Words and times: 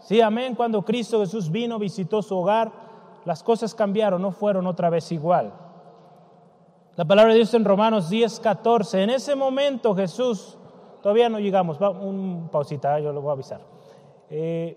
Sí, 0.00 0.20
amén. 0.20 0.54
Cuando 0.54 0.82
Cristo 0.82 1.20
Jesús 1.20 1.50
vino, 1.50 1.78
visitó 1.78 2.22
su 2.22 2.36
hogar, 2.36 2.72
las 3.24 3.42
cosas 3.42 3.74
cambiaron, 3.74 4.20
no 4.20 4.32
fueron 4.32 4.66
otra 4.66 4.90
vez 4.90 5.12
igual. 5.12 5.52
La 6.96 7.04
palabra 7.04 7.32
de 7.32 7.38
Dios 7.38 7.54
en 7.54 7.64
Romanos 7.64 8.10
10, 8.10 8.40
14. 8.40 9.02
En 9.02 9.10
ese 9.10 9.34
momento 9.34 9.94
Jesús, 9.94 10.58
todavía 11.02 11.28
no 11.28 11.38
llegamos, 11.38 11.80
va, 11.80 11.90
un 11.90 12.48
pausita, 12.50 12.98
yo 12.98 13.12
lo 13.12 13.20
voy 13.20 13.30
a 13.30 13.32
avisar. 13.32 13.60
Eh, 14.28 14.76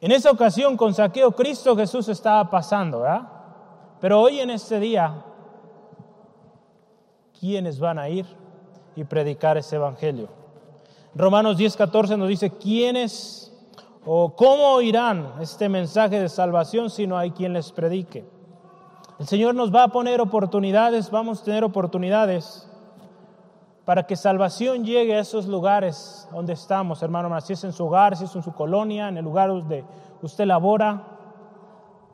en 0.00 0.12
esa 0.12 0.30
ocasión 0.30 0.76
con 0.76 0.92
saqueo 0.92 1.32
Cristo 1.32 1.76
Jesús 1.76 2.08
estaba 2.08 2.48
pasando, 2.50 3.00
¿verdad? 3.00 3.28
Pero 4.00 4.20
hoy 4.20 4.40
en 4.40 4.50
este 4.50 4.78
día, 4.78 5.24
¿quiénes 7.38 7.80
van 7.80 7.98
a 7.98 8.08
ir 8.08 8.26
y 8.96 9.04
predicar 9.04 9.56
ese 9.56 9.76
evangelio? 9.76 10.43
Romanos 11.16 11.56
10, 11.56 11.76
14 11.76 12.16
nos 12.16 12.28
dice, 12.28 12.50
¿quiénes 12.50 13.52
o 14.04 14.34
cómo 14.34 14.74
oirán 14.74 15.34
este 15.40 15.68
mensaje 15.68 16.20
de 16.20 16.28
salvación 16.28 16.90
si 16.90 17.06
no 17.06 17.16
hay 17.16 17.30
quien 17.30 17.52
les 17.52 17.70
predique? 17.70 18.24
El 19.20 19.28
Señor 19.28 19.54
nos 19.54 19.72
va 19.72 19.84
a 19.84 19.88
poner 19.88 20.20
oportunidades, 20.20 21.10
vamos 21.10 21.40
a 21.40 21.44
tener 21.44 21.62
oportunidades 21.62 22.68
para 23.84 24.06
que 24.06 24.16
salvación 24.16 24.84
llegue 24.84 25.14
a 25.14 25.20
esos 25.20 25.46
lugares 25.46 26.28
donde 26.32 26.54
estamos, 26.54 27.00
hermano, 27.02 27.40
si 27.40 27.52
es 27.52 27.62
en 27.62 27.72
su 27.72 27.86
hogar, 27.86 28.16
si 28.16 28.24
es 28.24 28.34
en 28.34 28.42
su 28.42 28.52
colonia, 28.52 29.08
en 29.08 29.16
el 29.16 29.24
lugar 29.24 29.50
donde 29.50 29.84
usted 30.20 30.46
labora. 30.46 31.04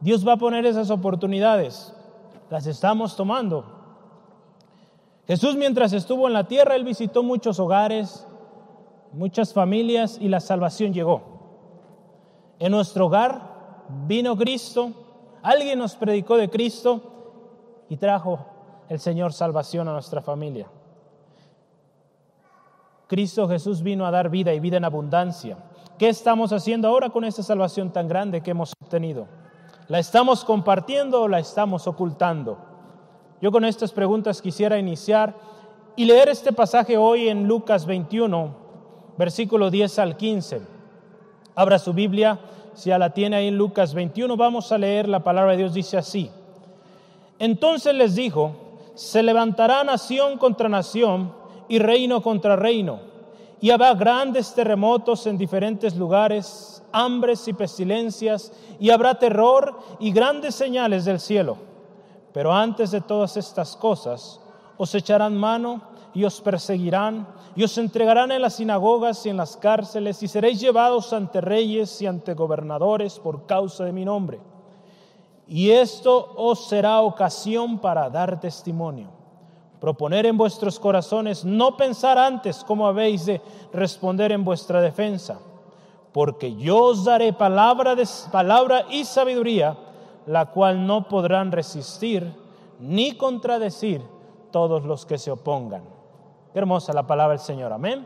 Dios 0.01 0.27
va 0.27 0.35
a 0.35 0.37
poner 0.37 0.67
esas 0.67 0.91
oportunidades, 0.91 1.95
las 2.51 2.67
estamos 2.67 3.17
tomando. 3.17 3.65
Jesús 5.27 5.55
mientras 5.57 5.93
estuvo 5.95 6.27
en 6.27 6.35
la 6.35 6.45
tierra, 6.45 6.75
él 6.75 6.85
visitó 6.85 7.23
muchos 7.23 7.61
hogares, 7.61 8.27
muchas 9.13 9.53
familias 9.53 10.19
y 10.21 10.29
la 10.29 10.41
salvación 10.41 10.93
llegó. 10.93 11.23
En 12.59 12.73
nuestro 12.73 13.07
hogar 13.07 13.85
vino 14.07 14.37
Cristo, 14.37 14.93
alguien 15.43 15.79
nos 15.79 15.97
predicó 15.97 16.37
de 16.37 16.51
Cristo 16.51 17.01
y 17.89 17.97
trajo 17.97 18.47
el 18.89 19.01
Señor 19.01 19.33
salvación 19.33 19.89
a 19.89 19.93
nuestra 19.93 20.21
familia. 20.21 20.69
Cristo 23.07 23.49
Jesús 23.49 23.83
vino 23.83 24.07
a 24.07 24.11
dar 24.11 24.30
vida 24.30 24.52
y 24.55 24.61
vida 24.61 24.77
en 24.77 24.85
abundancia. 24.85 25.59
¿Qué 25.99 26.09
estamos 26.09 26.52
haciendo 26.52 26.89
ahora 26.89 27.11
con 27.11 27.24
esta 27.24 27.43
salvación 27.43 27.93
tan 27.93 28.09
grande 28.09 28.41
que 28.41 28.52
hemos 28.52 28.73
obtenido? 28.80 29.27
¿La 29.89 29.99
estamos 29.99 30.45
compartiendo 30.45 31.23
o 31.23 31.29
la 31.29 31.41
estamos 31.41 31.89
ocultando? 31.89 32.59
Yo 33.41 33.51
con 33.51 33.65
estas 33.65 33.93
preguntas 33.93 34.41
quisiera 34.41 34.79
iniciar 34.79 35.35
y 35.97 36.05
leer 36.05 36.29
este 36.29 36.52
pasaje 36.52 36.97
hoy 36.97 37.29
en 37.29 37.49
Lucas 37.49 37.87
21, 37.87 38.55
versículo 39.21 39.71
10 39.71 39.99
al 39.99 40.16
15. 40.16 40.63
Abra 41.54 41.79
su 41.79 41.93
Biblia, 41.93 42.40
si 42.73 42.88
ya 42.88 42.99
la 42.99 43.10
tiene 43.10 43.37
ahí 43.37 43.49
en 43.49 43.59
Lucas 43.59 43.93
21, 43.93 44.35
vamos 44.35 44.73
a 44.73 44.79
leer 44.79 45.10
la 45.10 45.23
palabra 45.23 45.52
de 45.52 45.59
Dios, 45.59 45.74
dice 45.74 45.99
así. 45.99 46.30
Entonces 47.38 47.95
les 47.95 48.15
dijo, 48.15 48.54
se 48.95 49.23
levantará 49.23 49.85
nación 49.85 50.38
contra 50.38 50.71
nación 50.71 51.35
y 51.68 51.80
reino 51.80 52.23
contra 52.23 52.57
reino, 52.57 53.01
y 53.60 53.68
habrá 53.68 53.93
grandes 53.93 54.54
terremotos 54.54 55.27
en 55.27 55.37
diferentes 55.37 55.96
lugares, 55.96 56.82
hambres 56.90 57.46
y 57.46 57.52
pestilencias, 57.52 58.55
y 58.79 58.88
habrá 58.88 59.18
terror 59.18 59.79
y 59.99 60.12
grandes 60.12 60.55
señales 60.55 61.05
del 61.05 61.21
cielo. 61.21 61.59
Pero 62.32 62.55
antes 62.55 62.90
de 62.90 63.02
todas 63.02 63.37
estas 63.37 63.77
cosas, 63.77 64.41
os 64.78 64.94
echarán 64.94 65.37
mano 65.37 65.90
y 66.15 66.25
os 66.25 66.41
perseguirán 66.41 67.27
y 67.55 67.65
os 67.65 67.77
entregarán 67.78 68.33
en 68.33 68.43
las 68.43 68.55
sinagogas 68.55 69.25
y 69.27 69.28
en 69.28 69.37
las 69.37 69.56
cárceles 69.56 70.22
y 70.22 70.28
seréis 70.28 70.61
llevados 70.61 71.12
ante 71.12 71.41
reyes 71.41 72.00
y 72.03 72.06
ante 72.06 72.34
gobernadores 72.34 73.19
por 73.19 73.47
causa 73.47 73.84
de 73.84 73.93
mi 73.93 74.05
nombre. 74.05 74.41
Y 75.47 75.71
esto 75.71 76.33
os 76.37 76.69
será 76.69 77.00
ocasión 77.00 77.78
para 77.78 78.09
dar 78.09 78.39
testimonio. 78.39 79.09
Proponer 79.81 80.27
en 80.27 80.37
vuestros 80.37 80.79
corazones 80.79 81.45
no 81.45 81.77
pensar 81.77 82.19
antes 82.19 82.63
cómo 82.65 82.87
habéis 82.87 83.27
de 83.27 83.41
responder 83.73 84.31
en 84.31 84.45
vuestra 84.45 84.81
defensa, 84.81 85.41
porque 86.13 86.55
yo 86.55 86.84
os 86.84 87.05
daré 87.05 87.33
palabra, 87.33 87.95
de, 87.95 88.07
palabra 88.31 88.84
y 88.91 89.05
sabiduría, 89.05 89.77
la 90.27 90.47
cual 90.47 90.87
no 90.87 91.09
podrán 91.09 91.51
resistir 91.51 92.33
ni 92.79 93.17
contradecir 93.17 94.03
todos 94.51 94.84
los 94.84 95.07
que 95.07 95.19
se 95.19 95.31
opongan. 95.31 96.00
Qué 96.53 96.59
hermosa 96.59 96.93
la 96.93 97.06
palabra 97.06 97.33
del 97.37 97.44
Señor, 97.44 97.72
amén. 97.72 98.05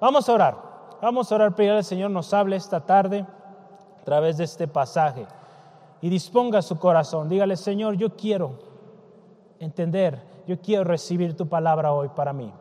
Vamos 0.00 0.28
a 0.28 0.32
orar, 0.34 0.56
vamos 1.00 1.32
a 1.32 1.34
orar, 1.34 1.54
pedir 1.54 1.72
al 1.72 1.84
Señor 1.84 2.10
nos 2.10 2.32
hable 2.34 2.56
esta 2.56 2.80
tarde 2.80 3.24
a 4.00 4.04
través 4.04 4.36
de 4.36 4.44
este 4.44 4.68
pasaje 4.68 5.26
y 6.02 6.10
disponga 6.10 6.60
su 6.60 6.78
corazón. 6.78 7.28
Dígale, 7.28 7.56
Señor, 7.56 7.96
yo 7.96 8.16
quiero 8.16 8.58
entender, 9.58 10.22
yo 10.46 10.60
quiero 10.60 10.84
recibir 10.84 11.36
tu 11.36 11.48
palabra 11.48 11.92
hoy 11.92 12.08
para 12.08 12.34
mí. 12.34 12.52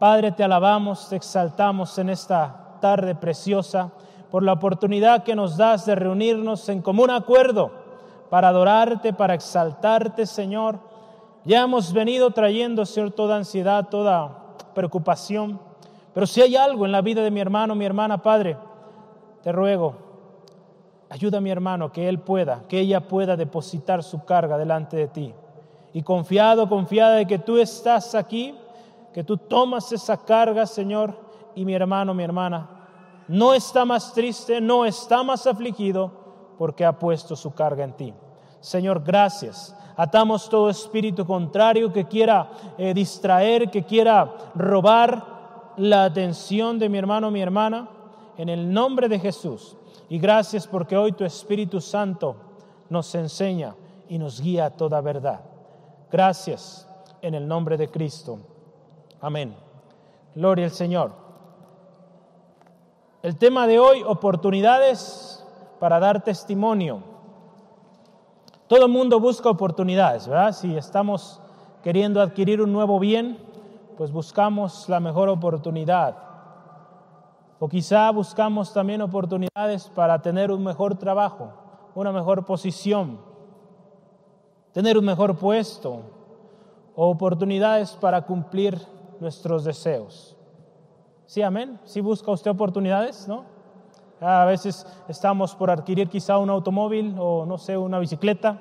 Padre, 0.00 0.32
te 0.32 0.42
alabamos, 0.42 1.08
te 1.08 1.16
exaltamos 1.16 1.96
en 1.98 2.10
esta 2.10 2.78
tarde 2.80 3.14
preciosa 3.14 3.92
por 4.30 4.42
la 4.42 4.52
oportunidad 4.52 5.22
que 5.22 5.36
nos 5.36 5.56
das 5.56 5.86
de 5.86 5.94
reunirnos 5.94 6.68
en 6.68 6.82
común 6.82 7.10
acuerdo 7.10 7.70
para 8.30 8.48
adorarte, 8.48 9.12
para 9.12 9.34
exaltarte, 9.34 10.26
Señor. 10.26 10.80
Ya 11.44 11.62
hemos 11.62 11.92
venido 11.92 12.32
trayendo, 12.32 12.84
Señor, 12.84 13.12
toda 13.12 13.36
ansiedad, 13.36 13.88
toda 13.88 14.45
preocupación. 14.76 15.58
Pero 16.12 16.26
si 16.26 16.42
hay 16.42 16.54
algo 16.54 16.84
en 16.84 16.92
la 16.92 17.00
vida 17.00 17.22
de 17.22 17.30
mi 17.30 17.40
hermano, 17.40 17.74
mi 17.74 17.86
hermana, 17.86 18.22
Padre, 18.22 18.56
te 19.42 19.50
ruego, 19.50 19.94
ayuda 21.08 21.38
a 21.38 21.40
mi 21.40 21.50
hermano 21.50 21.90
que 21.90 22.08
él 22.08 22.20
pueda, 22.20 22.62
que 22.68 22.78
ella 22.78 23.08
pueda 23.08 23.36
depositar 23.36 24.02
su 24.02 24.24
carga 24.24 24.58
delante 24.58 24.96
de 24.96 25.08
ti. 25.08 25.34
Y 25.94 26.02
confiado, 26.02 26.68
confiada 26.68 27.14
de 27.14 27.26
que 27.26 27.38
tú 27.38 27.56
estás 27.56 28.14
aquí, 28.14 28.54
que 29.14 29.24
tú 29.24 29.38
tomas 29.38 29.90
esa 29.92 30.18
carga, 30.18 30.66
Señor, 30.66 31.18
y 31.54 31.64
mi 31.64 31.74
hermano, 31.74 32.12
mi 32.12 32.22
hermana, 32.22 32.68
no 33.28 33.54
está 33.54 33.86
más 33.86 34.12
triste, 34.12 34.60
no 34.60 34.84
está 34.84 35.22
más 35.22 35.46
afligido, 35.46 36.12
porque 36.58 36.84
ha 36.84 36.98
puesto 36.98 37.34
su 37.34 37.54
carga 37.54 37.82
en 37.82 37.94
ti. 37.94 38.14
Señor, 38.60 39.02
gracias 39.02 39.74
Atamos 39.96 40.48
todo 40.48 40.68
espíritu 40.68 41.26
contrario 41.26 41.92
que 41.92 42.04
quiera 42.04 42.50
eh, 42.76 42.92
distraer, 42.92 43.70
que 43.70 43.84
quiera 43.84 44.30
robar 44.54 45.36
la 45.76 46.04
atención 46.04 46.78
de 46.78 46.88
mi 46.88 46.98
hermano, 46.98 47.30
mi 47.30 47.40
hermana, 47.40 47.88
en 48.36 48.48
el 48.48 48.72
nombre 48.72 49.08
de 49.08 49.18
Jesús. 49.18 49.76
Y 50.08 50.18
gracias 50.18 50.66
porque 50.66 50.96
hoy 50.96 51.12
tu 51.12 51.24
Espíritu 51.24 51.80
Santo 51.80 52.36
nos 52.90 53.14
enseña 53.14 53.74
y 54.08 54.18
nos 54.18 54.40
guía 54.40 54.66
a 54.66 54.70
toda 54.70 55.00
verdad. 55.00 55.40
Gracias 56.10 56.88
en 57.22 57.34
el 57.34 57.48
nombre 57.48 57.76
de 57.76 57.88
Cristo. 57.88 58.38
Amén. 59.20 59.56
Gloria 60.34 60.66
al 60.66 60.70
Señor. 60.70 61.12
El 63.22 63.36
tema 63.36 63.66
de 63.66 63.78
hoy, 63.78 64.02
oportunidades 64.04 65.44
para 65.80 65.98
dar 65.98 66.22
testimonio. 66.22 67.02
Todo 68.68 68.86
el 68.86 68.90
mundo 68.90 69.20
busca 69.20 69.48
oportunidades, 69.48 70.26
¿verdad? 70.26 70.52
Si 70.52 70.76
estamos 70.76 71.40
queriendo 71.84 72.20
adquirir 72.20 72.60
un 72.60 72.72
nuevo 72.72 72.98
bien, 72.98 73.38
pues 73.96 74.10
buscamos 74.10 74.88
la 74.88 74.98
mejor 74.98 75.28
oportunidad. 75.28 76.16
O 77.58 77.68
quizá 77.68 78.10
buscamos 78.10 78.72
también 78.72 79.02
oportunidades 79.02 79.88
para 79.94 80.20
tener 80.20 80.50
un 80.50 80.64
mejor 80.64 80.96
trabajo, 80.96 81.52
una 81.94 82.10
mejor 82.10 82.44
posición, 82.44 83.18
tener 84.72 84.98
un 84.98 85.04
mejor 85.04 85.36
puesto, 85.36 86.02
o 86.96 87.10
oportunidades 87.10 87.92
para 87.92 88.22
cumplir 88.22 88.80
nuestros 89.20 89.64
deseos. 89.64 90.36
Sí, 91.26 91.42
amén. 91.42 91.78
Sí 91.84 92.00
busca 92.00 92.30
usted 92.32 92.50
oportunidades, 92.50 93.28
¿no? 93.28 93.44
A 94.20 94.44
veces 94.46 94.86
estamos 95.08 95.54
por 95.54 95.70
adquirir 95.70 96.08
quizá 96.08 96.38
un 96.38 96.48
automóvil 96.48 97.14
o 97.18 97.44
no 97.44 97.58
sé, 97.58 97.76
una 97.76 97.98
bicicleta 97.98 98.58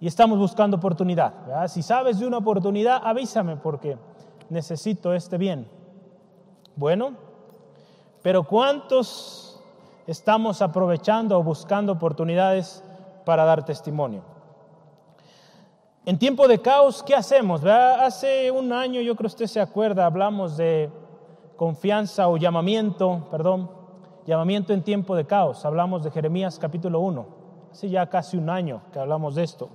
y 0.00 0.06
estamos 0.06 0.38
buscando 0.38 0.76
oportunidad. 0.76 1.66
Si 1.66 1.82
sabes 1.82 2.20
de 2.20 2.26
una 2.26 2.38
oportunidad, 2.38 3.00
avísame 3.02 3.56
porque 3.56 3.98
necesito 4.50 5.14
este 5.14 5.36
bien. 5.36 5.66
Bueno, 6.76 7.12
pero 8.22 8.44
¿cuántos 8.44 9.60
estamos 10.06 10.62
aprovechando 10.62 11.38
o 11.38 11.42
buscando 11.42 11.92
oportunidades 11.92 12.84
para 13.24 13.44
dar 13.44 13.64
testimonio? 13.64 14.22
En 16.06 16.18
tiempo 16.18 16.46
de 16.46 16.60
caos, 16.60 17.02
¿qué 17.02 17.14
hacemos? 17.14 17.64
Hace 17.64 18.50
un 18.50 18.72
año, 18.72 19.00
yo 19.00 19.16
creo 19.16 19.28
que 19.28 19.34
usted 19.34 19.46
se 19.46 19.60
acuerda, 19.60 20.04
hablamos 20.04 20.56
de 20.56 20.90
confianza 21.56 22.28
o 22.28 22.36
llamamiento, 22.36 23.26
perdón, 23.30 23.70
llamamiento 24.26 24.72
en 24.72 24.82
tiempo 24.82 25.16
de 25.16 25.26
caos. 25.26 25.64
Hablamos 25.64 26.02
de 26.02 26.10
Jeremías 26.10 26.58
capítulo 26.58 27.00
1. 27.00 27.26
Hace 27.72 27.90
ya 27.90 28.08
casi 28.08 28.36
un 28.36 28.48
año 28.48 28.82
que 28.92 28.98
hablamos 28.98 29.34
de 29.34 29.44
esto. 29.44 29.68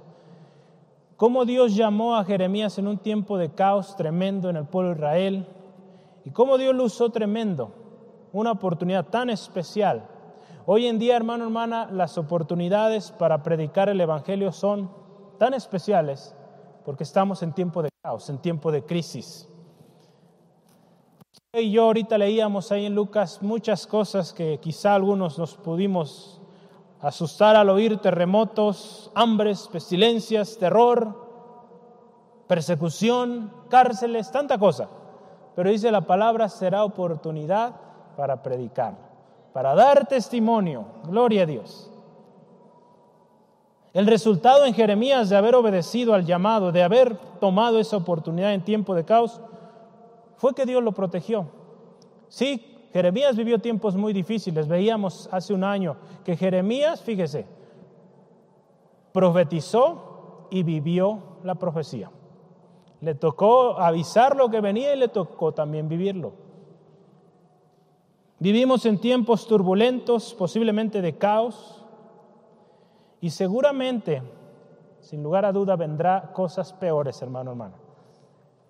Cómo 1.17 1.45
Dios 1.45 1.75
llamó 1.75 2.15
a 2.15 2.23
Jeremías 2.23 2.77
en 2.77 2.87
un 2.87 2.97
tiempo 2.97 3.37
de 3.37 3.49
caos 3.53 3.95
tremendo 3.95 4.49
en 4.49 4.55
el 4.55 4.65
pueblo 4.65 4.91
de 4.91 4.95
Israel 4.97 5.47
y 6.23 6.31
cómo 6.31 6.57
Dios 6.57 6.73
lo 6.73 6.85
usó 6.85 7.09
tremendo 7.09 7.73
una 8.31 8.51
oportunidad 8.51 9.07
tan 9.07 9.29
especial. 9.29 10.07
Hoy 10.65 10.87
en 10.87 10.99
día, 10.99 11.15
hermano, 11.15 11.45
hermana, 11.45 11.89
las 11.91 12.17
oportunidades 12.17 13.11
para 13.11 13.43
predicar 13.43 13.89
el 13.89 13.99
Evangelio 13.99 14.51
son 14.51 14.91
tan 15.37 15.53
especiales 15.53 16.35
porque 16.85 17.03
estamos 17.03 17.43
en 17.43 17.53
tiempo 17.53 17.81
de 17.81 17.89
caos, 18.01 18.29
en 18.29 18.37
tiempo 18.37 18.71
de 18.71 18.83
crisis. 18.83 19.49
Y 21.51 21.71
yo 21.71 21.85
ahorita 21.85 22.19
leíamos 22.19 22.71
ahí 22.71 22.85
en 22.85 22.93
Lucas 22.93 23.41
muchas 23.41 23.87
cosas 23.87 24.33
que 24.33 24.59
quizá 24.59 24.93
algunos 24.93 25.39
nos 25.39 25.55
pudimos 25.55 26.39
asustar 27.01 27.55
al 27.55 27.71
oír 27.71 27.97
terremotos, 27.97 29.09
hambres, 29.15 29.67
pestilencias, 29.67 30.59
terror, 30.59 31.27
persecución, 32.45 33.51
cárceles, 33.67 34.31
tanta 34.31 34.59
cosa. 34.59 34.89
Pero 35.55 35.71
dice 35.71 35.89
la 35.91 36.01
palabra 36.01 36.49
será 36.49 36.83
oportunidad 36.83 37.73
para 38.15 38.43
predicar, 38.43 38.93
para 39.51 39.73
dar 39.73 40.05
testimonio. 40.05 40.85
Gloria 41.05 41.41
a 41.41 41.47
Dios. 41.47 41.89
El 43.93 44.05
resultado 44.05 44.67
en 44.67 44.75
Jeremías 44.75 45.29
de 45.29 45.37
haber 45.37 45.55
obedecido 45.55 46.13
al 46.13 46.27
llamado, 46.27 46.71
de 46.71 46.83
haber 46.83 47.17
tomado 47.39 47.79
esa 47.79 47.97
oportunidad 47.97 48.53
en 48.53 48.63
tiempo 48.63 48.93
de 48.93 49.03
caos, 49.03 49.41
fue 50.39 50.55
que 50.55 50.65
Dios 50.65 50.81
lo 50.81 50.93
protegió. 50.93 51.47
Sí, 52.29 52.87
Jeremías 52.93 53.35
vivió 53.35 53.59
tiempos 53.59 53.97
muy 53.97 54.13
difíciles. 54.13 54.69
Veíamos 54.69 55.27
hace 55.33 55.53
un 55.53 55.65
año 55.65 55.97
que 56.23 56.37
Jeremías, 56.37 57.01
fíjese, 57.01 57.45
profetizó 59.11 60.47
y 60.49 60.63
vivió 60.63 61.19
la 61.43 61.55
profecía. 61.55 62.09
Le 63.01 63.15
tocó 63.15 63.79
avisar 63.79 64.37
lo 64.37 64.49
que 64.49 64.61
venía 64.61 64.95
y 64.95 64.97
le 64.97 65.09
tocó 65.09 65.51
también 65.51 65.89
vivirlo. 65.89 66.31
Vivimos 68.39 68.85
en 68.85 68.97
tiempos 68.97 69.45
turbulentos, 69.45 70.33
posiblemente 70.33 71.01
de 71.01 71.17
caos, 71.17 71.85
y 73.19 73.31
seguramente, 73.31 74.23
sin 75.01 75.21
lugar 75.21 75.43
a 75.43 75.51
duda, 75.51 75.75
vendrá 75.75 76.31
cosas 76.31 76.71
peores, 76.71 77.21
hermano, 77.21 77.51
hermano. 77.51 77.88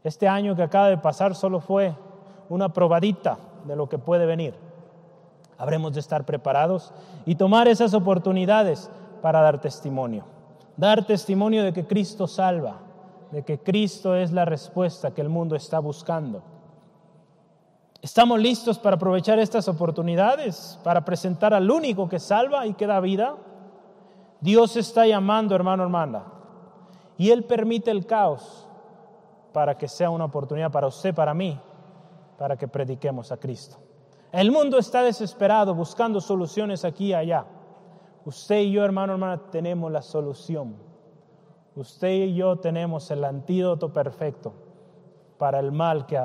Este 0.03 0.27
año 0.27 0.55
que 0.55 0.63
acaba 0.63 0.87
de 0.87 0.97
pasar 0.97 1.35
solo 1.35 1.59
fue 1.59 1.93
una 2.47 2.69
probadita 2.69 3.37
de 3.65 3.75
lo 3.75 3.89
que 3.89 3.97
puede 3.97 4.25
venir. 4.25 4.55
Habremos 5.57 5.93
de 5.93 5.99
estar 5.99 6.25
preparados 6.25 6.93
y 7.25 7.35
tomar 7.35 7.67
esas 7.67 7.93
oportunidades 7.93 8.89
para 9.21 9.41
dar 9.41 9.59
testimonio. 9.59 10.23
Dar 10.77 11.05
testimonio 11.05 11.63
de 11.63 11.73
que 11.73 11.85
Cristo 11.85 12.27
salva, 12.27 12.77
de 13.31 13.43
que 13.43 13.59
Cristo 13.59 14.15
es 14.15 14.31
la 14.31 14.45
respuesta 14.45 15.11
que 15.11 15.21
el 15.21 15.27
mundo 15.27 15.55
está 15.57 15.79
buscando. 15.79 16.41
¿Estamos 18.01 18.39
listos 18.39 18.79
para 18.79 18.95
aprovechar 18.95 19.39
estas 19.39 19.67
oportunidades, 19.67 20.79
para 20.85 21.03
presentar 21.03 21.53
al 21.53 21.69
único 21.69 22.07
que 22.07 22.19
salva 22.19 22.65
y 22.65 22.73
que 22.73 22.87
da 22.87 23.01
vida? 23.01 23.35
Dios 24.39 24.77
está 24.77 25.05
llamando, 25.05 25.53
hermano, 25.53 25.83
hermana, 25.83 26.23
y 27.17 27.31
Él 27.31 27.43
permite 27.43 27.91
el 27.91 28.05
caos 28.05 28.68
para 29.53 29.77
que 29.77 29.87
sea 29.87 30.09
una 30.09 30.25
oportunidad 30.25 30.71
para 30.71 30.87
usted, 30.87 31.13
para 31.13 31.33
mí, 31.33 31.59
para 32.37 32.57
que 32.57 32.67
prediquemos 32.67 33.31
a 33.31 33.37
Cristo. 33.37 33.77
El 34.31 34.51
mundo 34.51 34.77
está 34.77 35.01
desesperado 35.01 35.73
buscando 35.73 36.21
soluciones 36.21 36.85
aquí 36.85 37.07
y 37.07 37.13
allá. 37.13 37.45
Usted 38.25 38.59
y 38.59 38.71
yo, 38.71 38.85
hermano, 38.85 39.13
hermana, 39.13 39.41
tenemos 39.49 39.91
la 39.91 40.01
solución. 40.01 40.75
Usted 41.75 42.25
y 42.25 42.35
yo 42.35 42.57
tenemos 42.57 43.09
el 43.09 43.23
antídoto 43.23 43.91
perfecto 43.91 44.53
para 45.37 45.59
el 45.59 45.71
mal 45.71 46.05
que, 46.05 46.21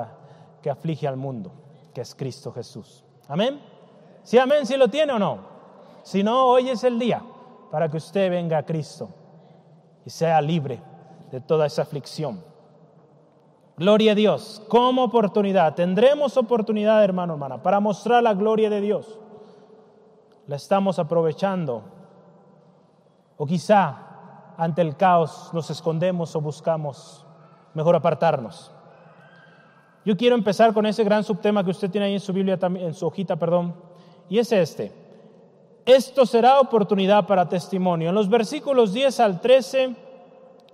que 0.61 0.69
aflige 0.69 1.07
al 1.07 1.17
mundo, 1.17 1.51
que 1.93 2.01
es 2.01 2.13
Cristo 2.13 2.51
Jesús. 2.51 3.03
Amén. 3.27 3.59
Sí, 4.23 4.37
amén, 4.37 4.65
si 4.65 4.77
lo 4.77 4.87
tiene 4.87 5.13
o 5.13 5.19
no. 5.19 5.39
Si 6.03 6.23
no, 6.23 6.47
hoy 6.47 6.69
es 6.69 6.83
el 6.83 6.99
día 6.99 7.23
para 7.71 7.89
que 7.89 7.97
usted 7.97 8.29
venga 8.29 8.59
a 8.59 8.65
Cristo 8.65 9.09
y 10.05 10.09
sea 10.09 10.39
libre 10.41 10.81
de 11.31 11.41
toda 11.41 11.65
esa 11.65 11.81
aflicción. 11.81 12.43
Gloria 13.77 14.13
a 14.13 14.15
Dios. 14.15 14.61
Como 14.69 15.03
oportunidad. 15.03 15.75
Tendremos 15.75 16.37
oportunidad, 16.37 17.03
hermano, 17.03 17.33
hermana, 17.33 17.61
para 17.61 17.79
mostrar 17.79 18.23
la 18.23 18.33
gloria 18.33 18.69
de 18.69 18.81
Dios. 18.81 19.19
La 20.47 20.55
estamos 20.55 20.99
aprovechando. 20.99 21.83
O 23.37 23.45
quizá 23.45 23.97
ante 24.57 24.81
el 24.81 24.95
caos 24.95 25.49
nos 25.53 25.69
escondemos 25.69 26.35
o 26.35 26.41
buscamos 26.41 27.25
mejor 27.73 27.95
apartarnos. 27.95 28.71
Yo 30.05 30.15
quiero 30.15 30.35
empezar 30.35 30.73
con 30.73 30.85
ese 30.85 31.03
gran 31.03 31.23
subtema 31.23 31.63
que 31.63 31.71
usted 31.71 31.89
tiene 31.89 32.07
ahí 32.07 32.13
en 32.13 32.19
su 32.19 32.31
Biblia, 32.31 32.57
en 32.61 32.93
su 32.93 33.07
hojita, 33.07 33.35
perdón, 33.35 33.75
y 34.29 34.37
es 34.37 34.51
este. 34.51 34.91
Esto 35.85 36.25
será 36.25 36.59
oportunidad 36.59 37.27
para 37.27 37.49
testimonio. 37.49 38.09
En 38.09 38.15
los 38.15 38.29
versículos 38.29 38.93
10 38.93 39.19
al 39.19 39.41
13, 39.41 39.95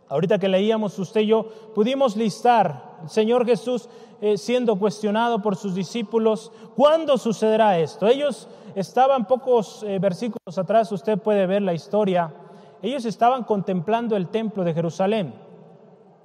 ahorita 0.10 0.38
que 0.38 0.48
leíamos 0.48 1.00
usted 1.00 1.22
y 1.22 1.28
yo, 1.28 1.44
pudimos 1.74 2.16
listar 2.16 2.91
Señor 3.08 3.46
Jesús 3.46 3.90
eh, 4.22 4.38
siendo 4.38 4.78
cuestionado 4.78 5.42
por 5.42 5.56
sus 5.56 5.74
discípulos, 5.74 6.52
¿cuándo 6.76 7.18
sucederá 7.18 7.80
esto? 7.80 8.08
Ellos 8.08 8.48
estaban 8.76 9.26
pocos 9.26 9.84
eh, 9.84 10.00
versículos 10.00 10.58
atrás, 10.58 10.92
usted 10.92 11.18
puede 11.18 11.48
ver 11.48 11.62
la 11.62 11.74
historia, 11.74 12.34
ellos 12.82 13.06
estaban 13.06 13.44
contemplando 13.44 14.16
el 14.16 14.28
templo 14.28 14.64
de 14.64 14.74
Jerusalén, 14.74 15.34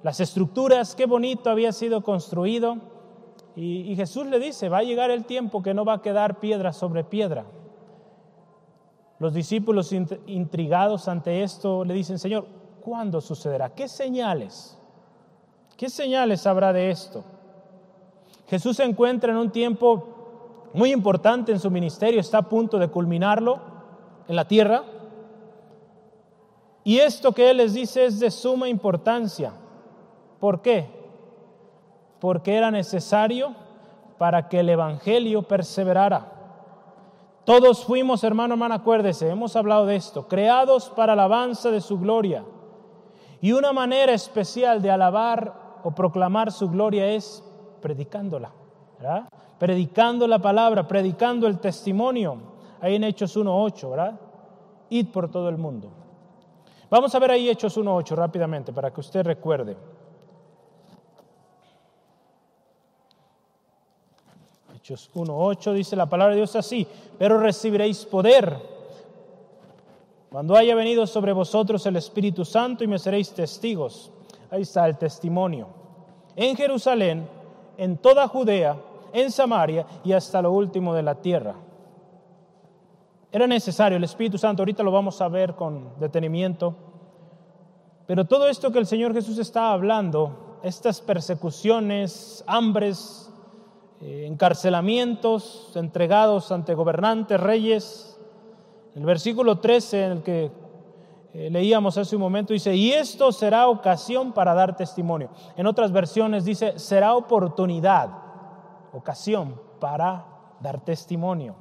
las 0.03 0.19
estructuras, 0.19 0.95
qué 0.95 1.05
bonito 1.05 1.49
había 1.49 1.71
sido 1.71 2.01
construido, 2.01 2.77
y, 3.55 3.91
y 3.91 3.95
Jesús 3.95 4.27
le 4.27 4.39
dice, 4.39 4.69
va 4.69 4.79
a 4.79 4.83
llegar 4.83 5.09
el 5.09 5.25
tiempo 5.25 5.63
que 5.63 5.73
no 5.73 5.83
va 5.83 5.93
a 5.93 6.01
quedar 6.01 6.39
piedra 6.39 6.73
sobre 6.73 7.03
piedra. 7.03 7.45
Los 9.19 9.33
discípulos 9.33 9.91
intrigados 10.27 11.07
ante 11.07 11.41
esto 11.41 11.83
le 11.83 11.95
dicen, 11.95 12.19
Señor, 12.19 12.45
¿cuándo 12.81 13.19
sucederá? 13.19 13.73
¿Qué 13.73 13.87
señales? 13.87 14.77
¿Qué 15.77 15.91
señales 15.91 16.47
habrá 16.47 16.73
de 16.73 16.89
esto? 16.89 17.23
Jesús 18.47 18.77
se 18.77 18.83
encuentra 18.83 19.31
en 19.31 19.37
un 19.37 19.51
tiempo 19.51 20.69
muy 20.73 20.91
importante 20.91 21.51
en 21.51 21.59
su 21.59 21.69
ministerio, 21.69 22.19
está 22.19 22.39
a 22.39 22.49
punto 22.49 22.79
de 22.79 22.87
culminarlo 22.87 23.59
en 24.27 24.35
la 24.35 24.47
tierra. 24.47 24.83
Y 26.83 26.97
esto 26.97 27.31
que 27.31 27.51
Él 27.51 27.57
les 27.57 27.75
dice 27.75 28.05
es 28.05 28.19
de 28.19 28.31
suma 28.31 28.67
importancia. 28.67 29.53
¿Por 30.39 30.61
qué? 30.63 30.89
Porque 32.19 32.55
era 32.55 32.71
necesario 32.71 33.53
para 34.17 34.49
que 34.49 34.61
el 34.61 34.69
Evangelio 34.69 35.43
perseverara. 35.43 36.33
Todos 37.45 37.85
fuimos, 37.85 38.23
hermano, 38.23 38.55
hermana, 38.55 38.75
acuérdese, 38.75 39.29
hemos 39.29 39.55
hablado 39.55 39.85
de 39.85 39.95
esto, 39.95 40.27
creados 40.27 40.89
para 40.89 41.13
alabanza 41.13 41.69
de 41.69 41.81
su 41.81 41.99
gloria. 41.99 42.43
Y 43.41 43.51
una 43.51 43.71
manera 43.73 44.13
especial 44.13 44.81
de 44.81 44.89
alabar 44.89 45.66
o 45.83 45.91
proclamar 45.91 46.51
su 46.51 46.69
gloria 46.69 47.07
es 47.07 47.43
predicándola. 47.81 48.51
Predicando 49.59 50.27
la 50.27 50.39
palabra, 50.39 50.87
predicando 50.87 51.47
el 51.47 51.59
testimonio. 51.59 52.37
Ahí 52.81 52.95
en 52.95 53.03
Hechos 53.03 53.35
1.8, 53.37 53.89
¿verdad? 53.89 54.19
Id 54.89 55.07
por 55.07 55.29
todo 55.29 55.49
el 55.49 55.57
mundo. 55.57 55.89
Vamos 56.89 57.13
a 57.13 57.19
ver 57.19 57.31
ahí 57.31 57.49
Hechos 57.49 57.77
1.8 57.77 58.15
rápidamente 58.15 58.71
para 58.71 58.91
que 58.91 59.01
usted 59.01 59.25
recuerde. 59.25 59.75
Hechos 64.75 65.09
1.8 65.13 65.73
dice 65.73 65.95
la 65.95 66.05
palabra 66.05 66.33
de 66.33 66.41
Dios 66.41 66.55
así, 66.55 66.87
pero 67.17 67.39
recibiréis 67.39 68.05
poder 68.05 68.77
cuando 70.29 70.55
haya 70.55 70.75
venido 70.75 71.07
sobre 71.07 71.33
vosotros 71.33 71.85
el 71.85 71.95
Espíritu 71.95 72.45
Santo 72.45 72.83
y 72.83 72.87
me 72.87 72.99
seréis 72.99 73.31
testigos 73.33 74.11
Ahí 74.49 74.61
está 74.61 74.87
el 74.87 74.97
testimonio. 74.97 75.67
En 76.35 76.55
Jerusalén, 76.55 77.27
en 77.77 77.97
toda 77.97 78.27
Judea, 78.27 78.77
en 79.13 79.31
Samaria 79.31 79.85
y 80.03 80.13
hasta 80.13 80.41
lo 80.41 80.51
último 80.51 80.93
de 80.93 81.03
la 81.03 81.15
tierra. 81.15 81.55
Era 83.31 83.45
necesario 83.47 83.97
el 83.97 84.03
Espíritu 84.03 84.37
Santo, 84.37 84.61
ahorita 84.61 84.83
lo 84.83 84.91
vamos 84.91 85.21
a 85.21 85.27
ver 85.27 85.53
con 85.53 85.99
detenimiento, 85.99 86.75
pero 88.05 88.25
todo 88.25 88.47
esto 88.47 88.71
que 88.71 88.79
el 88.79 88.87
Señor 88.87 89.13
Jesús 89.13 89.37
está 89.37 89.73
hablando, 89.73 90.59
estas 90.63 91.01
persecuciones, 91.01 92.43
hambres, 92.47 93.29
eh, 94.01 94.25
encarcelamientos, 94.27 95.71
entregados 95.75 96.51
ante 96.51 96.73
gobernantes, 96.73 97.39
reyes, 97.39 98.17
el 98.95 99.05
versículo 99.05 99.59
13 99.59 100.05
en 100.05 100.11
el 100.13 100.23
que 100.23 100.51
leíamos 101.37 101.97
hace 101.97 102.15
un 102.15 102.21
momento, 102.23 102.53
dice, 102.53 102.75
y 102.75 102.91
esto 102.91 103.31
será 103.31 103.67
ocasión 103.67 104.33
para 104.33 104.55
dar 104.55 104.75
testimonio. 104.75 105.29
En 105.55 105.67
otras 105.67 105.91
versiones 105.91 106.45
dice, 106.45 106.79
será 106.79 107.13
oportunidad, 107.13 108.09
ocasión 108.91 109.61
para 109.79 110.25
dar 110.59 110.81
testimonio. 110.81 111.55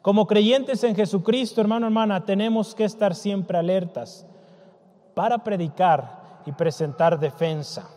Como 0.00 0.28
creyentes 0.28 0.84
en 0.84 0.94
Jesucristo, 0.94 1.60
hermano, 1.60 1.86
hermana, 1.86 2.24
tenemos 2.24 2.76
que 2.76 2.84
estar 2.84 3.16
siempre 3.16 3.58
alertas 3.58 4.24
para 5.14 5.38
predicar 5.38 6.40
y 6.46 6.52
presentar 6.52 7.18
defensa. 7.18 7.90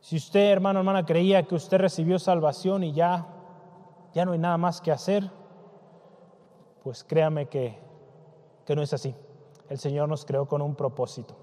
Si 0.00 0.16
usted, 0.16 0.50
hermano, 0.50 0.80
hermana, 0.80 1.06
creía 1.06 1.44
que 1.44 1.54
usted 1.54 1.78
recibió 1.78 2.18
salvación 2.18 2.84
y 2.84 2.92
ya, 2.92 3.26
ya 4.12 4.26
no 4.26 4.32
hay 4.32 4.38
nada 4.38 4.58
más 4.58 4.82
que 4.82 4.92
hacer, 4.92 5.30
pues 6.82 7.02
créame 7.04 7.46
que, 7.46 7.87
que 8.68 8.76
no 8.76 8.82
es 8.82 8.92
así. 8.92 9.14
El 9.70 9.78
Señor 9.78 10.10
nos 10.10 10.26
creó 10.26 10.46
con 10.46 10.60
un 10.60 10.74
propósito. 10.74 11.34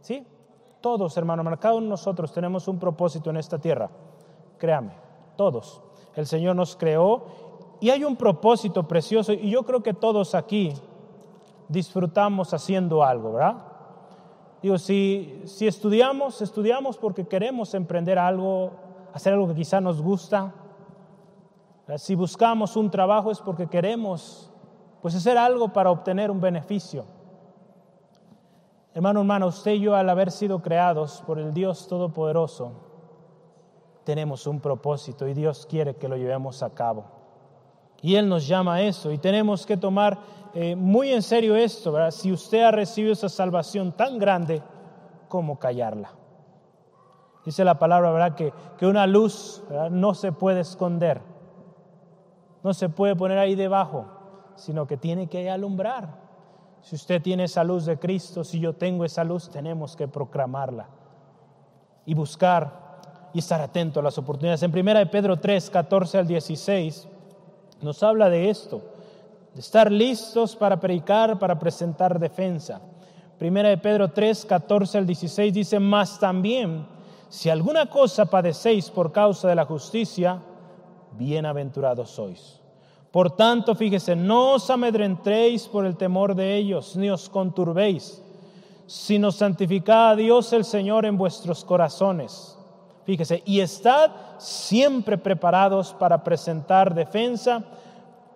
¿Sí? 0.00 0.26
Todos, 0.80 1.16
hermano, 1.16 1.40
uno 1.42 1.80
de 1.80 1.80
nosotros 1.82 2.32
tenemos 2.32 2.66
un 2.66 2.80
propósito 2.80 3.30
en 3.30 3.36
esta 3.36 3.60
tierra. 3.60 3.88
Créame, 4.58 4.92
todos. 5.36 5.80
El 6.16 6.26
Señor 6.26 6.56
nos 6.56 6.74
creó 6.74 7.26
y 7.78 7.90
hay 7.90 8.02
un 8.02 8.16
propósito 8.16 8.88
precioso 8.88 9.32
y 9.32 9.50
yo 9.50 9.62
creo 9.62 9.84
que 9.84 9.94
todos 9.94 10.34
aquí 10.34 10.74
disfrutamos 11.68 12.52
haciendo 12.52 13.04
algo, 13.04 13.34
¿verdad? 13.34 13.54
Digo, 14.60 14.76
si, 14.76 15.42
si 15.44 15.68
estudiamos, 15.68 16.42
estudiamos 16.42 16.98
porque 16.98 17.24
queremos 17.28 17.72
emprender 17.74 18.18
algo, 18.18 18.72
hacer 19.12 19.32
algo 19.32 19.46
que 19.46 19.54
quizá 19.54 19.80
nos 19.80 20.02
gusta. 20.02 20.52
Si 21.98 22.16
buscamos 22.16 22.74
un 22.74 22.90
trabajo 22.90 23.30
es 23.30 23.38
porque 23.38 23.68
queremos 23.68 24.50
pues 25.04 25.14
hacer 25.14 25.36
algo 25.36 25.68
para 25.68 25.90
obtener 25.90 26.30
un 26.30 26.40
beneficio. 26.40 27.04
Hermano, 28.94 29.20
hermano, 29.20 29.48
usted 29.48 29.72
y 29.72 29.80
yo 29.80 29.94
al 29.94 30.08
haber 30.08 30.30
sido 30.30 30.62
creados 30.62 31.22
por 31.26 31.38
el 31.38 31.52
Dios 31.52 31.88
Todopoderoso, 31.88 32.72
tenemos 34.04 34.46
un 34.46 34.60
propósito 34.60 35.28
y 35.28 35.34
Dios 35.34 35.66
quiere 35.66 35.96
que 35.96 36.08
lo 36.08 36.16
llevemos 36.16 36.62
a 36.62 36.70
cabo. 36.70 37.04
Y 38.00 38.14
Él 38.16 38.30
nos 38.30 38.48
llama 38.48 38.76
a 38.76 38.80
eso 38.80 39.12
y 39.12 39.18
tenemos 39.18 39.66
que 39.66 39.76
tomar 39.76 40.20
eh, 40.54 40.74
muy 40.74 41.10
en 41.10 41.20
serio 41.20 41.54
esto, 41.54 41.92
¿verdad? 41.92 42.10
Si 42.10 42.32
usted 42.32 42.62
ha 42.62 42.70
recibido 42.70 43.12
esa 43.12 43.28
salvación 43.28 43.92
tan 43.92 44.18
grande, 44.18 44.62
¿cómo 45.28 45.58
callarla? 45.58 46.12
Dice 47.44 47.62
la 47.62 47.78
palabra, 47.78 48.10
¿verdad? 48.10 48.34
Que, 48.36 48.54
que 48.78 48.86
una 48.86 49.06
luz 49.06 49.62
no 49.90 50.14
se 50.14 50.32
puede 50.32 50.60
esconder, 50.60 51.20
no 52.62 52.72
se 52.72 52.88
puede 52.88 53.14
poner 53.14 53.36
ahí 53.36 53.54
debajo, 53.54 54.23
sino 54.56 54.86
que 54.86 54.96
tiene 54.96 55.26
que 55.28 55.50
alumbrar. 55.50 56.08
Si 56.82 56.96
usted 56.96 57.22
tiene 57.22 57.44
esa 57.44 57.64
luz 57.64 57.86
de 57.86 57.98
Cristo, 57.98 58.44
si 58.44 58.60
yo 58.60 58.74
tengo 58.74 59.04
esa 59.04 59.24
luz, 59.24 59.48
tenemos 59.48 59.96
que 59.96 60.06
proclamarla 60.06 60.88
y 62.06 62.14
buscar 62.14 62.84
y 63.32 63.38
estar 63.38 63.60
atento 63.60 64.00
a 64.00 64.02
las 64.02 64.18
oportunidades. 64.18 64.62
En 64.62 64.76
1 64.76 64.94
de 64.98 65.06
Pedro 65.06 65.38
3, 65.38 65.70
14 65.70 66.18
al 66.18 66.26
16, 66.26 67.08
nos 67.80 68.02
habla 68.02 68.28
de 68.28 68.50
esto 68.50 68.82
de 69.54 69.60
estar 69.60 69.90
listos 69.90 70.56
para 70.56 70.78
predicar, 70.78 71.38
para 71.38 71.58
presentar 71.58 72.18
defensa. 72.18 72.80
Primera 73.38 73.68
de 73.68 73.78
Pedro 73.78 74.10
3, 74.10 74.44
14 74.46 74.98
al 74.98 75.06
16 75.06 75.54
dice, 75.54 75.80
más 75.80 76.18
también, 76.18 76.86
si 77.28 77.50
alguna 77.50 77.86
cosa 77.86 78.26
padecéis 78.26 78.90
por 78.90 79.12
causa 79.12 79.48
de 79.48 79.54
la 79.54 79.64
justicia, 79.64 80.40
bienaventurados 81.12 82.10
sois. 82.10 82.63
Por 83.14 83.30
tanto, 83.30 83.76
fíjese, 83.76 84.16
no 84.16 84.54
os 84.54 84.68
amedrentéis 84.70 85.68
por 85.68 85.86
el 85.86 85.96
temor 85.96 86.34
de 86.34 86.56
ellos, 86.56 86.96
ni 86.96 87.08
os 87.10 87.28
conturbéis, 87.28 88.20
sino 88.88 89.30
santificad 89.30 90.10
a 90.10 90.16
Dios 90.16 90.52
el 90.52 90.64
Señor 90.64 91.06
en 91.06 91.16
vuestros 91.16 91.64
corazones. 91.64 92.58
Fíjese, 93.04 93.40
y 93.46 93.60
estad 93.60 94.10
siempre 94.38 95.16
preparados 95.16 95.94
para 95.94 96.24
presentar 96.24 96.92
defensa 96.92 97.62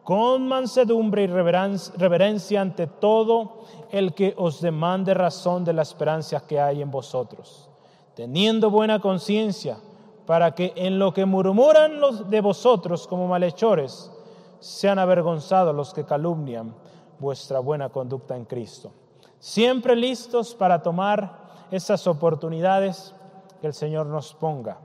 con 0.04 0.47
mansedumbre 0.47 1.25
y 1.25 1.26
reverencia 1.26 2.61
ante 2.61 2.87
todo 2.87 3.64
el 3.90 4.14
que 4.14 4.32
os 4.37 4.61
demande 4.61 5.12
razón 5.12 5.64
de 5.64 5.73
la 5.73 5.82
esperanza 5.82 6.47
que 6.47 6.61
hay 6.61 6.82
en 6.82 6.92
vosotros, 6.92 7.68
teniendo 8.14 8.70
buena 8.70 9.00
conciencia, 9.00 9.78
para 10.25 10.54
que 10.54 10.73
en 10.76 11.00
lo 11.00 11.12
que 11.12 11.25
murmuran 11.26 11.99
los 11.99 12.30
de 12.30 12.40
vosotros 12.40 13.08
como 13.08 13.26
malhechores, 13.26 14.12
sean 14.61 14.99
avergonzados 14.99 15.75
los 15.75 15.93
que 15.95 16.05
calumnian 16.05 16.75
vuestra 17.19 17.61
buena 17.61 17.88
conducta 17.88 18.37
en 18.37 18.45
Cristo. 18.45 18.93
Siempre 19.38 19.97
listos 19.97 20.55
para 20.55 20.83
tomar 20.83 21.67
esas 21.71 22.07
oportunidades 22.07 23.15
que 23.61 23.67
el 23.67 23.75
Señor 23.75 24.07
nos 24.07 24.35
ponga. 24.35 24.79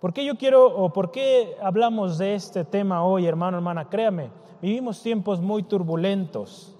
¿Por 0.00 0.12
qué 0.12 0.24
yo 0.24 0.36
quiero 0.36 0.66
o 0.66 0.92
por 0.92 1.10
qué 1.10 1.56
hablamos 1.62 2.18
de 2.18 2.34
este 2.34 2.64
tema 2.64 3.04
hoy, 3.04 3.26
hermano, 3.26 3.58
hermana? 3.58 3.88
Créame, 3.88 4.30
vivimos 4.62 5.02
tiempos 5.02 5.40
muy 5.40 5.62
turbulentos 5.62 6.74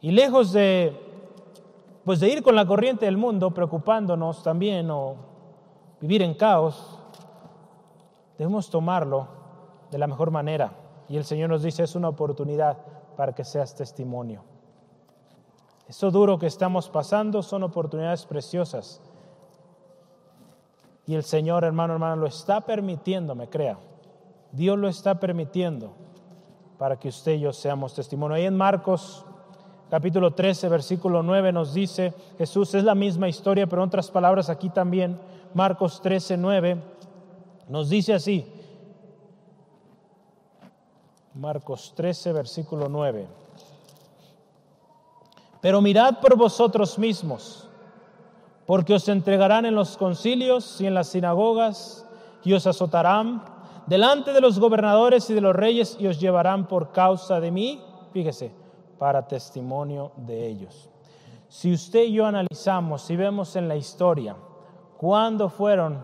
y 0.00 0.10
lejos 0.10 0.52
de 0.52 1.02
pues 2.04 2.20
de 2.20 2.28
ir 2.28 2.44
con 2.44 2.54
la 2.54 2.64
corriente 2.64 3.04
del 3.04 3.16
mundo 3.16 3.50
preocupándonos 3.50 4.44
también 4.44 4.88
o 4.92 5.16
vivir 6.00 6.22
en 6.22 6.34
caos, 6.34 7.00
debemos 8.38 8.70
tomarlo 8.70 9.35
de 9.90 9.98
la 9.98 10.06
mejor 10.06 10.30
manera. 10.30 10.72
Y 11.08 11.16
el 11.16 11.24
Señor 11.24 11.50
nos 11.50 11.62
dice, 11.62 11.82
es 11.82 11.94
una 11.94 12.08
oportunidad 12.08 12.78
para 13.16 13.34
que 13.34 13.44
seas 13.44 13.74
testimonio. 13.74 14.42
Eso 15.88 16.10
duro 16.10 16.38
que 16.38 16.46
estamos 16.46 16.88
pasando 16.90 17.42
son 17.42 17.62
oportunidades 17.62 18.26
preciosas 18.26 19.00
y 21.06 21.14
el 21.14 21.22
Señor, 21.22 21.64
hermano, 21.64 21.92
hermano, 21.94 22.16
lo 22.16 22.26
está 22.26 22.62
permitiendo, 22.62 23.34
me 23.36 23.48
crea. 23.48 23.78
Dios 24.50 24.76
lo 24.76 24.88
está 24.88 25.20
permitiendo 25.20 25.92
para 26.78 26.98
que 26.98 27.08
usted 27.08 27.34
y 27.34 27.40
yo 27.40 27.52
seamos 27.52 27.94
testimonio. 27.94 28.36
Ahí 28.36 28.44
en 28.44 28.56
Marcos 28.56 29.24
capítulo 29.88 30.32
13, 30.34 30.68
versículo 30.68 31.22
9 31.22 31.52
nos 31.52 31.72
dice, 31.72 32.12
Jesús 32.38 32.74
es 32.74 32.82
la 32.82 32.96
misma 32.96 33.28
historia, 33.28 33.68
pero 33.68 33.82
en 33.82 33.88
otras 33.88 34.10
palabras 34.10 34.50
aquí 34.50 34.68
también, 34.68 35.20
Marcos 35.54 36.02
13, 36.02 36.36
9, 36.36 36.82
nos 37.68 37.88
dice 37.88 38.12
así, 38.12 38.52
Marcos 41.36 41.92
13, 41.94 42.32
versículo 42.32 42.88
9, 42.88 43.26
pero 45.60 45.82
mirad 45.82 46.18
por 46.20 46.36
vosotros 46.36 46.98
mismos 46.98 47.68
porque 48.64 48.94
os 48.94 49.06
entregarán 49.08 49.66
en 49.66 49.74
los 49.74 49.98
concilios 49.98 50.80
y 50.80 50.86
en 50.86 50.94
las 50.94 51.08
sinagogas 51.08 52.06
y 52.42 52.54
os 52.54 52.66
azotarán 52.66 53.44
delante 53.86 54.32
de 54.32 54.40
los 54.40 54.58
gobernadores 54.58 55.28
y 55.28 55.34
de 55.34 55.42
los 55.42 55.54
reyes 55.54 55.96
y 56.00 56.06
os 56.06 56.18
llevarán 56.18 56.66
por 56.66 56.90
causa 56.90 57.38
de 57.38 57.50
mí, 57.50 57.82
fíjese, 58.12 58.50
para 58.98 59.28
testimonio 59.28 60.12
de 60.16 60.46
ellos. 60.46 60.88
Si 61.48 61.72
usted 61.72 62.04
y 62.04 62.14
yo 62.14 62.26
analizamos, 62.26 63.02
si 63.02 63.14
vemos 63.14 63.56
en 63.56 63.68
la 63.68 63.76
historia, 63.76 64.36
cuándo 64.96 65.50
fueron 65.50 66.02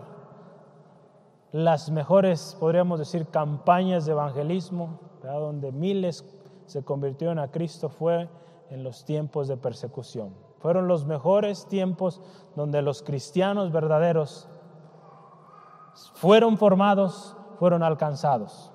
las 1.51 1.89
mejores, 1.89 2.55
podríamos 2.59 2.99
decir, 2.99 3.27
campañas 3.27 4.05
de 4.05 4.11
evangelismo, 4.11 4.99
donde 5.31 5.71
miles 5.71 6.25
se 6.65 6.83
convirtieron 6.83 7.39
a 7.39 7.49
Cristo, 7.49 7.89
fue 7.89 8.29
en 8.69 8.83
los 8.83 9.05
tiempos 9.05 9.47
de 9.47 9.57
persecución. 9.57 10.33
Fueron 10.59 10.87
los 10.87 11.05
mejores 11.05 11.65
tiempos 11.67 12.21
donde 12.55 12.81
los 12.81 13.03
cristianos 13.03 13.71
verdaderos 13.71 14.47
fueron 16.13 16.57
formados, 16.57 17.35
fueron 17.59 17.83
alcanzados. 17.83 18.71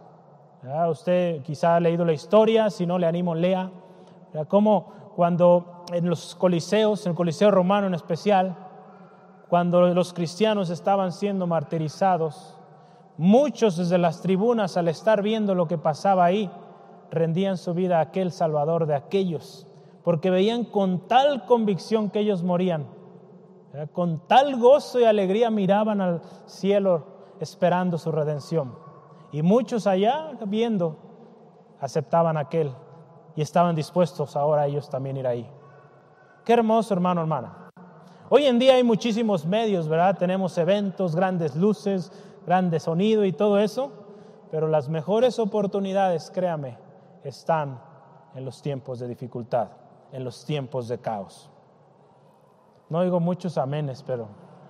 Usted 0.91 1.43
quizá 1.43 1.77
ha 1.77 1.81
leído 1.81 2.05
la 2.05 2.13
historia, 2.13 2.71
si 2.71 2.87
no 2.87 2.99
le 2.99 3.07
animo, 3.07 3.35
lea. 3.35 3.71
Como 4.49 4.93
cuando 5.17 5.85
en 5.93 6.09
los 6.09 6.35
coliseos, 6.35 7.07
en 7.07 7.11
el 7.11 7.17
Coliseo 7.17 7.51
romano 7.51 7.87
en 7.87 7.95
especial, 7.95 8.57
cuando 9.49 9.95
los 9.95 10.13
cristianos 10.13 10.69
estaban 10.69 11.13
siendo 11.13 11.47
martirizados, 11.47 12.58
muchos 13.19 13.77
desde 13.77 13.99
las 13.99 14.23
tribunas 14.23 14.79
al 14.79 14.89
estar 14.89 15.21
viendo 15.21 15.55
lo 15.55 15.69
que 15.69 15.77
pasaba 15.77 16.25
ahí, 16.25 16.51
rendían 17.11 17.59
su 17.59 17.75
vida 17.75 17.99
a 17.99 18.03
aquel 18.03 18.33
Salvador 18.33 18.87
de 18.87 18.95
aquellos 18.95 19.69
porque 20.09 20.31
veían 20.31 20.65
con 20.65 21.07
tal 21.07 21.45
convicción 21.45 22.09
que 22.09 22.21
ellos 22.21 22.43
morían, 22.43 22.87
con 23.93 24.27
tal 24.27 24.59
gozo 24.59 24.99
y 24.99 25.05
alegría 25.05 25.51
miraban 25.51 26.01
al 26.01 26.23
cielo 26.47 27.05
esperando 27.41 27.99
su 27.99 28.11
redención. 28.11 28.75
Y 29.33 29.43
muchos 29.43 29.87
allá 29.87 30.31
viendo 30.47 30.97
aceptaban 31.79 32.39
aquel 32.39 32.73
y 33.37 33.43
estaban 33.43 33.77
dispuestos 33.77 34.35
ahora 34.35 34.67
ellos 34.67 34.89
también 34.89 35.19
ir 35.19 35.27
ahí. 35.27 35.47
Qué 36.43 36.55
hermoso, 36.55 36.95
hermano, 36.95 37.21
hermana. 37.21 37.71
Hoy 38.31 38.47
en 38.47 38.59
día 38.59 38.77
hay 38.77 38.85
muchísimos 38.85 39.45
medios, 39.45 39.89
¿verdad? 39.89 40.17
Tenemos 40.17 40.57
eventos, 40.57 41.15
grandes 41.15 41.55
luces, 41.55 42.11
grande 42.49 42.81
sonido 42.81 43.27
y 43.27 43.33
todo 43.33 43.59
eso, 43.59 43.93
pero 44.51 44.69
las 44.69 44.89
mejores 44.89 45.39
oportunidades, 45.39 46.31
créame, 46.35 46.79
están 47.23 47.79
en 48.35 48.47
los 48.47 48.63
tiempos 48.63 48.99
de 48.99 49.07
dificultad 49.07 49.69
en 50.13 50.25
los 50.25 50.45
tiempos 50.45 50.89
de 50.89 50.99
caos. 50.99 51.51
No 52.89 53.03
digo 53.03 53.21
muchos 53.21 53.59
amenes, 53.59 54.03
pero 54.03 54.29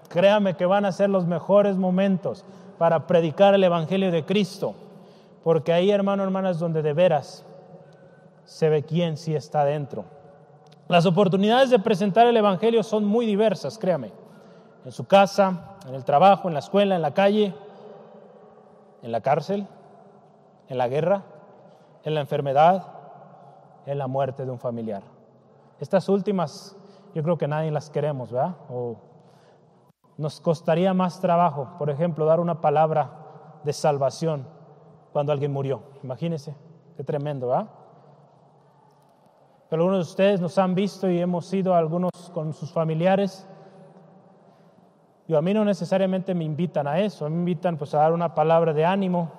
créame 0.09 0.55
que 0.55 0.67
van 0.67 0.85
a 0.85 0.93
ser 0.93 1.11
los 1.11 1.27
mejores 1.27 1.77
momentos 1.77 2.45
para 2.79 3.07
predicar 3.07 3.55
el 3.55 3.65
Evangelio 3.65 4.11
de 4.11 4.25
Cristo, 4.25 4.75
porque 5.45 5.73
ahí, 5.73 5.91
hermano, 5.91 6.25
hermanas, 6.25 6.59
donde 6.59 6.83
de 6.83 6.93
veras 6.93 7.45
se 8.45 8.69
ve 8.69 8.83
quién 8.83 9.17
sí 9.17 9.35
está 9.35 9.65
dentro. 9.65 10.05
Las 10.89 11.07
oportunidades 11.07 11.71
de 11.71 11.79
presentar 11.79 12.27
el 12.27 12.37
Evangelio 12.37 12.83
son 12.83 13.05
muy 13.05 13.27
diversas, 13.27 13.79
créame. 13.79 14.13
en 14.85 14.93
su 14.93 15.07
casa, 15.07 15.77
en 15.87 15.95
el 15.95 16.05
trabajo, 16.05 16.49
en 16.49 16.55
la 16.55 16.61
escuela, 16.61 16.97
en 16.97 17.03
la 17.03 17.13
calle, 17.13 17.55
en 19.09 19.13
la 19.13 19.23
cárcel, 19.23 19.67
en 20.69 20.77
la 20.77 20.87
guerra, 20.87 21.23
en 22.05 22.15
la 22.15 22.21
enfermedad, 22.21 22.87
en 23.87 23.97
la 23.97 24.07
muerte 24.07 24.45
de 24.45 24.51
un 24.51 24.59
familiar. 24.59 25.03
Estas 25.81 26.11
últimas 26.11 26.77
yo 27.15 27.23
creo 27.23 27.39
que 27.39 27.49
nadie 27.49 27.71
las 27.71 27.89
queremos, 27.89 28.31
¿verdad? 28.31 28.57
O 28.69 28.97
nos 30.19 30.43
costaría 30.43 30.93
más 30.93 31.21
trabajo, 31.23 31.71
por 31.79 31.89
ejemplo, 31.89 32.27
dar 32.27 32.39
una 32.39 32.61
palabra 32.61 33.11
de 33.65 33.73
salvación 33.73 34.47
cuando 35.11 35.33
alguien 35.33 35.55
murió. 35.55 35.81
Imagínense, 36.03 36.55
qué 36.95 37.03
tremendo, 37.03 37.49
¿verdad? 37.49 37.69
Pero 39.71 39.85
algunos 39.85 40.07
de 40.07 40.11
ustedes 40.11 40.39
nos 40.39 40.59
han 40.59 40.75
visto 40.75 41.09
y 41.09 41.19
hemos 41.19 41.51
ido 41.55 41.75
algunos 41.75 42.11
con 42.35 42.53
sus 42.53 42.71
familiares. 42.71 43.49
Y 45.29 45.35
a 45.35 45.43
mí 45.43 45.53
no 45.53 45.63
necesariamente 45.63 46.35
me 46.35 46.45
invitan 46.45 46.87
a 46.89 46.99
eso, 47.01 47.29
me 47.29 47.37
invitan 47.37 47.77
pues 47.77 47.95
a 47.95 47.99
dar 47.99 48.15
una 48.15 48.35
palabra 48.35 48.73
de 48.73 48.87
ánimo. 48.87 49.31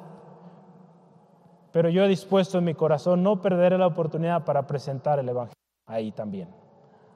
Pero 1.72 1.90
yo 1.90 2.04
he 2.04 2.08
dispuesto 2.08 2.60
en 2.60 2.66
mi 2.66 2.76
corazón 2.76 3.24
no 3.24 3.42
perder 3.42 3.74
la 3.74 3.88
oportunidad 3.88 4.46
para 4.46 4.68
presentar 4.68 5.18
el 5.18 5.28
Evangelio 5.28 5.56
ahí 5.88 6.12
también. 6.12 6.48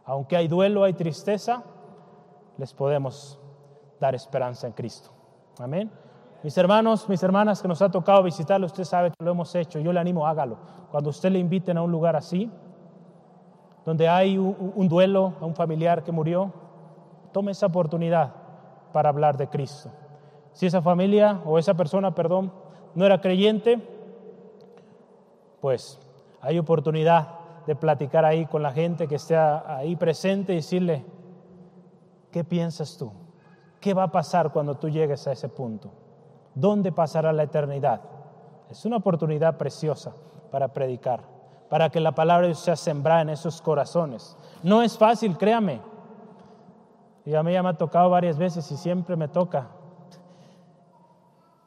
Aunque 0.06 0.36
hay 0.36 0.48
duelo, 0.48 0.84
hay 0.84 0.94
tristeza, 0.94 1.64
les 2.58 2.74
podemos 2.74 3.40
dar 4.00 4.16
esperanza 4.16 4.66
en 4.66 4.74
Cristo. 4.74 5.12
Amén. 5.60 5.92
Mis 6.42 6.58
hermanos, 6.58 7.08
mis 7.08 7.22
hermanas 7.22 7.62
que 7.62 7.68
nos 7.68 7.82
ha 7.84 7.92
tocado 7.92 8.24
visitarlo, 8.24 8.66
usted 8.66 8.86
sabe 8.86 9.12
que 9.12 9.24
lo 9.24 9.32
hemos 9.32 9.54
hecho. 9.54 9.80
Yo 9.80 9.94
le 9.94 10.00
animo, 10.00 10.26
hágalo. 10.26 10.58
Cuando 10.90 11.12
usted 11.12 11.32
le 11.32 11.38
inviten 11.38 11.78
a 11.78 11.84
un 11.84 11.92
lugar 11.92 12.16
así, 12.16 12.52
donde 13.86 14.10
hay 14.10 14.38
un, 14.38 14.88
duelo 14.90 15.34
a 15.40 15.46
un 15.46 15.54
familiar 15.54 16.04
que 16.04 16.12
murió, 16.12 16.52
tome 17.32 17.52
esa 17.52 17.68
oportunidad 17.68 18.43
para 18.94 19.10
hablar 19.10 19.36
de 19.36 19.50
Cristo. 19.50 19.90
Si 20.54 20.66
esa 20.66 20.82
familia 20.82 21.42
o 21.46 21.60
esa 21.60 21.74
persona, 21.74 22.16
perdón, 22.16 22.54
no 22.96 23.06
era 23.06 23.20
creyente, 23.20 23.82
pues 25.60 26.00
hay 26.40 26.60
oportunidad 26.60 27.40
de 27.68 27.76
platicar 27.76 28.24
ahí 28.24 28.46
con 28.46 28.62
la 28.62 28.72
gente 28.72 29.08
que 29.08 29.16
esté 29.16 29.36
ahí 29.36 29.98
presente 29.98 30.54
y 30.54 30.58
decirle, 30.58 31.04
¿qué 32.32 32.44
piensas 32.44 32.98
tú? 32.98 33.12
¿Qué 33.82 33.94
va 33.94 34.04
a 34.04 34.12
pasar 34.12 34.54
cuando 34.54 34.76
tú 34.76 34.88
llegues 34.88 35.28
a 35.28 35.34
ese 35.34 35.50
punto? 35.50 35.92
¿Dónde 36.56 36.92
pasará 36.92 37.34
la 37.34 37.44
eternidad? 37.44 38.00
Es 38.70 38.86
una 38.86 38.98
oportunidad 38.98 39.58
preciosa 39.58 40.14
para 40.52 40.70
predicar 40.70 41.34
para 41.74 41.90
que 41.90 42.00
la 42.00 42.12
palabra 42.12 42.54
sea 42.54 42.76
sembrada 42.76 43.24
en 43.24 43.30
esos 43.30 43.60
corazones. 43.60 44.38
No 44.62 44.84
es 44.84 44.96
fácil, 44.96 45.40
créame. 45.40 45.82
Y 47.26 47.36
a 47.36 47.44
mí 47.44 47.54
ya 47.54 47.64
me 47.64 47.70
ha 47.70 47.78
tocado 47.78 48.10
varias 48.10 48.38
veces 48.38 48.70
y 48.72 48.78
siempre 48.78 49.16
me 49.16 49.28
toca. 49.28 49.68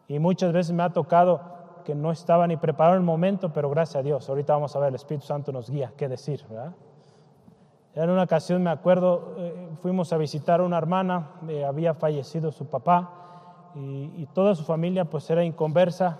Y 0.09 0.19
muchas 0.19 0.53
veces 0.53 0.73
me 0.73 0.83
ha 0.83 0.91
tocado 0.91 1.41
que 1.85 1.95
no 1.95 2.11
estaba 2.11 2.47
ni 2.47 2.57
preparado 2.57 2.97
el 2.97 3.03
momento, 3.03 3.53
pero 3.53 3.71
gracias 3.71 3.97
a 3.97 4.03
Dios. 4.03 4.29
Ahorita 4.29 4.53
vamos 4.53 4.75
a 4.77 4.81
ver, 4.81 4.89
el 4.91 4.97
Espíritu 4.97 5.27
Santo 5.27 5.53
nos 5.53 5.71
guía 5.71 5.93
qué 5.97 6.09
decir. 6.09 6.45
¿verdad? 6.49 6.75
En 7.95 8.11
una 8.11 8.25
ocasión 8.25 8.63
me 8.63 8.71
acuerdo, 8.71 9.35
eh, 9.39 9.71
fuimos 9.81 10.13
a 10.13 10.19
visitar 10.19 10.61
a 10.61 10.65
una 10.65 10.79
hermana, 10.79 11.31
eh, 11.49 11.65
había 11.65 11.95
fallecido 11.95 12.53
su 12.53 12.67
papá 12.67 13.73
y, 13.75 14.13
y, 14.17 14.29
toda 14.33 14.55
su 14.55 14.65
familia 14.65 15.05
pues 15.07 15.29
era 15.31 15.45
inconversa. 15.45 16.19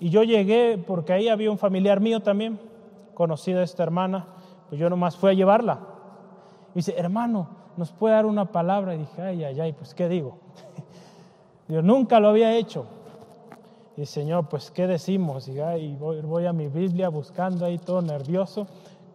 Y 0.00 0.10
yo 0.10 0.22
llegué 0.22 0.82
porque 0.86 1.12
ahí 1.12 1.28
había 1.28 1.50
un 1.50 1.58
familiar 1.58 2.00
mío 2.00 2.20
también 2.20 2.60
conocida 3.14 3.62
esta 3.62 3.82
hermana, 3.82 4.26
pues 4.68 4.80
yo 4.80 4.88
nomás 4.88 5.16
fui 5.16 5.30
a 5.30 5.34
llevarla. 5.34 5.80
dice, 6.72 6.94
hermano, 6.96 7.48
¿nos 7.78 7.92
puede 7.92 8.14
dar 8.14 8.26
una 8.26 8.46
palabra? 8.46 8.94
Y 8.94 8.98
dije, 8.98 9.22
ay, 9.22 9.44
ay, 9.44 9.60
ay, 9.60 9.72
pues 9.72 9.94
¿qué 9.94 10.08
digo? 10.08 10.36
Yo 11.68 11.80
nunca 11.80 12.18
lo 12.18 12.28
había 12.28 12.56
hecho. 12.56 12.86
Y 13.96 14.04
Señor, 14.04 14.48
pues 14.48 14.72
¿qué 14.72 14.88
decimos? 14.88 15.46
Y, 15.48 15.94
voy, 15.94 16.20
voy, 16.22 16.46
a 16.46 16.52
mi 16.52 16.66
Biblia 16.66 17.08
buscando 17.08 17.64
ahí 17.64 17.78
todo 17.78 18.02
nervioso. 18.02 18.66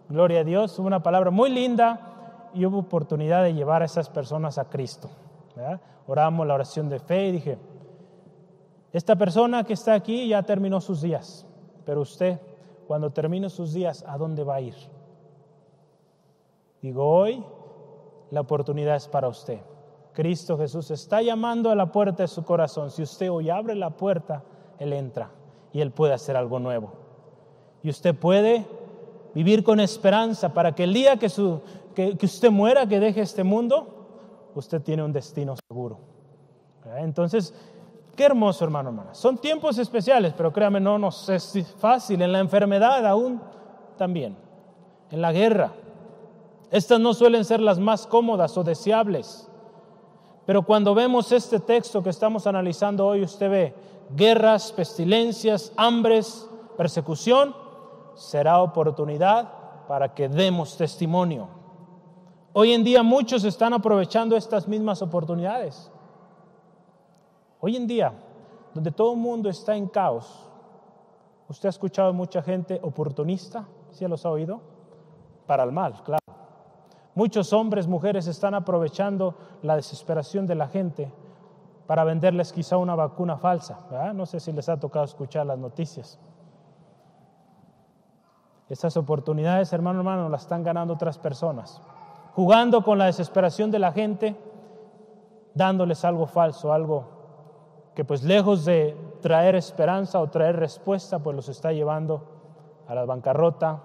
Gloria 0.08 0.42
a 0.42 0.44
Dios, 0.46 0.80
hubo 0.80 0.88
una 0.88 1.04
palabra 1.04 1.30
muy 1.30 1.50
linda 1.50 2.50
y 2.54 2.66
hubo 2.66 2.80
oportunidad 2.80 3.44
de 3.44 3.54
llevar 3.54 3.82
a 3.82 3.86
esas 3.86 4.10
personas 4.10 4.58
a 4.58 4.66
Cristo. 4.66 5.10
Oramos 6.08 6.48
la 6.48 6.54
oración 6.54 6.88
de 6.90 7.00
fe 7.00 7.28
y 7.28 7.32
dije, 7.34 7.58
esta 8.94 9.16
persona 9.16 9.64
que 9.64 9.74
está 9.74 9.94
aquí 9.94 10.28
ya 10.28 10.44
terminó 10.44 10.80
sus 10.80 11.02
días, 11.02 11.46
pero 11.86 12.02
usted 12.02 12.40
cuando 12.88 13.10
termine 13.10 13.50
sus 13.50 13.74
días, 13.74 14.06
¿a 14.08 14.18
dónde 14.18 14.44
va 14.44 14.56
a 14.56 14.62
ir? 14.62 14.76
Digo, 16.82 17.06
hoy 17.06 17.44
la 18.34 18.42
oportunidad 18.42 18.96
es 18.96 19.08
para 19.08 19.28
usted. 19.28 19.60
Cristo 20.12 20.58
Jesús 20.58 20.90
está 20.90 21.22
llamando 21.22 21.70
a 21.70 21.76
la 21.76 21.92
puerta 21.92 22.24
de 22.24 22.28
su 22.28 22.44
corazón. 22.44 22.90
Si 22.90 23.04
usted 23.04 23.30
hoy 23.30 23.52
abre 23.52 23.76
la 23.76 23.92
puerta, 23.92 24.44
Él 24.80 24.92
entra 24.92 25.30
y 25.72 25.82
Él 25.82 25.92
puede 25.92 26.14
hacer 26.14 26.36
algo 26.36 26.58
nuevo. 26.58 26.94
Y 27.84 27.92
usted 27.92 28.16
puede 28.16 28.66
vivir 29.36 29.64
con 29.64 29.80
esperanza 29.80 30.52
para 30.52 30.74
que 30.74 30.84
el 30.84 30.96
día 30.96 31.18
que, 31.18 31.28
usted 31.28 32.50
muera, 32.50 32.88
que 32.88 33.00
deje 33.00 33.22
este 33.22 33.44
mundo, 33.44 34.50
usted 34.56 34.82
tiene 34.82 35.04
un 35.04 35.14
destino 35.14 35.56
seguro. 35.70 36.00
Entonces, 36.98 37.54
Qué 38.16 38.26
hermoso, 38.26 38.64
hermano, 38.64 38.90
hermana. 38.90 39.16
Son 39.16 39.40
tiempos 39.40 39.80
especiales, 39.80 40.36
pero 40.38 40.54
créame, 40.54 40.80
no 40.80 41.00
nos 41.00 41.28
es 41.30 41.76
fácil. 41.80 42.22
En 42.22 42.32
la 42.32 42.40
enfermedad 42.40 43.04
aún 43.08 43.42
también. 43.98 44.38
En 45.10 45.20
la 45.20 45.32
guerra. 45.32 45.72
Estas 46.74 47.00
no 47.00 47.14
suelen 47.14 47.46
ser 47.46 47.62
las 47.62 47.78
más 47.78 48.08
cómodas 48.08 48.58
o 48.58 48.64
deseables. 48.64 49.48
Pero 50.44 50.64
cuando 50.64 50.96
vemos 50.96 51.32
este 51.32 51.60
texto 51.60 52.02
que 52.02 52.10
estamos 52.10 52.48
analizando 52.48 53.06
hoy, 53.06 53.22
usted 53.22 53.48
ve 53.48 53.76
guerras, 54.16 54.72
pestilencias, 54.72 55.72
hambres, 55.78 56.50
persecución, 56.76 57.56
será 58.16 58.60
oportunidad 58.60 59.86
para 59.88 60.16
que 60.16 60.28
demos 60.28 60.76
testimonio. 60.76 61.48
Hoy 62.54 62.74
en 62.74 62.84
día 62.84 63.04
muchos 63.04 63.44
están 63.44 63.74
aprovechando 63.74 64.36
estas 64.36 64.68
mismas 64.68 65.04
oportunidades. 65.04 65.92
Hoy 67.60 67.76
en 67.76 67.86
día, 67.86 68.14
donde 68.74 68.92
todo 68.92 69.14
el 69.14 69.20
mundo 69.20 69.48
está 69.48 69.76
en 69.76 69.88
caos, 69.88 70.50
¿usted 71.48 71.68
ha 71.68 71.70
escuchado 71.70 72.14
mucha 72.14 72.42
gente 72.42 72.80
oportunista? 72.82 73.68
¿Sí 73.92 74.08
los 74.08 74.26
ha 74.26 74.32
oído? 74.32 74.60
Para 75.46 75.64
el 75.64 75.72
mal, 75.72 76.02
claro. 76.04 76.23
Muchos 77.16 77.54
hombres, 77.54 77.88
mujeres 77.88 78.28
están 78.28 78.56
aprovechando 78.56 79.36
la 79.62 79.76
desesperación 79.76 80.48
de 80.48 80.56
la 80.56 80.68
gente 80.68 81.12
para 81.86 82.04
venderles 82.04 82.52
quizá 82.52 82.78
una 82.78 82.96
vacuna 82.96 83.38
falsa. 83.38 83.78
No 84.14 84.26
sé 84.26 84.40
si 84.40 84.52
les 84.52 84.68
ha 84.70 84.80
tocado 84.80 85.06
escuchar 85.06 85.46
las 85.46 85.60
noticias. 85.60 86.20
Esas 88.70 88.98
oportunidades, 88.98 89.72
hermano, 89.74 90.00
hermano, 90.00 90.30
las 90.30 90.44
están 90.44 90.64
ganando 90.64 90.96
otras 90.96 91.20
personas. 91.20 91.82
Jugando 92.34 92.84
con 92.84 92.98
la 92.98 93.06
desesperación 93.06 93.70
de 93.70 93.80
la 93.80 93.92
gente, 93.92 94.36
dándoles 95.54 96.04
algo 96.06 96.26
falso, 96.26 96.74
algo 96.74 97.06
que 97.94 98.04
pues 98.04 98.24
lejos 98.24 98.66
de 98.66 98.98
traer 99.22 99.56
esperanza 99.56 100.20
o 100.20 100.30
traer 100.30 100.56
respuesta, 100.56 101.20
pues 101.20 101.36
los 101.36 101.50
está 101.50 101.72
llevando 101.72 102.24
a 102.88 102.96
la 102.96 103.06
bancarrota, 103.06 103.84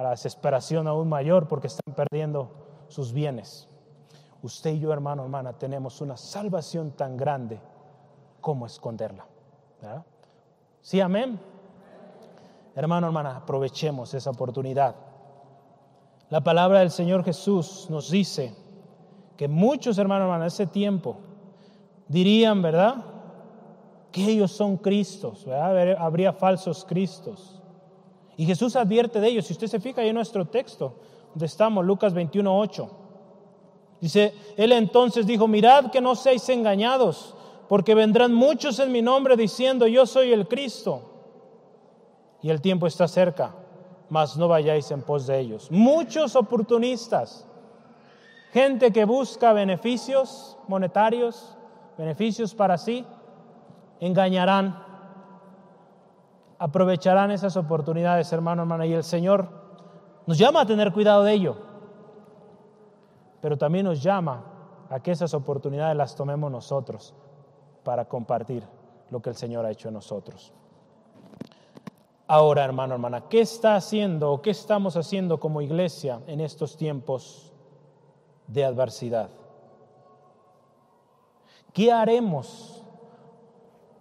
a 0.00 0.04
la 0.04 0.10
desesperación 0.10 0.88
aún 0.88 1.10
mayor 1.10 1.46
porque 1.46 1.66
están 1.66 1.94
perdiendo 1.94 2.50
sus 2.88 3.12
bienes. 3.12 3.68
Usted 4.42 4.70
y 4.70 4.80
yo, 4.80 4.94
hermano, 4.94 5.22
hermana, 5.22 5.52
tenemos 5.52 6.00
una 6.00 6.16
salvación 6.16 6.92
tan 6.92 7.18
grande, 7.18 7.60
¿cómo 8.40 8.64
esconderla? 8.64 9.26
Sí, 10.80 11.02
amén. 11.02 11.38
Hermano, 12.74 13.08
hermana, 13.08 13.36
aprovechemos 13.36 14.14
esa 14.14 14.30
oportunidad. 14.30 14.94
La 16.30 16.40
palabra 16.40 16.78
del 16.78 16.90
Señor 16.90 17.22
Jesús 17.22 17.86
nos 17.90 18.10
dice 18.10 18.54
que 19.36 19.48
muchos, 19.48 19.98
hermanos, 19.98 20.24
hermana, 20.24 20.44
en 20.44 20.48
ese 20.48 20.66
tiempo 20.66 21.18
dirían, 22.08 22.62
¿verdad? 22.62 23.04
que 24.10 24.24
ellos 24.24 24.50
son 24.50 24.78
Cristos, 24.78 25.46
habría 25.46 26.32
falsos 26.32 26.86
Cristos. 26.86 27.59
Y 28.36 28.46
Jesús 28.46 28.76
advierte 28.76 29.20
de 29.20 29.28
ellos, 29.28 29.46
si 29.46 29.52
usted 29.52 29.66
se 29.66 29.80
fija 29.80 30.02
en 30.02 30.14
nuestro 30.14 30.46
texto, 30.46 30.94
donde 31.30 31.46
estamos, 31.46 31.84
Lucas 31.84 32.12
21, 32.12 32.58
8. 32.58 32.90
Dice, 34.00 34.34
él 34.56 34.72
entonces 34.72 35.26
dijo, 35.26 35.46
mirad 35.46 35.90
que 35.90 36.00
no 36.00 36.14
seáis 36.14 36.48
engañados, 36.48 37.34
porque 37.68 37.94
vendrán 37.94 38.32
muchos 38.32 38.78
en 38.78 38.90
mi 38.90 39.02
nombre 39.02 39.36
diciendo, 39.36 39.86
yo 39.86 40.06
soy 40.06 40.32
el 40.32 40.48
Cristo. 40.48 41.02
Y 42.42 42.48
el 42.50 42.60
tiempo 42.60 42.86
está 42.86 43.06
cerca, 43.06 43.54
mas 44.08 44.36
no 44.36 44.48
vayáis 44.48 44.90
en 44.90 45.02
pos 45.02 45.26
de 45.26 45.38
ellos. 45.38 45.70
Muchos 45.70 46.34
oportunistas, 46.34 47.46
gente 48.52 48.90
que 48.90 49.04
busca 49.04 49.52
beneficios 49.52 50.56
monetarios, 50.66 51.56
beneficios 51.98 52.54
para 52.54 52.78
sí, 52.78 53.04
engañarán, 54.00 54.89
aprovecharán 56.60 57.30
esas 57.30 57.56
oportunidades, 57.56 58.30
hermano, 58.34 58.62
hermana, 58.62 58.84
y 58.84 58.92
el 58.92 59.02
Señor 59.02 59.48
nos 60.26 60.36
llama 60.36 60.60
a 60.60 60.66
tener 60.66 60.92
cuidado 60.92 61.24
de 61.24 61.32
ello, 61.32 61.56
pero 63.40 63.56
también 63.56 63.86
nos 63.86 64.02
llama 64.02 64.44
a 64.90 65.00
que 65.00 65.10
esas 65.10 65.32
oportunidades 65.32 65.96
las 65.96 66.14
tomemos 66.14 66.52
nosotros 66.52 67.14
para 67.82 68.04
compartir 68.04 68.62
lo 69.08 69.22
que 69.22 69.30
el 69.30 69.36
Señor 69.36 69.64
ha 69.64 69.70
hecho 69.70 69.88
en 69.88 69.94
nosotros. 69.94 70.52
Ahora, 72.26 72.62
hermano, 72.62 72.92
hermana, 72.92 73.22
¿qué 73.22 73.40
está 73.40 73.74
haciendo 73.74 74.30
o 74.30 74.42
qué 74.42 74.50
estamos 74.50 74.98
haciendo 74.98 75.40
como 75.40 75.62
iglesia 75.62 76.20
en 76.26 76.42
estos 76.42 76.76
tiempos 76.76 77.54
de 78.46 78.66
adversidad? 78.66 79.30
¿Qué 81.72 81.90
haremos 81.90 82.79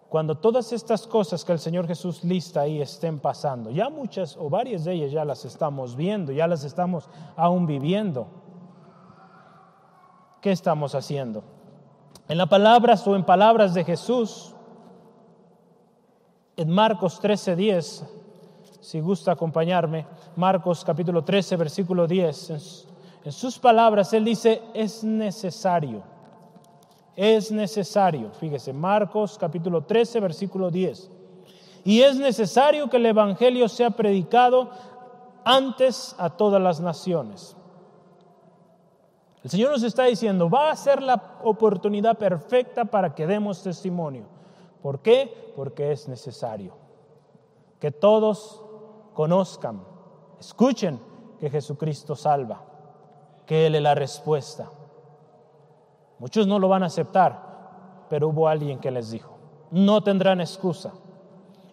cuando 0.09 0.35
todas 0.35 0.73
estas 0.73 1.05
cosas 1.05 1.45
que 1.45 1.51
el 1.51 1.59
Señor 1.59 1.87
Jesús 1.87 2.23
lista 2.23 2.61
ahí 2.61 2.81
estén 2.81 3.19
pasando? 3.19 3.69
Ya 3.69 3.89
muchas 3.89 4.35
o 4.37 4.49
varias 4.49 4.83
de 4.83 4.93
ellas 4.93 5.11
ya 5.11 5.23
las 5.23 5.45
estamos 5.45 5.95
viendo, 5.95 6.31
ya 6.31 6.47
las 6.47 6.63
estamos 6.63 7.07
aún 7.35 7.67
viviendo. 7.67 8.27
¿Qué 10.41 10.51
estamos 10.51 10.95
haciendo? 10.95 11.43
En 12.27 12.37
las 12.37 12.47
palabras 12.47 13.05
o 13.07 13.15
en 13.15 13.23
palabras 13.23 13.73
de 13.73 13.83
Jesús, 13.83 14.55
en 16.57 16.69
Marcos 16.69 17.21
13:10, 17.21 18.03
si 18.81 18.99
gusta 19.01 19.33
acompañarme, 19.33 20.07
Marcos 20.35 20.83
capítulo 20.83 21.23
13, 21.23 21.55
versículo 21.55 22.07
10, 22.07 22.49
en, 23.23 23.31
sus 23.31 23.59
palabras 23.59 24.13
Él 24.13 24.25
dice, 24.25 24.61
es 24.73 25.03
necesario, 25.03 26.01
es 27.21 27.51
necesario, 27.51 28.31
fíjese, 28.31 28.71
Marcos 28.71 29.37
capítulo 29.37 29.83
13, 29.83 30.21
versículo 30.21 30.71
10, 30.71 31.11
y 31.83 32.01
es 32.01 32.15
necesario 32.15 32.89
que 32.89 32.95
el 32.95 33.07
Evangelio 33.07 33.67
sea 33.67 33.89
predicado 33.89 34.69
antes 35.43 36.15
a 36.17 36.29
todas 36.29 36.61
las 36.61 36.79
naciones. 36.79 37.57
El 39.43 39.49
Señor 39.49 39.71
nos 39.71 39.83
está 39.83 40.05
diciendo, 40.05 40.49
va 40.49 40.71
a 40.71 40.75
ser 40.77 41.03
la 41.03 41.39
oportunidad 41.43 42.17
perfecta 42.17 42.85
para 42.85 43.13
que 43.13 43.27
demos 43.27 43.63
testimonio. 43.63 44.23
¿Por 44.81 45.01
qué? 45.01 45.51
Porque 45.57 45.91
es 45.91 46.07
necesario 46.07 46.77
que 47.81 47.91
todos 47.91 48.63
conozcan, 49.13 49.83
escuchen 50.39 51.01
que 51.37 51.49
Jesucristo 51.49 52.15
salva, 52.15 52.63
que 53.45 53.67
Él 53.67 53.75
es 53.75 53.81
la 53.81 53.95
respuesta. 53.95 54.69
Muchos 56.19 56.45
no 56.47 56.59
lo 56.59 56.67
van 56.67 56.83
a 56.83 56.87
aceptar, 56.87 58.05
pero 58.09 58.27
hubo 58.27 58.47
alguien 58.47 58.79
que 58.79 58.91
les 58.91 59.11
dijo, 59.11 59.37
no 59.71 60.01
tendrán 60.01 60.41
excusa. 60.41 60.91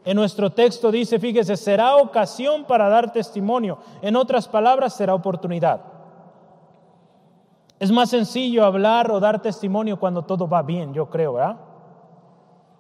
En 0.05 0.17
nuestro 0.17 0.51
texto 0.51 0.93
dice, 0.93 1.19
fíjese, 1.19 1.57
será 1.57 1.97
ocasión 1.97 2.65
para 2.65 2.89
dar 2.89 3.13
testimonio. 3.13 3.79
En 4.03 4.15
otras 4.15 4.47
palabras, 4.47 4.95
será 4.95 5.15
oportunidad. 5.15 5.81
Es 7.81 7.91
más 7.91 8.11
sencillo 8.11 8.65
hablar 8.65 9.11
o 9.11 9.19
dar 9.19 9.43
testimonio 9.43 9.99
cuando 9.99 10.23
todo 10.23 10.49
va 10.49 10.63
bien, 10.63 10.95
yo 10.95 11.11
creo, 11.11 11.35
¿verdad? 11.35 11.57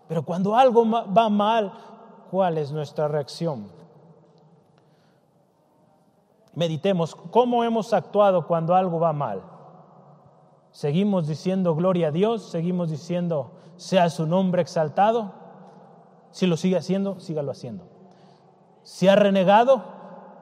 Pero 0.07 0.23
cuando 0.23 0.55
algo 0.55 0.89
va 0.89 1.29
mal, 1.29 1.73
¿cuál 2.31 2.59
es 2.59 2.71
nuestra 2.71 3.09
reacción? 3.09 3.69
Meditemos 6.55 7.15
cómo 7.15 7.65
hemos 7.65 7.93
actuado 7.93 8.47
cuando 8.47 8.75
algo 8.75 9.01
va 9.01 9.13
mal. 9.13 9.43
Seguimos 10.77 11.27
diciendo 11.27 11.75
gloria 11.75 12.09
a 12.09 12.11
Dios, 12.11 12.51
seguimos 12.51 12.91
diciendo 12.91 13.53
sea 13.77 14.11
su 14.11 14.27
nombre 14.27 14.61
exaltado. 14.61 15.33
Si 16.33 16.47
lo 16.47 16.57
sigue 16.57 16.77
haciendo, 16.77 17.19
sígalo 17.19 17.51
haciendo. 17.51 17.85
Si 18.83 19.09
ha 19.09 19.17
renegado, 19.17 19.83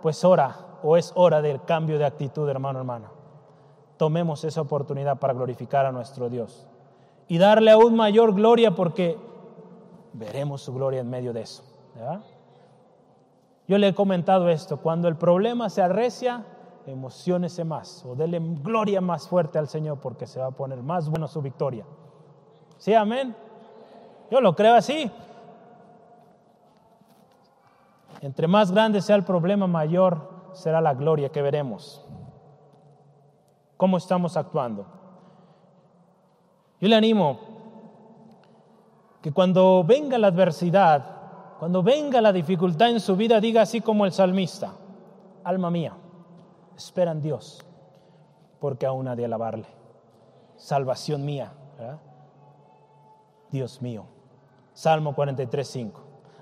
pues 0.03 0.25
hora 0.25 0.57
o 0.83 0.97
es 0.97 1.13
hora 1.15 1.41
del 1.41 1.63
cambio 1.65 1.99
de 1.99 2.07
actitud, 2.07 2.49
hermano, 2.49 2.81
hermana 2.81 3.11
tomemos 3.97 4.45
esa 4.45 4.61
oportunidad 4.61 5.19
para 5.19 5.33
glorificar 5.35 5.87
a 5.87 5.93
nuestro 5.93 6.29
Dios 6.29 6.67
y 7.29 7.39
darle 7.39 7.71
aún 7.71 7.95
mayor 7.95 8.35
gloria 8.35 8.75
porque 8.75 9.17
veremos 10.13 10.63
su 10.63 10.75
gloria 10.75 11.01
en 11.01 11.11
medio 11.11 11.33
de 11.33 11.43
eso. 11.43 11.63
Yo 13.67 13.79
le 13.79 13.89
he 13.89 13.95
comentado 13.95 14.49
esto, 14.49 14.79
cuando 14.79 15.09
el 15.09 15.17
problema 15.17 15.71
se 15.71 15.81
arrecia, 15.81 16.45
emocionese 16.87 17.65
más 17.65 18.05
o 18.05 18.15
dele 18.15 18.41
gloria 18.41 19.01
más 19.01 19.29
fuerte 19.29 19.59
al 19.59 19.69
Señor 19.69 19.99
porque 20.01 20.27
se 20.27 20.41
va 20.41 20.47
a 20.47 20.51
poner 20.51 20.83
más 20.83 21.09
buena 21.09 21.27
su 21.27 21.41
victoria. 21.41 21.85
¿Sí, 22.79 22.95
amén? 22.95 23.35
Yo 24.31 24.41
lo 24.41 24.55
creo 24.55 24.75
así. 24.75 25.11
Entre 28.21 28.47
más 28.47 28.71
grande 28.73 29.01
sea 29.01 29.17
el 29.17 29.25
problema, 29.25 29.67
mayor 29.67 30.51
será 30.53 30.81
la 30.81 30.95
gloria 30.95 31.31
que 31.31 31.43
veremos 31.43 32.05
cómo 33.77 33.97
estamos 33.97 34.37
actuando. 34.37 34.87
Yo 36.81 36.89
le 36.89 36.97
animo 36.97 37.39
que 39.21 39.33
cuando 39.33 39.85
venga 39.85 40.19
la 40.19 40.29
adversidad, 40.29 41.05
cuando 41.59 41.83
venga 41.83 42.21
la 42.21 42.33
dificultad 42.33 42.91
en 42.91 43.01
su 43.01 43.17
vida, 43.17 43.41
diga 43.41 43.63
así 43.63 43.81
como 43.81 44.05
el 44.05 44.13
salmista, 44.13 44.73
alma 45.45 45.71
mía, 45.71 45.93
espera 46.77 47.15
Dios, 47.15 47.65
porque 48.61 48.87
aún 48.87 49.09
ha 49.09 49.17
de 49.17 49.25
alabarle. 49.25 49.67
Salvación 50.57 51.25
mía, 51.25 51.53
Dios 53.51 53.83
mío. 53.83 54.07
Salmo 54.73 55.15
43, 55.15 55.67
5. 55.67 56.01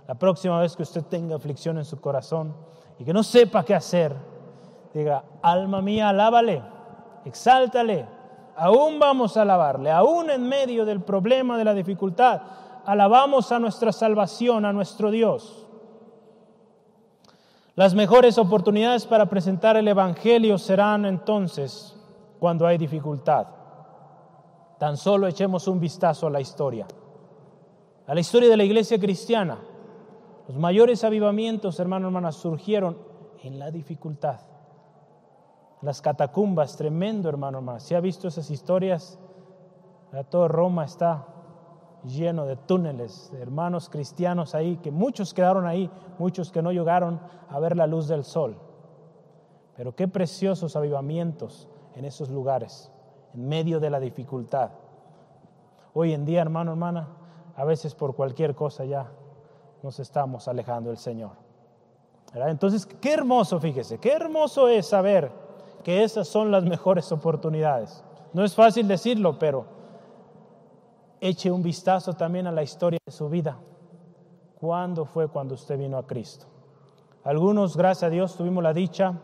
La 0.08 0.14
próxima 0.14 0.60
vez 0.60 0.76
que 0.76 0.82
usted 0.82 1.02
tenga 1.04 1.36
aflicción 1.36 1.78
en 1.78 1.84
su 1.84 2.00
corazón 2.00 2.54
y 2.98 3.04
que 3.04 3.12
no 3.12 3.22
sepa 3.22 3.64
qué 3.64 3.74
hacer, 3.74 4.14
diga, 4.92 5.24
alma 5.42 5.80
mía, 5.80 6.08
alábale 6.08 6.62
exáltale. 7.24 8.06
Aún 8.56 8.98
vamos 8.98 9.36
a 9.36 9.42
alabarle, 9.42 9.90
aún 9.90 10.30
en 10.30 10.46
medio 10.46 10.84
del 10.84 11.00
problema, 11.00 11.56
de 11.56 11.64
la 11.64 11.74
dificultad, 11.74 12.42
alabamos 12.84 13.50
a 13.50 13.58
nuestra 13.58 13.92
salvación, 13.92 14.64
a 14.64 14.72
nuestro 14.72 15.10
Dios. 15.10 15.61
Las 17.74 17.94
mejores 17.94 18.36
oportunidades 18.36 19.06
para 19.06 19.26
presentar 19.26 19.76
el 19.76 19.88
Evangelio 19.88 20.58
serán 20.58 21.06
entonces 21.06 21.96
cuando 22.38 22.66
hay 22.66 22.76
dificultad. 22.76 23.46
Tan 24.78 24.96
solo 24.96 25.26
echemos 25.26 25.68
un 25.68 25.80
vistazo 25.80 26.26
a 26.26 26.30
la 26.30 26.40
historia, 26.40 26.86
a 28.06 28.14
la 28.14 28.20
historia 28.20 28.50
de 28.50 28.56
la 28.56 28.64
iglesia 28.64 28.98
cristiana. 28.98 29.58
Los 30.48 30.58
mayores 30.58 31.02
avivamientos, 31.04 31.80
hermanos, 31.80 32.08
hermanas, 32.08 32.36
surgieron 32.36 32.98
en 33.42 33.58
la 33.58 33.70
dificultad 33.70 34.40
las 35.82 36.00
catacumbas, 36.00 36.76
tremendo 36.76 37.28
hermano, 37.28 37.58
hermano. 37.58 37.80
Si 37.80 37.94
ha 37.94 38.00
visto 38.00 38.28
esas 38.28 38.50
historias, 38.50 39.18
todo 40.30 40.48
Roma 40.48 40.84
está 40.84 41.26
lleno 42.04 42.46
de 42.46 42.56
túneles, 42.56 43.30
de 43.32 43.40
hermanos 43.40 43.88
cristianos 43.88 44.54
ahí, 44.54 44.76
que 44.78 44.90
muchos 44.90 45.34
quedaron 45.34 45.66
ahí, 45.66 45.90
muchos 46.18 46.50
que 46.50 46.62
no 46.62 46.72
llegaron 46.72 47.20
a 47.48 47.58
ver 47.58 47.76
la 47.76 47.86
luz 47.86 48.08
del 48.08 48.24
sol. 48.24 48.56
Pero 49.76 49.94
qué 49.94 50.08
preciosos 50.08 50.76
avivamientos 50.76 51.68
en 51.94 52.04
esos 52.04 52.30
lugares, 52.30 52.90
en 53.34 53.48
medio 53.48 53.80
de 53.80 53.90
la 53.90 54.00
dificultad. 54.00 54.70
Hoy 55.94 56.12
en 56.12 56.24
día, 56.24 56.40
hermano, 56.42 56.72
hermana, 56.72 57.08
a 57.56 57.64
veces 57.64 57.94
por 57.94 58.14
cualquier 58.14 58.54
cosa 58.54 58.84
ya 58.84 59.10
nos 59.82 59.98
estamos 60.00 60.48
alejando 60.48 60.90
del 60.90 60.98
Señor. 60.98 61.32
Entonces, 62.34 62.86
qué 62.86 63.12
hermoso, 63.12 63.60
fíjese, 63.60 63.98
qué 63.98 64.12
hermoso 64.12 64.68
es 64.68 64.86
saber 64.86 65.30
que 65.84 66.02
esas 66.02 66.28
son 66.28 66.50
las 66.50 66.64
mejores 66.64 67.12
oportunidades. 67.12 68.02
No 68.32 68.44
es 68.44 68.54
fácil 68.54 68.88
decirlo, 68.88 69.38
pero 69.38 69.66
eche 71.22 71.52
un 71.52 71.62
vistazo 71.62 72.14
también 72.14 72.48
a 72.48 72.52
la 72.52 72.64
historia 72.64 72.98
de 73.06 73.12
su 73.12 73.28
vida. 73.28 73.56
¿Cuándo 74.56 75.04
fue 75.04 75.28
cuando 75.28 75.54
usted 75.54 75.78
vino 75.78 75.96
a 75.96 76.06
Cristo? 76.06 76.46
Algunos, 77.22 77.76
gracias 77.76 78.02
a 78.02 78.10
Dios, 78.10 78.36
tuvimos 78.36 78.62
la 78.62 78.72
dicha 78.72 79.14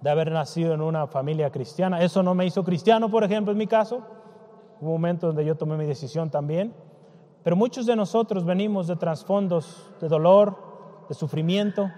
de 0.00 0.10
haber 0.10 0.32
nacido 0.32 0.74
en 0.74 0.80
una 0.80 1.06
familia 1.06 1.50
cristiana. 1.50 2.02
Eso 2.02 2.24
no 2.24 2.34
me 2.34 2.44
hizo 2.44 2.64
cristiano, 2.64 3.08
por 3.08 3.22
ejemplo, 3.22 3.52
en 3.52 3.58
mi 3.58 3.68
caso. 3.68 4.02
Hubo 4.80 4.90
un 4.90 5.00
momento 5.00 5.28
donde 5.28 5.44
yo 5.44 5.56
tomé 5.56 5.76
mi 5.76 5.86
decisión 5.86 6.30
también. 6.30 6.74
Pero 7.44 7.54
muchos 7.54 7.86
de 7.86 7.94
nosotros 7.94 8.44
venimos 8.44 8.88
de 8.88 8.96
trasfondos 8.96 9.88
de 10.00 10.08
dolor, 10.08 10.56
de 11.08 11.14
sufrimiento. 11.14 11.88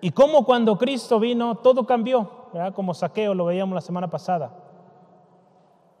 Y 0.00 0.10
como 0.10 0.44
cuando 0.44 0.76
Cristo 0.76 1.20
vino, 1.20 1.56
todo 1.56 1.86
cambió 1.86 2.38
como 2.74 2.94
saqueo, 2.94 3.34
lo 3.34 3.44
veíamos 3.44 3.74
la 3.74 3.80
semana 3.80 4.08
pasada. 4.10 4.67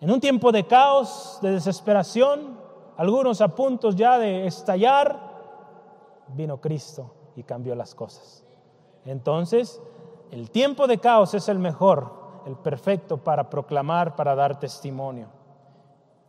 En 0.00 0.10
un 0.10 0.20
tiempo 0.20 0.52
de 0.52 0.64
caos, 0.64 1.38
de 1.42 1.52
desesperación, 1.52 2.56
algunos 2.96 3.40
a 3.40 3.48
puntos 3.48 3.96
ya 3.96 4.18
de 4.18 4.46
estallar, 4.46 5.18
vino 6.28 6.60
Cristo 6.60 7.14
y 7.34 7.42
cambió 7.42 7.74
las 7.74 7.94
cosas. 7.94 8.44
Entonces, 9.04 9.80
el 10.30 10.50
tiempo 10.50 10.86
de 10.86 10.98
caos 10.98 11.34
es 11.34 11.48
el 11.48 11.58
mejor, 11.58 12.12
el 12.46 12.56
perfecto 12.56 13.16
para 13.18 13.50
proclamar, 13.50 14.14
para 14.14 14.34
dar 14.34 14.60
testimonio. 14.60 15.28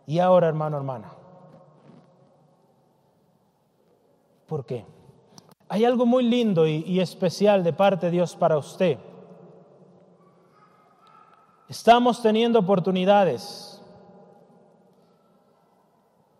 Y 0.07 0.17
ahora, 0.17 0.47
hermano, 0.47 0.77
hermana, 0.77 1.11
¿por 4.47 4.65
qué? 4.65 4.83
Hay 5.67 5.85
algo 5.85 6.07
muy 6.07 6.23
lindo 6.23 6.65
y, 6.65 6.83
y 6.87 6.99
especial 6.99 7.63
de 7.63 7.73
parte 7.73 8.07
de 8.07 8.13
Dios 8.13 8.35
para 8.35 8.57
usted. 8.57 8.97
Estamos 11.69 12.21
teniendo 12.21 12.59
oportunidades 12.59 13.79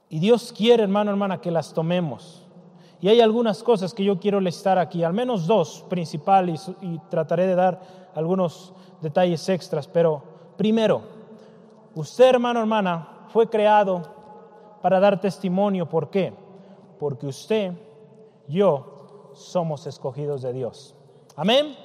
Y 0.09 0.19
Dios 0.19 0.51
quiere, 0.51 0.83
hermano, 0.83 1.11
hermana, 1.11 1.39
que 1.39 1.51
las 1.51 1.71
tomemos. 1.71 2.43
Y 2.99 3.07
hay 3.07 3.21
algunas 3.21 3.63
cosas 3.63 3.93
que 3.93 4.03
yo 4.03 4.19
quiero 4.19 4.41
listar 4.41 4.79
aquí, 4.79 5.03
al 5.03 5.13
menos 5.13 5.45
dos 5.45 5.85
principales, 5.87 6.69
y 6.81 6.97
trataré 7.09 7.45
de 7.45 7.55
dar 7.55 7.79
algunos 8.15 8.73
detalles 9.01 9.47
extras. 9.47 9.87
Pero 9.87 10.23
primero, 10.57 11.03
usted, 11.93 12.29
hermano, 12.29 12.59
hermana, 12.59 13.27
fue 13.29 13.47
creado 13.47 14.01
para 14.81 14.99
dar 14.99 15.21
testimonio. 15.21 15.87
¿Por 15.87 16.09
qué? 16.09 16.33
Porque 16.99 17.27
usted, 17.27 17.73
yo, 18.47 19.31
somos 19.35 19.85
escogidos 19.85 20.41
de 20.41 20.53
Dios. 20.53 20.95
Amén. 21.35 21.75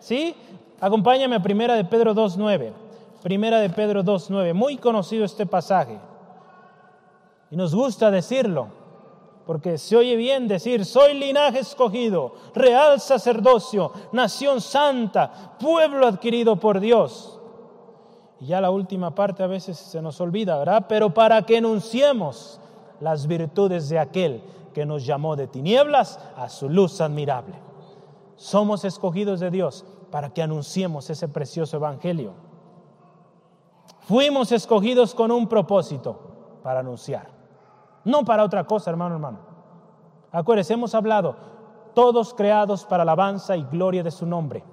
¿Sí? 0.00 0.34
Acompáñame 0.80 1.36
a 1.36 1.42
Primera 1.42 1.74
de 1.74 1.84
Pedro 1.84 2.14
2.9. 2.14 2.72
Primera 3.22 3.58
de 3.58 3.70
Pedro 3.70 4.04
2.9. 4.04 4.54
Muy 4.54 4.76
conocido 4.76 5.24
este 5.24 5.44
pasaje. 5.44 5.98
Y 7.50 7.56
nos 7.56 7.74
gusta 7.74 8.10
decirlo, 8.10 8.68
porque 9.46 9.78
se 9.78 9.96
oye 9.96 10.14
bien 10.14 10.46
decir, 10.46 10.84
soy 10.84 11.14
linaje 11.14 11.60
escogido, 11.60 12.34
real 12.54 13.00
sacerdocio, 13.00 13.92
nación 14.12 14.60
santa, 14.60 15.56
pueblo 15.58 16.06
adquirido 16.06 16.56
por 16.56 16.78
Dios. 16.78 17.40
Y 18.40 18.46
ya 18.46 18.60
la 18.60 18.70
última 18.70 19.14
parte 19.14 19.42
a 19.42 19.48
veces 19.48 19.78
se 19.78 20.00
nos 20.00 20.20
olvida, 20.20 20.58
¿verdad? 20.58 20.86
Pero 20.88 21.12
para 21.12 21.42
que 21.42 21.56
enunciemos 21.56 22.60
las 23.00 23.26
virtudes 23.26 23.88
de 23.88 23.98
aquel 23.98 24.42
que 24.74 24.86
nos 24.86 25.04
llamó 25.04 25.34
de 25.34 25.48
tinieblas 25.48 26.20
a 26.36 26.48
su 26.48 26.68
luz 26.68 27.00
admirable. 27.00 27.54
Somos 28.36 28.84
escogidos 28.84 29.40
de 29.40 29.50
Dios 29.50 29.84
para 30.10 30.30
que 30.30 30.42
anunciemos 30.42 31.10
ese 31.10 31.28
precioso 31.28 31.76
evangelio. 31.76 32.32
Fuimos 34.00 34.52
escogidos 34.52 35.14
con 35.14 35.30
un 35.30 35.48
propósito 35.48 36.18
para 36.62 36.80
anunciar. 36.80 37.28
No 38.04 38.24
para 38.24 38.44
otra 38.44 38.64
cosa, 38.64 38.90
hermano, 38.90 39.16
hermano. 39.16 39.38
Acuérdense, 40.32 40.74
hemos 40.74 40.94
hablado, 40.94 41.36
todos 41.94 42.32
creados 42.32 42.84
para 42.84 43.02
alabanza 43.02 43.56
y 43.56 43.64
gloria 43.64 44.02
de 44.02 44.10
su 44.10 44.24
nombre. 44.24 44.64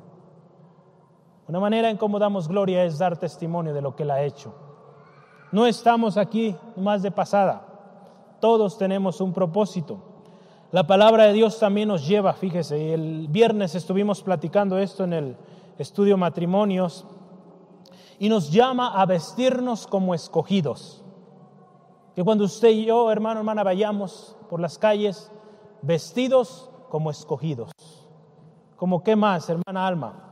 Una 1.47 1.59
manera 1.59 1.89
en 1.89 1.97
cómo 1.97 2.17
damos 2.17 2.47
gloria 2.47 2.83
es 2.83 2.97
dar 2.97 3.17
testimonio 3.17 3.73
de 3.73 3.81
lo 3.81 3.95
que 3.95 4.03
Él 4.03 4.11
ha 4.11 4.21
hecho. 4.21 4.53
No 5.51 5.65
estamos 5.65 6.17
aquí 6.17 6.55
más 6.75 7.01
de 7.03 7.11
pasada. 7.11 7.65
Todos 8.39 8.77
tenemos 8.77 9.21
un 9.21 9.33
propósito. 9.33 10.14
La 10.75 10.85
palabra 10.85 11.23
de 11.23 11.31
Dios 11.31 11.57
también 11.57 11.87
nos 11.87 12.05
lleva, 12.05 12.33
fíjese, 12.33 12.93
el 12.93 13.29
viernes 13.29 13.75
estuvimos 13.75 14.21
platicando 14.21 14.77
esto 14.77 15.05
en 15.05 15.13
el 15.13 15.37
estudio 15.77 16.17
matrimonios 16.17 17.05
y 18.19 18.27
nos 18.27 18.51
llama 18.51 18.89
a 19.01 19.05
vestirnos 19.05 19.87
como 19.87 20.13
escogidos. 20.13 21.01
Que 22.13 22.25
cuando 22.25 22.43
usted 22.43 22.71
y 22.71 22.87
yo, 22.87 23.09
hermano, 23.09 23.39
hermana, 23.39 23.63
vayamos 23.63 24.35
por 24.49 24.59
las 24.59 24.77
calles 24.77 25.31
vestidos 25.81 26.69
como 26.89 27.09
escogidos. 27.09 27.71
Como 28.75 29.01
qué 29.01 29.15
más, 29.15 29.49
hermana 29.49 29.87
Alma? 29.87 30.23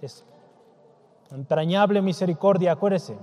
Es 0.00 0.24
entrañable 1.30 2.02
misericordia, 2.02 2.72
acuérdese. 2.72 3.16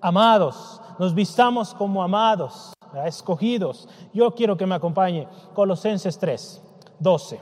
Amados, 0.00 0.80
nos 0.98 1.12
vistamos 1.12 1.74
como 1.74 2.02
amados, 2.02 2.72
escogidos. 3.04 3.88
Yo 4.12 4.34
quiero 4.34 4.56
que 4.56 4.66
me 4.66 4.74
acompañe 4.74 5.26
Colosenses 5.54 6.18
3, 6.18 6.62
12. 6.98 7.40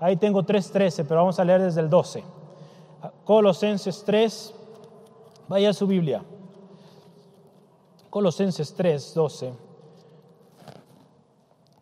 Ahí 0.00 0.16
tengo 0.16 0.42
3.13, 0.42 1.04
pero 1.06 1.20
vamos 1.20 1.38
a 1.38 1.44
leer 1.44 1.62
desde 1.62 1.80
el 1.80 1.90
12. 1.90 2.22
Colosenses 3.24 4.02
3, 4.04 4.54
vaya 5.48 5.70
a 5.70 5.72
su 5.72 5.86
Biblia. 5.86 6.22
Colosenses 8.10 8.74
3, 8.74 9.14
12. 9.14 9.52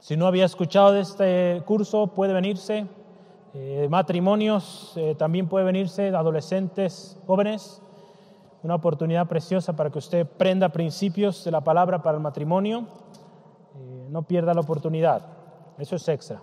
Si 0.01 0.17
no 0.17 0.27
había 0.27 0.45
escuchado 0.45 0.93
de 0.93 1.01
este 1.01 1.63
curso, 1.67 2.09
puede 2.09 2.33
venirse. 2.33 2.87
Eh, 3.55 3.89
matrimonios, 3.91 4.93
eh, 4.97 5.15
también 5.17 5.49
puede 5.49 5.65
venirse, 5.65 6.09
adolescentes, 6.09 7.19
jóvenes. 7.27 7.83
Una 8.63 8.75
oportunidad 8.75 9.27
preciosa 9.27 9.75
para 9.75 9.91
que 9.91 9.99
usted 9.99 10.27
prenda 10.27 10.69
principios 10.69 11.45
de 11.45 11.51
la 11.51 11.63
palabra 11.63 12.03
para 12.03 12.17
el 12.17 12.23
matrimonio. 12.23 12.87
No 14.09 14.23
pierda 14.23 14.55
la 14.55 14.61
oportunidad. 14.61 15.23
Eso 15.79 15.97
es 15.97 16.09
extra. 16.09 16.43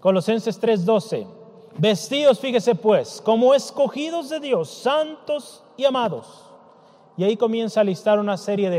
Colosenses 0.00 0.60
3:12. 0.60 1.26
Vestidos, 1.78 2.40
fíjese 2.40 2.74
pues, 2.74 3.20
como 3.20 3.52
escogidos 3.52 4.30
de 4.30 4.40
Dios, 4.40 4.70
santos 4.70 5.62
y 5.76 5.84
amados 5.84 6.46
y 7.16 7.24
ahí 7.24 7.36
comienza 7.36 7.80
a 7.80 7.84
listar 7.84 8.18
una 8.18 8.36
serie 8.36 8.70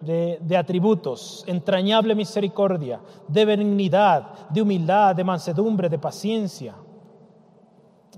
de, 0.00 0.38
de, 0.40 0.56
atributos, 0.56 1.44
entrañable 1.46 2.14
misericordia, 2.14 3.00
de 3.26 3.44
benignidad, 3.44 4.48
de 4.50 4.62
humildad, 4.62 5.16
de 5.16 5.24
mansedumbre, 5.24 5.88
de 5.88 5.98
paciencia. 5.98 6.74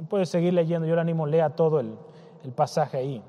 Puede 0.09 0.27
seguir 0.27 0.53
leyendo, 0.53 0.87
yo 0.87 0.97
le 0.97 1.01
animo, 1.01 1.27
lea 1.27 1.51
todo 1.51 1.79
el, 1.79 1.95
el 2.43 2.53
pasaje 2.53 2.99
ahí. 2.99 3.23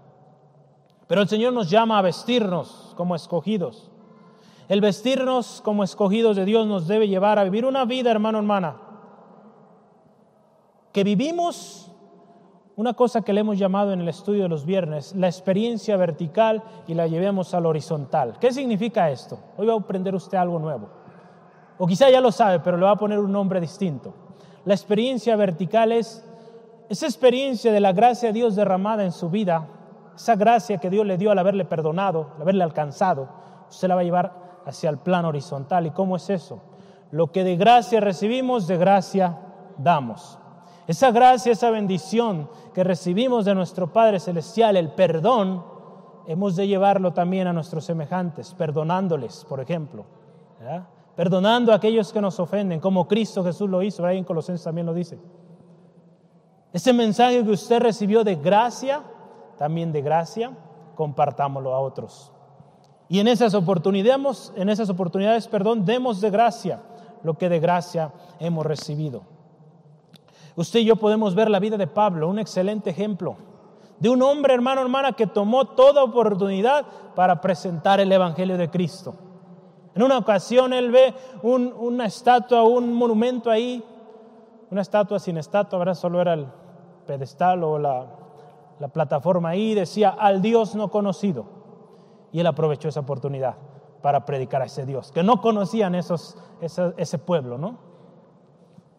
Pero 1.07 1.21
el 1.21 1.27
Señor 1.27 1.53
nos 1.53 1.69
llama 1.69 1.99
a 1.99 2.01
vestirnos 2.01 2.93
como 2.97 3.15
escogidos. 3.15 3.91
El 4.73 4.81
vestirnos 4.81 5.61
como 5.63 5.83
escogidos 5.83 6.35
de 6.35 6.45
Dios 6.45 6.65
nos 6.65 6.87
debe 6.87 7.07
llevar 7.07 7.37
a 7.37 7.43
vivir 7.43 7.63
una 7.63 7.85
vida, 7.85 8.09
hermano, 8.09 8.39
hermana, 8.39 8.77
que 10.91 11.03
vivimos 11.03 11.91
una 12.75 12.95
cosa 12.95 13.21
que 13.21 13.33
le 13.33 13.41
hemos 13.41 13.59
llamado 13.59 13.93
en 13.93 14.01
el 14.01 14.09
estudio 14.09 14.41
de 14.41 14.49
los 14.49 14.65
viernes, 14.65 15.13
la 15.15 15.27
experiencia 15.27 15.95
vertical 15.95 16.63
y 16.87 16.95
la 16.95 17.05
llevemos 17.05 17.53
al 17.53 17.67
horizontal. 17.67 18.39
¿Qué 18.39 18.51
significa 18.51 19.11
esto? 19.11 19.37
Hoy 19.57 19.67
va 19.67 19.73
a 19.73 19.77
aprender 19.77 20.15
usted 20.15 20.39
algo 20.39 20.57
nuevo. 20.57 20.89
O 21.77 21.85
quizá 21.85 22.09
ya 22.09 22.19
lo 22.19 22.31
sabe, 22.31 22.59
pero 22.59 22.75
le 22.75 22.85
va 22.85 22.93
a 22.93 22.97
poner 22.97 23.19
un 23.19 23.31
nombre 23.31 23.61
distinto. 23.61 24.15
La 24.65 24.73
experiencia 24.73 25.35
vertical 25.35 25.91
es 25.91 26.27
esa 26.89 27.05
experiencia 27.05 27.71
de 27.71 27.79
la 27.79 27.93
gracia 27.93 28.29
de 28.29 28.33
Dios 28.33 28.55
derramada 28.55 29.03
en 29.03 29.11
su 29.11 29.29
vida, 29.29 29.67
esa 30.15 30.35
gracia 30.35 30.79
que 30.79 30.89
Dios 30.89 31.05
le 31.05 31.19
dio 31.19 31.29
al 31.29 31.37
haberle 31.37 31.63
perdonado, 31.63 32.31
al 32.37 32.41
haberle 32.41 32.63
alcanzado, 32.63 33.29
usted 33.69 33.87
la 33.87 33.93
va 33.93 34.01
a 34.01 34.05
llevar 34.05 34.42
hacia 34.65 34.89
el 34.89 34.97
plano 34.97 35.29
horizontal. 35.29 35.87
¿Y 35.87 35.91
cómo 35.91 36.15
es 36.15 36.29
eso? 36.29 36.61
Lo 37.11 37.31
que 37.31 37.43
de 37.43 37.55
gracia 37.55 37.99
recibimos, 37.99 38.67
de 38.67 38.77
gracia 38.77 39.37
damos. 39.77 40.39
Esa 40.87 41.11
gracia, 41.11 41.51
esa 41.51 41.69
bendición 41.69 42.49
que 42.73 42.83
recibimos 42.83 43.45
de 43.45 43.55
nuestro 43.55 43.93
Padre 43.93 44.19
Celestial, 44.19 44.75
el 44.75 44.89
perdón, 44.89 45.63
hemos 46.27 46.55
de 46.55 46.67
llevarlo 46.67 47.13
también 47.13 47.47
a 47.47 47.53
nuestros 47.53 47.85
semejantes, 47.85 48.53
perdonándoles, 48.53 49.45
por 49.47 49.61
ejemplo. 49.61 50.05
Perdonando 51.15 51.71
a 51.71 51.75
aquellos 51.75 52.11
que 52.11 52.19
nos 52.19 52.39
ofenden, 52.39 52.79
como 52.79 53.07
Cristo 53.07 53.43
Jesús 53.43 53.69
lo 53.69 53.81
hizo, 53.81 54.05
ahí 54.05 54.17
en 54.17 54.23
Colosenses 54.23 54.63
también 54.63 54.87
lo 54.87 54.93
dice. 54.93 55.19
Ese 56.73 56.91
mensaje 56.91 57.43
que 57.43 57.51
usted 57.51 57.79
recibió 57.79 58.23
de 58.23 58.35
gracia, 58.35 59.03
también 59.57 59.91
de 59.91 60.01
gracia, 60.01 60.51
compartámoslo 60.95 61.73
a 61.73 61.79
otros. 61.79 62.32
Y 63.13 63.19
en 63.19 63.27
esas 63.27 63.53
oportunidades, 63.53 64.51
en 64.55 64.69
esas 64.69 64.89
oportunidades, 64.89 65.47
perdón, 65.47 65.85
demos 65.85 66.19
de 66.19 66.31
gracia 66.31 66.81
lo 67.21 67.37
que 67.37 67.47
de 67.47 67.59
gracia 67.59 68.11
hemos 68.39 68.65
recibido. 68.65 69.21
Usted 70.55 70.79
y 70.79 70.85
yo 70.85 70.95
podemos 70.95 71.35
ver 71.35 71.47
la 71.51 71.59
vida 71.59 71.77
de 71.77 71.85
Pablo, 71.85 72.27
un 72.27 72.39
excelente 72.39 72.89
ejemplo 72.89 73.35
de 73.99 74.09
un 74.09 74.19
hombre, 74.23 74.55
hermano, 74.55 74.81
hermana, 74.81 75.11
que 75.11 75.27
tomó 75.27 75.65
toda 75.65 76.03
oportunidad 76.03 76.87
para 77.13 77.39
presentar 77.39 77.99
el 77.99 78.11
Evangelio 78.11 78.57
de 78.57 78.71
Cristo. 78.71 79.13
En 79.93 80.01
una 80.01 80.17
ocasión 80.17 80.73
él 80.73 80.89
ve 80.89 81.13
una 81.43 82.07
estatua, 82.07 82.63
un 82.63 82.91
monumento 82.95 83.51
ahí, 83.51 83.83
una 84.71 84.81
estatua 84.81 85.19
sin 85.19 85.37
estatua, 85.37 85.77
¿verdad? 85.77 85.93
Solo 85.93 86.19
era 86.19 86.33
el 86.33 86.47
pedestal 87.05 87.63
o 87.63 87.77
la, 87.77 88.07
plataforma 88.91 89.49
ahí, 89.49 89.75
decía 89.75 90.09
al 90.09 90.41
Dios 90.41 90.73
no 90.73 90.89
conocido. 90.89 91.61
Y 92.33 92.41
él 92.41 92.47
aprovechó 92.47 92.89
esa 92.89 92.99
oportunidad 92.99 93.55
para 94.01 94.25
predicar 94.25 94.61
a 94.61 94.65
ese 94.65 94.85
Dios, 94.85 95.13
que 95.13 95.23
no 95.23 95.39
conocían 95.39 95.95
esos, 95.95 96.37
ese, 96.59 97.17
pueblo, 97.19 97.57
¿no? 97.57 97.77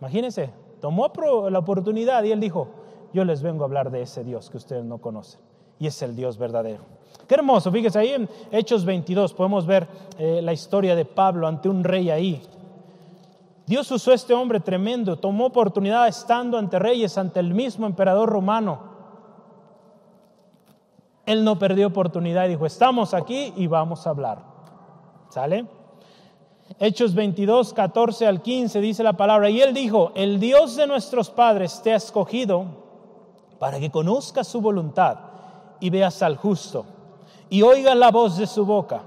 Imagínense, 0.00 0.50
tomó 0.80 1.12
la 1.50 1.58
oportunidad 1.58 2.24
y 2.24 2.32
él 2.32 2.40
dijo, 2.40 2.68
yo 3.12 3.22
les 3.26 3.42
vengo 3.42 3.64
a 3.64 3.66
hablar 3.66 3.90
de 3.90 4.00
ese 4.00 4.24
Dios 4.24 4.48
que 4.48 4.56
ustedes 4.56 4.82
no 4.84 4.98
conocen. 4.98 5.40
Y 5.78 5.88
es 5.88 6.00
el 6.00 6.16
Dios 6.16 6.38
verdadero. 6.38 6.84
Qué 7.28 7.34
hermoso, 7.34 7.70
fíjese 7.70 7.98
ahí 7.98 8.12
en 8.12 8.28
Hechos 8.50 8.84
22 8.86 9.34
podemos 9.34 9.66
ver 9.66 9.86
eh, 10.18 10.40
la 10.42 10.52
historia 10.52 10.96
de 10.96 11.04
Pablo 11.04 11.46
ante 11.46 11.68
un 11.68 11.84
rey 11.84 12.08
ahí. 12.08 12.42
Dios 13.66 13.90
usó 13.90 14.12
este 14.12 14.32
hombre 14.34 14.60
tremendo, 14.60 15.16
tomó 15.16 15.46
oportunidad 15.46 16.06
estando 16.08 16.58
ante 16.58 16.78
reyes, 16.78 17.16
ante 17.16 17.40
el 17.40 17.52
mismo 17.54 17.86
emperador 17.86 18.28
romano. 18.28 18.93
Él 21.26 21.44
no 21.44 21.58
perdió 21.58 21.86
oportunidad 21.88 22.46
y 22.46 22.50
dijo, 22.50 22.66
estamos 22.66 23.14
aquí 23.14 23.52
y 23.56 23.66
vamos 23.66 24.06
a 24.06 24.10
hablar. 24.10 24.38
¿Sale? 25.30 25.66
Hechos 26.78 27.14
22, 27.14 27.72
14 27.72 28.26
al 28.26 28.42
15 28.42 28.80
dice 28.80 29.02
la 29.02 29.14
palabra, 29.14 29.50
y 29.50 29.60
él 29.60 29.74
dijo, 29.74 30.12
el 30.14 30.40
Dios 30.40 30.76
de 30.76 30.86
nuestros 30.86 31.30
padres 31.30 31.80
te 31.82 31.92
ha 31.92 31.96
escogido 31.96 32.64
para 33.58 33.78
que 33.78 33.90
conozcas 33.90 34.48
su 34.48 34.60
voluntad 34.60 35.18
y 35.80 35.90
veas 35.90 36.22
al 36.22 36.36
justo 36.36 36.86
y 37.50 37.62
oigas 37.62 37.96
la 37.96 38.10
voz 38.10 38.36
de 38.36 38.46
su 38.46 38.64
boca 38.64 39.02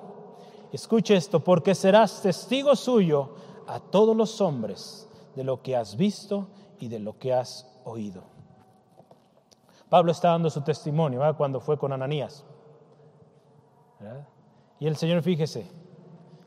escuche 0.72 1.16
esto, 1.16 1.40
porque 1.40 1.76
serás 1.76 2.22
testigo 2.22 2.76
suyo 2.76 3.30
a 3.68 3.80
todos 3.80 4.16
los 4.16 4.42
hombres 4.42 5.08
de 5.36 5.44
lo 5.44 5.62
que 5.62 5.76
has 5.76 5.98
visto 5.98 6.48
y 6.80 6.88
de 6.88 7.00
lo 7.00 7.18
que 7.18 7.34
has 7.34 7.68
oído. 7.84 8.24
Pablo 9.90 10.12
está 10.12 10.30
dando 10.30 10.50
su 10.50 10.62
testimonio 10.62 11.22
cuando 11.38 11.60
fue 11.60 11.78
con 11.78 11.94
Ananías. 11.94 12.46
Y 14.80 14.88
el 14.88 14.96
Señor, 14.96 15.24
fíjese, 15.24 15.72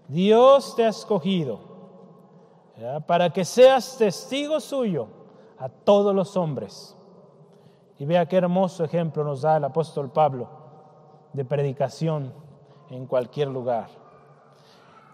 Dios 0.09 0.76
te 0.76 0.85
ha 0.85 0.88
escogido 0.88 1.61
para 3.07 3.31
que 3.31 3.44
seas 3.44 3.96
testigo 3.98 4.61
suyo 4.61 5.09
a 5.59 5.68
todos 5.68 6.14
los 6.14 6.37
hombres. 6.37 6.96
Y 7.98 8.07
vea 8.07 8.26
qué 8.26 8.37
hermoso 8.37 8.85
ejemplo 8.85 9.24
nos 9.24 9.42
da 9.42 9.59
el 9.59 9.64
apóstol 9.64 10.11
Pablo 10.11 10.48
de 11.33 11.44
predicación 11.44 12.33
en 12.88 13.07
cualquier 13.07 13.48
lugar. 13.48 13.88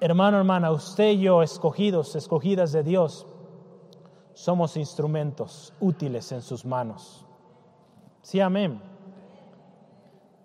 Hermano, 0.00 0.38
hermana, 0.38 0.70
usted 0.70 1.10
y 1.10 1.20
yo, 1.20 1.42
escogidos, 1.42 2.14
escogidas 2.16 2.70
de 2.72 2.82
Dios, 2.82 3.26
somos 4.34 4.76
instrumentos 4.76 5.72
útiles 5.80 6.30
en 6.32 6.42
sus 6.42 6.64
manos. 6.64 7.25
Sí, 8.26 8.40
amén. 8.40 8.82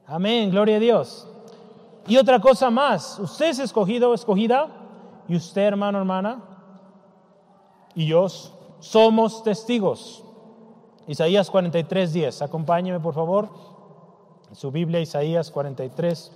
Amén, 0.06 0.52
gloria 0.52 0.76
a 0.78 0.80
Dios. 0.80 1.28
Y 2.06 2.16
otra 2.16 2.40
cosa 2.40 2.70
más, 2.70 3.18
usted 3.18 3.48
es 3.48 3.58
escogido, 3.58 4.14
escogida, 4.14 4.68
y 5.28 5.36
usted, 5.36 5.64
hermano, 5.64 5.98
hermana, 5.98 6.44
y 7.96 8.06
yo 8.06 8.28
somos 8.80 9.42
testigos. 9.42 10.24
Isaías 11.08 11.50
43, 11.50 12.14
10. 12.14 12.42
Acompáñeme, 12.44 13.00
por 13.00 13.16
favor. 13.16 13.50
En 14.48 14.56
su 14.56 14.70
Biblia, 14.70 15.00
Isaías 15.00 15.50
43, 15.50 16.32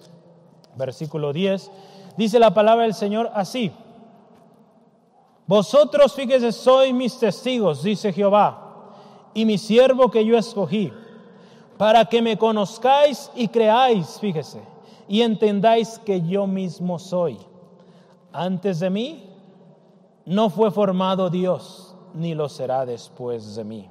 versículo 0.75 1.31
10. 1.31 1.69
Dice 2.17 2.39
la 2.39 2.55
palabra 2.55 2.85
del 2.85 2.95
Señor 2.95 3.29
así. 3.35 3.71
Vosotros, 5.45 6.11
fíjese, 6.15 6.51
sois 6.51 6.91
mis 6.91 7.19
testigos, 7.19 7.83
dice 7.83 8.11
Jehová, 8.11 8.89
y 9.35 9.45
mi 9.45 9.59
siervo 9.59 10.09
que 10.09 10.25
yo 10.25 10.39
escogí, 10.39 10.91
para 11.77 12.05
que 12.05 12.21
me 12.21 12.37
conozcáis 12.37 13.31
y 13.35 13.47
creáis, 13.47 14.19
fíjese, 14.19 14.61
y 15.07 15.21
entendáis 15.21 15.99
que 15.99 16.21
yo 16.21 16.47
mismo 16.47 16.99
soy. 16.99 17.37
Antes 18.31 18.79
de 18.79 18.89
mí 18.89 19.29
no 20.25 20.49
fue 20.49 20.71
formado 20.71 21.29
Dios, 21.29 21.95
ni 22.13 22.33
lo 22.33 22.49
será 22.49 22.85
después 22.85 23.55
de 23.55 23.63
mí. 23.63 23.89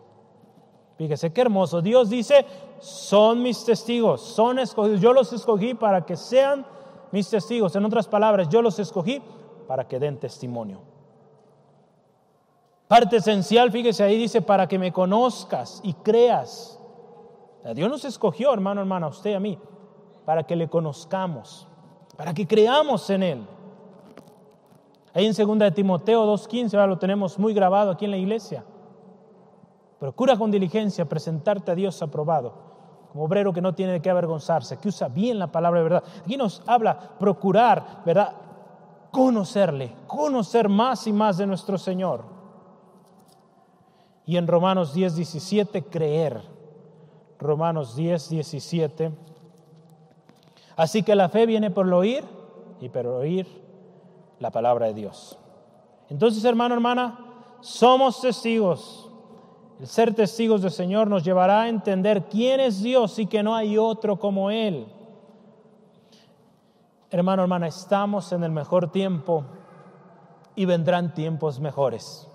Fíjese 0.96 1.32
qué 1.32 1.40
hermoso. 1.40 1.82
Dios 1.82 2.08
dice, 2.08 2.46
son 2.80 3.42
mis 3.42 3.64
testigos, 3.64 4.20
son 4.20 4.58
escogidos. 4.58 5.00
Yo 5.00 5.12
los 5.12 5.32
escogí 5.32 5.74
para 5.74 6.06
que 6.06 6.16
sean 6.16 6.64
mis 7.10 7.28
testigos. 7.28 7.74
En 7.74 7.84
otras 7.84 8.06
palabras, 8.06 8.48
yo 8.48 8.62
los 8.62 8.78
escogí 8.78 9.20
para 9.66 9.86
que 9.88 9.98
den 9.98 10.18
testimonio. 10.18 10.80
Parte 12.86 13.16
esencial, 13.16 13.72
fíjese 13.72 14.04
ahí 14.04 14.16
dice, 14.16 14.40
para 14.42 14.68
que 14.68 14.78
me 14.78 14.92
conozcas 14.92 15.80
y 15.82 15.94
creas. 15.94 16.78
Dios 17.72 17.88
nos 17.88 18.04
escogió, 18.04 18.52
hermano, 18.52 18.82
hermana, 18.82 19.06
a 19.06 19.08
usted 19.08 19.30
y 19.30 19.34
a 19.34 19.40
mí, 19.40 19.58
para 20.26 20.42
que 20.42 20.54
le 20.54 20.68
conozcamos, 20.68 21.66
para 22.16 22.34
que 22.34 22.46
creamos 22.46 23.08
en 23.08 23.22
Él. 23.22 23.46
Ahí 25.14 25.26
en 25.26 25.32
2 25.32 25.58
de 25.58 25.70
Timoteo 25.70 26.26
2.15, 26.26 26.74
ahora 26.74 26.88
lo 26.88 26.98
tenemos 26.98 27.38
muy 27.38 27.54
grabado 27.54 27.92
aquí 27.92 28.04
en 28.04 28.10
la 28.10 28.16
iglesia. 28.16 28.64
Procura 29.98 30.36
con 30.36 30.50
diligencia 30.50 31.08
presentarte 31.08 31.70
a 31.70 31.74
Dios 31.74 32.02
aprobado, 32.02 32.52
como 33.10 33.24
obrero 33.24 33.52
que 33.52 33.62
no 33.62 33.74
tiene 33.74 33.92
de 33.92 34.02
qué 34.02 34.10
avergonzarse, 34.10 34.76
que 34.76 34.88
usa 34.88 35.08
bien 35.08 35.38
la 35.38 35.52
palabra 35.52 35.80
de 35.80 35.84
verdad. 35.84 36.04
Aquí 36.20 36.36
nos 36.36 36.62
habla 36.66 37.16
procurar, 37.18 38.02
¿verdad? 38.04 38.34
Conocerle, 39.10 39.94
conocer 40.06 40.68
más 40.68 41.06
y 41.06 41.12
más 41.12 41.38
de 41.38 41.46
nuestro 41.46 41.78
Señor. 41.78 42.24
Y 44.26 44.36
en 44.36 44.46
Romanos 44.46 44.92
10, 44.92 45.14
17, 45.14 45.84
creer. 45.84 46.53
Romanos 47.44 47.94
10, 47.94 48.30
17. 48.30 49.12
Así 50.76 51.02
que 51.02 51.14
la 51.14 51.28
fe 51.28 51.46
viene 51.46 51.70
por 51.70 51.86
lo 51.86 51.98
oír 51.98 52.24
y 52.80 52.88
por 52.88 53.06
oír 53.06 53.46
la 54.40 54.50
palabra 54.50 54.86
de 54.86 54.94
Dios. 54.94 55.38
Entonces, 56.08 56.44
hermano, 56.44 56.74
hermana, 56.74 57.18
somos 57.60 58.20
testigos. 58.20 59.10
El 59.78 59.86
ser 59.86 60.14
testigos 60.14 60.62
del 60.62 60.70
Señor 60.70 61.08
nos 61.08 61.24
llevará 61.24 61.62
a 61.62 61.68
entender 61.68 62.24
quién 62.24 62.60
es 62.60 62.82
Dios 62.82 63.18
y 63.18 63.26
que 63.26 63.42
no 63.42 63.54
hay 63.54 63.76
otro 63.76 64.18
como 64.18 64.50
Él. 64.50 64.86
Hermano, 67.10 67.42
hermana, 67.42 67.68
estamos 67.68 68.32
en 68.32 68.42
el 68.42 68.50
mejor 68.50 68.90
tiempo 68.90 69.44
y 70.56 70.64
vendrán 70.64 71.14
tiempos 71.14 71.60
mejores. 71.60 72.28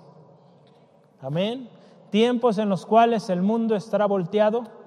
Amén. 1.22 1.70
Tiempos 2.12 2.58
en 2.58 2.70
los 2.70 2.86
cuales 2.86 3.30
el 3.30 3.42
mundo 3.42 3.76
estará 3.76 4.06
volteado, 4.06 4.79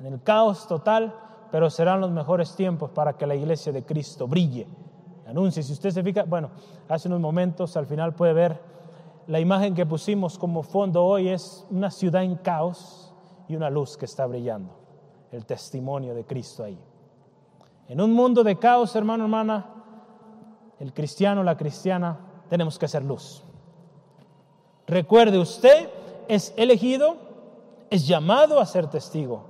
en 0.00 0.06
el 0.06 0.22
caos 0.22 0.66
total, 0.66 1.14
pero 1.50 1.68
serán 1.68 2.00
los 2.00 2.10
mejores 2.10 2.56
tiempos 2.56 2.90
para 2.90 3.12
que 3.12 3.26
la 3.26 3.34
iglesia 3.34 3.70
de 3.70 3.84
Cristo 3.84 4.26
brille 4.26 4.66
anuncie. 5.26 5.62
Si 5.62 5.72
usted 5.72 5.90
se 5.90 6.02
fija, 6.02 6.24
bueno, 6.24 6.50
hace 6.88 7.08
unos 7.08 7.20
momentos 7.20 7.76
al 7.76 7.86
final 7.86 8.14
puede 8.14 8.32
ver 8.32 8.60
la 9.26 9.38
imagen 9.38 9.74
que 9.74 9.86
pusimos 9.86 10.38
como 10.38 10.62
fondo 10.62 11.04
hoy 11.04 11.28
es 11.28 11.66
una 11.70 11.90
ciudad 11.90 12.24
en 12.24 12.36
caos 12.36 13.14
y 13.46 13.54
una 13.54 13.68
luz 13.68 13.96
que 13.96 14.06
está 14.06 14.26
brillando, 14.26 14.74
el 15.30 15.44
testimonio 15.44 16.14
de 16.14 16.24
Cristo 16.24 16.64
ahí. 16.64 16.78
En 17.88 18.00
un 18.00 18.12
mundo 18.12 18.42
de 18.42 18.58
caos, 18.58 18.96
hermano, 18.96 19.24
hermana, 19.24 19.66
el 20.78 20.94
cristiano, 20.94 21.42
la 21.44 21.56
cristiana, 21.56 22.18
tenemos 22.48 22.78
que 22.78 22.88
ser 22.88 23.04
luz. 23.04 23.44
Recuerde, 24.86 25.38
usted 25.38 25.90
es 26.26 26.54
elegido, 26.56 27.16
es 27.90 28.06
llamado 28.06 28.60
a 28.60 28.66
ser 28.66 28.86
testigo 28.88 29.49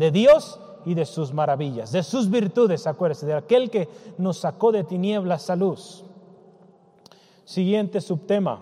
de 0.00 0.10
Dios 0.10 0.58
y 0.86 0.94
de 0.94 1.04
sus 1.04 1.34
maravillas, 1.34 1.92
de 1.92 2.02
sus 2.02 2.30
virtudes, 2.30 2.86
acuérdese, 2.86 3.26
de 3.26 3.34
aquel 3.34 3.68
que 3.68 3.86
nos 4.16 4.38
sacó 4.38 4.72
de 4.72 4.82
tinieblas 4.82 5.50
a 5.50 5.56
luz. 5.56 6.02
Siguiente 7.44 8.00
subtema, 8.00 8.60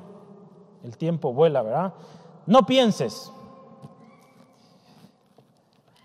el 0.83 0.97
tiempo 0.97 1.33
vuela, 1.33 1.63
¿verdad? 1.63 1.95
No 2.45 2.67
pienses. 2.67 3.31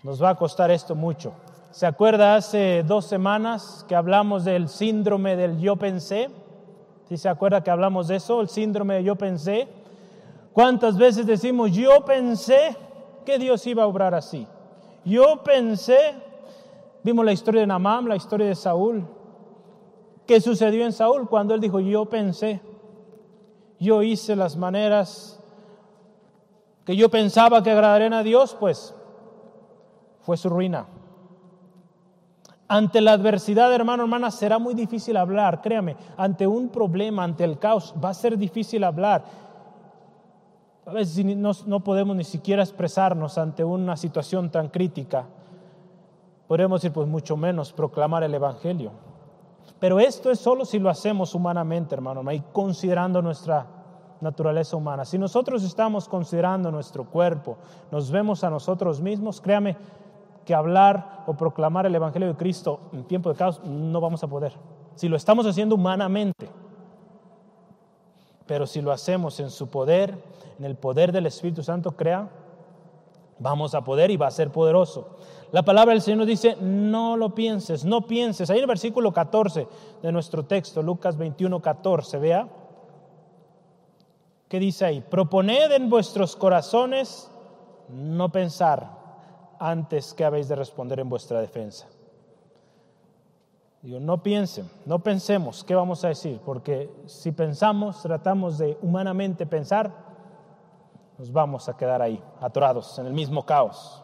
Nos 0.04 0.22
va 0.22 0.28
a 0.28 0.34
costar 0.36 0.70
esto 0.70 0.94
mucho. 0.94 1.32
¿Se 1.72 1.84
acuerda 1.84 2.36
hace 2.36 2.84
dos 2.84 3.04
semanas 3.04 3.84
que 3.88 3.96
hablamos 3.96 4.44
del 4.44 4.68
síndrome 4.68 5.34
del 5.34 5.58
yo 5.58 5.74
pensé? 5.74 6.30
¿Sí 7.08 7.16
se 7.16 7.28
acuerda 7.28 7.64
que 7.64 7.72
hablamos 7.72 8.06
de 8.06 8.16
eso, 8.16 8.40
el 8.40 8.48
síndrome 8.48 8.94
de 8.94 9.02
yo 9.02 9.16
pensé? 9.16 9.66
¿Cuántas 10.52 10.96
veces 10.96 11.26
decimos 11.26 11.72
yo 11.72 12.04
pensé 12.04 12.76
que 13.26 13.36
Dios 13.40 13.66
iba 13.66 13.82
a 13.82 13.88
obrar 13.88 14.14
así? 14.14 14.46
Yo 15.04 15.42
pensé, 15.44 16.14
vimos 17.02 17.24
la 17.24 17.32
historia 17.32 17.60
de 17.60 17.66
Namam, 17.66 18.06
la 18.06 18.16
historia 18.16 18.46
de 18.46 18.54
Saúl. 18.54 19.06
¿Qué 20.26 20.40
sucedió 20.40 20.84
en 20.84 20.92
Saúl 20.92 21.28
cuando 21.28 21.54
él 21.54 21.60
dijo, 21.60 21.80
yo 21.80 22.06
pensé, 22.06 22.62
yo 23.78 24.02
hice 24.02 24.34
las 24.34 24.56
maneras 24.56 25.38
que 26.86 26.96
yo 26.96 27.10
pensaba 27.10 27.62
que 27.62 27.70
agradarían 27.70 28.14
a 28.14 28.22
Dios? 28.22 28.56
Pues 28.58 28.94
fue 30.22 30.36
su 30.38 30.48
ruina. 30.48 30.86
Ante 32.66 33.02
la 33.02 33.12
adversidad, 33.12 33.72
hermano, 33.74 34.04
hermana, 34.04 34.30
será 34.30 34.58
muy 34.58 34.72
difícil 34.72 35.18
hablar, 35.18 35.60
créame, 35.60 35.96
ante 36.16 36.46
un 36.46 36.70
problema, 36.70 37.22
ante 37.22 37.44
el 37.44 37.58
caos, 37.58 37.94
va 38.02 38.08
a 38.08 38.14
ser 38.14 38.38
difícil 38.38 38.84
hablar. 38.84 39.22
A 40.86 40.92
veces 40.92 41.24
no, 41.66 41.80
podemos 41.80 42.14
ni 42.14 42.24
siquiera 42.24 42.62
expresarnos 42.62 43.38
ante 43.38 43.64
una 43.64 43.96
situación 43.96 44.50
tan 44.50 44.68
crítica. 44.68 45.24
Podríamos 46.46 46.82
decir, 46.82 46.92
pues 46.92 47.08
mucho 47.08 47.36
menos 47.36 47.72
proclamar 47.72 48.22
el 48.22 48.34
Evangelio. 48.34 48.92
Pero 49.80 49.98
esto 49.98 50.30
es 50.30 50.38
solo 50.38 50.64
si 50.64 50.78
lo 50.78 50.90
hacemos 50.90 51.34
humanamente, 51.34 51.94
hermano, 51.94 52.30
y 52.30 52.40
considerando 52.52 53.22
nuestra 53.22 53.66
naturaleza 54.20 54.76
humana. 54.76 55.04
Si 55.04 55.18
nosotros 55.18 55.64
estamos 55.64 56.08
considerando 56.08 56.70
nuestro 56.70 57.04
cuerpo, 57.04 57.56
nos 57.90 58.10
vemos 58.10 58.44
a 58.44 58.50
nosotros 58.50 59.00
mismos, 59.00 59.40
créame 59.40 59.76
que 60.44 60.54
hablar 60.54 61.24
o 61.26 61.34
proclamar 61.34 61.86
el 61.86 61.94
Evangelio 61.94 62.28
de 62.28 62.36
Cristo 62.36 62.80
en 62.92 63.04
tiempo 63.04 63.30
de 63.30 63.36
caos 63.36 63.62
no 63.64 64.00
vamos 64.00 64.22
a 64.22 64.28
poder. 64.28 64.52
Si 64.94 65.08
lo 65.08 65.16
estamos 65.16 65.46
haciendo 65.46 65.74
humanamente, 65.74 66.48
pero 68.46 68.66
si 68.66 68.80
lo 68.80 68.92
hacemos 68.92 69.40
en 69.40 69.50
su 69.50 69.68
poder, 69.68 70.16
en 70.58 70.64
el 70.64 70.76
poder 70.76 71.12
del 71.12 71.26
Espíritu 71.26 71.62
Santo, 71.62 71.92
crea, 71.92 72.28
vamos 73.38 73.74
a 73.74 73.82
poder 73.82 74.10
y 74.10 74.16
va 74.16 74.26
a 74.26 74.30
ser 74.30 74.50
poderoso. 74.50 75.16
La 75.52 75.62
palabra 75.62 75.92
del 75.92 76.02
Señor 76.02 76.26
dice, 76.26 76.56
no 76.60 77.16
lo 77.16 77.34
pienses, 77.34 77.84
no 77.84 78.06
pienses. 78.06 78.50
Ahí 78.50 78.58
en 78.58 78.64
el 78.64 78.68
versículo 78.68 79.12
14 79.12 79.66
de 80.02 80.12
nuestro 80.12 80.44
texto, 80.44 80.82
Lucas 80.82 81.16
21, 81.16 81.60
14, 81.60 82.18
vea. 82.18 82.48
¿Qué 84.48 84.58
dice 84.58 84.84
ahí? 84.84 85.00
Proponed 85.00 85.72
en 85.72 85.88
vuestros 85.88 86.36
corazones 86.36 87.30
no 87.88 88.30
pensar 88.30 88.90
antes 89.58 90.14
que 90.14 90.24
habéis 90.24 90.48
de 90.48 90.56
responder 90.56 91.00
en 91.00 91.08
vuestra 91.08 91.40
defensa. 91.40 91.86
Digo, 93.84 94.00
no 94.00 94.22
piensen, 94.22 94.70
no 94.86 95.00
pensemos 95.00 95.62
qué 95.62 95.74
vamos 95.74 96.02
a 96.04 96.08
decir, 96.08 96.40
porque 96.42 96.90
si 97.04 97.32
pensamos, 97.32 98.00
tratamos 98.00 98.56
de 98.56 98.78
humanamente 98.80 99.44
pensar, 99.44 99.92
nos 101.18 101.30
vamos 101.30 101.68
a 101.68 101.76
quedar 101.76 102.00
ahí, 102.00 102.18
atorados 102.40 102.98
en 102.98 103.04
el 103.04 103.12
mismo 103.12 103.44
caos. 103.44 104.02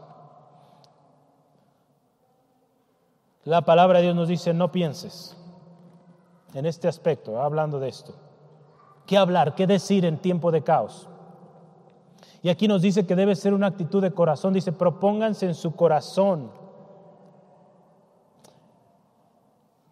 La 3.44 3.62
palabra 3.62 4.00
de 4.00 4.04
Dios 4.04 4.14
nos 4.14 4.28
dice, 4.28 4.52
no 4.52 4.70
pienses 4.70 5.34
en 6.52 6.66
este 6.66 6.86
aspecto, 6.86 7.40
hablando 7.40 7.80
de 7.80 7.88
esto. 7.88 8.12
¿Qué 9.06 9.16
hablar? 9.16 9.54
¿Qué 9.54 9.66
decir 9.66 10.04
en 10.04 10.18
tiempo 10.18 10.50
de 10.50 10.62
caos? 10.62 11.08
Y 12.42 12.50
aquí 12.50 12.68
nos 12.68 12.82
dice 12.82 13.06
que 13.06 13.16
debe 13.16 13.34
ser 13.34 13.54
una 13.54 13.68
actitud 13.68 14.02
de 14.02 14.12
corazón. 14.12 14.52
Dice, 14.52 14.72
propónganse 14.72 15.46
en 15.46 15.54
su 15.54 15.74
corazón. 15.74 16.59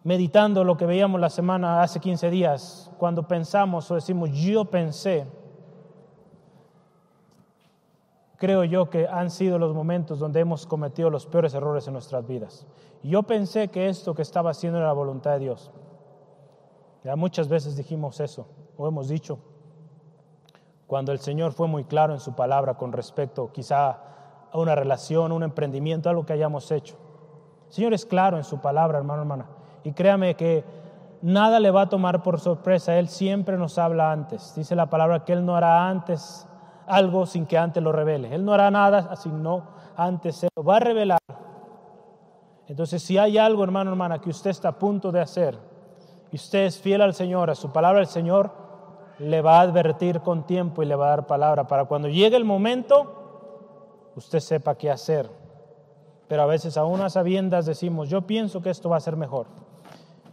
Meditando 0.09 0.63
lo 0.63 0.75
que 0.75 0.87
veíamos 0.87 1.21
la 1.21 1.29
semana 1.29 1.83
hace 1.83 1.99
15 1.99 2.31
días, 2.31 2.91
cuando 2.97 3.27
pensamos 3.27 3.91
o 3.91 3.93
decimos, 3.93 4.31
yo 4.31 4.65
pensé, 4.65 5.27
creo 8.37 8.63
yo 8.63 8.89
que 8.89 9.07
han 9.07 9.29
sido 9.29 9.59
los 9.59 9.75
momentos 9.75 10.17
donde 10.17 10.39
hemos 10.39 10.65
cometido 10.65 11.11
los 11.11 11.27
peores 11.27 11.53
errores 11.53 11.85
en 11.85 11.93
nuestras 11.93 12.25
vidas. 12.25 12.65
Yo 13.03 13.21
pensé 13.21 13.67
que 13.67 13.87
esto 13.87 14.15
que 14.15 14.23
estaba 14.23 14.49
haciendo 14.49 14.79
era 14.79 14.87
la 14.87 14.93
voluntad 14.93 15.33
de 15.33 15.41
Dios. 15.41 15.69
Ya 17.03 17.15
muchas 17.15 17.47
veces 17.47 17.77
dijimos 17.77 18.19
eso, 18.19 18.47
o 18.77 18.87
hemos 18.87 19.09
dicho, 19.09 19.37
cuando 20.87 21.11
el 21.11 21.19
Señor 21.19 21.51
fue 21.51 21.67
muy 21.67 21.83
claro 21.83 22.15
en 22.15 22.19
su 22.19 22.33
palabra 22.33 22.73
con 22.79 22.93
respecto 22.93 23.51
quizá 23.51 23.89
a 24.51 24.57
una 24.57 24.73
relación, 24.73 25.31
un 25.31 25.43
emprendimiento, 25.43 26.09
algo 26.09 26.25
que 26.25 26.33
hayamos 26.33 26.71
hecho. 26.71 26.97
El 27.67 27.73
Señor 27.73 27.93
es 27.93 28.07
claro 28.07 28.37
en 28.37 28.43
su 28.43 28.59
palabra, 28.59 28.97
hermano, 28.97 29.21
hermana. 29.21 29.58
Y 29.83 29.93
créame 29.93 30.35
que 30.35 30.63
nada 31.21 31.59
le 31.59 31.71
va 31.71 31.83
a 31.83 31.89
tomar 31.89 32.23
por 32.23 32.39
sorpresa. 32.39 32.97
Él 32.97 33.07
siempre 33.07 33.57
nos 33.57 33.77
habla 33.77 34.11
antes. 34.11 34.53
Dice 34.55 34.75
la 34.75 34.89
palabra 34.89 35.25
que 35.25 35.33
Él 35.33 35.45
no 35.45 35.55
hará 35.55 35.89
antes 35.89 36.47
algo 36.89 37.25
sin 37.25 37.45
que 37.45 37.57
antes 37.57 37.81
lo 37.81 37.91
revele. 37.91 38.33
Él 38.33 38.43
no 38.43 38.53
hará 38.53 38.71
nada 38.71 39.13
no 39.31 39.63
antes 39.95 40.37
se 40.37 40.49
lo 40.55 40.63
va 40.63 40.77
a 40.77 40.79
revelar. 40.79 41.19
Entonces, 42.67 43.01
si 43.01 43.17
hay 43.17 43.37
algo, 43.37 43.63
hermano, 43.63 43.91
hermana, 43.91 44.19
que 44.19 44.29
usted 44.29 44.49
está 44.49 44.69
a 44.69 44.79
punto 44.79 45.11
de 45.11 45.19
hacer, 45.19 45.57
y 46.31 46.35
usted 46.35 46.65
es 46.65 46.79
fiel 46.79 47.01
al 47.01 47.13
Señor, 47.13 47.49
a 47.49 47.55
su 47.55 47.71
palabra, 47.71 47.99
el 47.99 48.07
Señor 48.07 48.51
le 49.19 49.41
va 49.41 49.57
a 49.57 49.61
advertir 49.61 50.21
con 50.21 50.45
tiempo 50.45 50.81
y 50.81 50.85
le 50.85 50.95
va 50.95 51.07
a 51.07 51.09
dar 51.09 51.27
palabra 51.27 51.67
para 51.67 51.85
cuando 51.85 52.07
llegue 52.07 52.37
el 52.37 52.45
momento, 52.45 54.11
usted 54.15 54.39
sepa 54.39 54.75
qué 54.75 54.89
hacer. 54.89 55.29
Pero 56.27 56.43
a 56.43 56.45
veces 56.45 56.77
aún 56.77 57.01
a 57.01 57.09
sabiendas 57.09 57.65
decimos, 57.65 58.09
yo 58.09 58.21
pienso 58.21 58.61
que 58.61 58.69
esto 58.69 58.89
va 58.89 58.97
a 58.97 59.01
ser 59.01 59.15
mejor. 59.15 59.47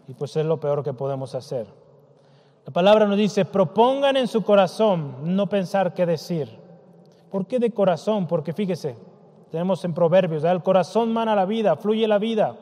Y 0.08 0.14
pues 0.14 0.36
es 0.36 0.46
lo 0.46 0.58
peor 0.58 0.82
que 0.82 0.92
podemos 0.92 1.34
hacer. 1.34 1.66
La 2.64 2.72
palabra 2.72 3.06
nos 3.06 3.16
dice, 3.16 3.44
propongan 3.44 4.16
en 4.16 4.26
su 4.26 4.42
corazón 4.42 5.36
no 5.36 5.48
pensar 5.48 5.94
qué 5.94 6.04
decir. 6.06 6.58
¿Por 7.30 7.46
qué 7.46 7.58
de 7.58 7.70
corazón? 7.70 8.26
Porque 8.26 8.52
fíjese, 8.52 8.96
tenemos 9.50 9.84
en 9.84 9.94
Proverbios, 9.94 10.44
el 10.44 10.62
corazón 10.62 11.12
mana 11.12 11.34
la 11.34 11.44
vida, 11.44 11.76
fluye 11.76 12.08
la 12.08 12.18
vida. 12.18 12.56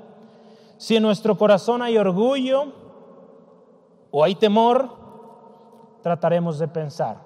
Si 0.76 0.96
en 0.96 1.02
nuestro 1.02 1.38
corazón 1.38 1.80
hay 1.80 1.96
orgullo 1.96 2.66
o 4.10 4.22
hay 4.24 4.34
temor, 4.34 4.90
trataremos 6.02 6.58
de 6.58 6.68
pensar. 6.68 7.16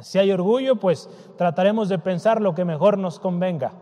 Si 0.00 0.18
hay 0.18 0.30
orgullo, 0.30 0.76
pues 0.76 1.08
trataremos 1.36 1.88
de 1.88 1.98
pensar 1.98 2.40
lo 2.40 2.54
que 2.54 2.64
mejor 2.64 2.98
nos 2.98 3.18
convenga. 3.18 3.72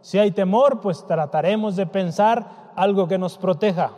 Si 0.00 0.18
hay 0.18 0.30
temor, 0.30 0.80
pues 0.80 1.06
trataremos 1.06 1.76
de 1.76 1.86
pensar 1.86 2.72
algo 2.74 3.06
que 3.06 3.18
nos 3.18 3.36
proteja. 3.36 3.92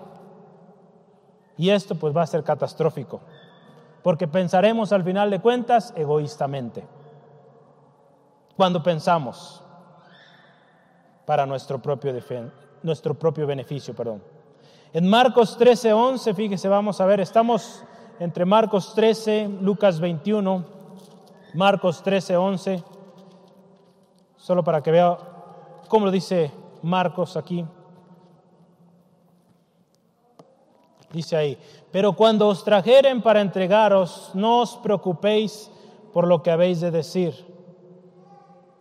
Y 1.57 1.71
esto 1.71 1.95
pues 1.95 2.17
va 2.17 2.23
a 2.23 2.27
ser 2.27 2.43
catastrófico, 2.43 3.21
porque 4.03 4.27
pensaremos 4.27 4.93
al 4.93 5.05
final 5.05 5.31
de 5.31 5.41
cuentas 5.41 5.93
egoístamente. 5.97 6.85
Cuando 8.57 8.83
pensamos 8.83 9.63
para 11.27 11.47
nuestro 11.47 11.81
propio, 11.81 12.13
nuestro 12.83 13.15
propio 13.15 13.47
beneficio, 13.47 13.95
perdón. 13.95 14.23
En 14.93 15.09
Marcos 15.09 15.59
13:11, 15.59 16.35
fíjese, 16.35 16.69
vamos 16.69 17.01
a 17.01 17.07
ver, 17.07 17.21
estamos 17.21 17.83
entre 18.19 18.45
Marcos 18.45 18.95
13, 18.95 19.49
Lucas 19.61 20.01
21, 20.01 20.65
Marcos 21.55 22.03
13, 22.03 22.37
11, 22.37 22.85
solo 24.37 24.63
para 24.63 24.83
que 24.83 24.91
vea 24.91 25.19
cómo 25.89 26.07
lo 26.07 26.13
dice 26.13 26.51
Marcos 26.83 27.37
aquí. 27.37 27.65
Dice 31.13 31.37
ahí, 31.37 31.59
pero 31.91 32.15
cuando 32.15 32.49
os 32.49 32.65
trajeren 32.65 33.23
para 33.23 33.41
entregaros, 33.41 34.31
no 34.35 34.61
os 34.61 34.77
preocupéis 34.77 35.71
por 36.13 36.27
lo 36.27 36.43
que 36.43 36.51
habéis 36.51 36.81
de 36.81 36.91
decir. 36.91 37.35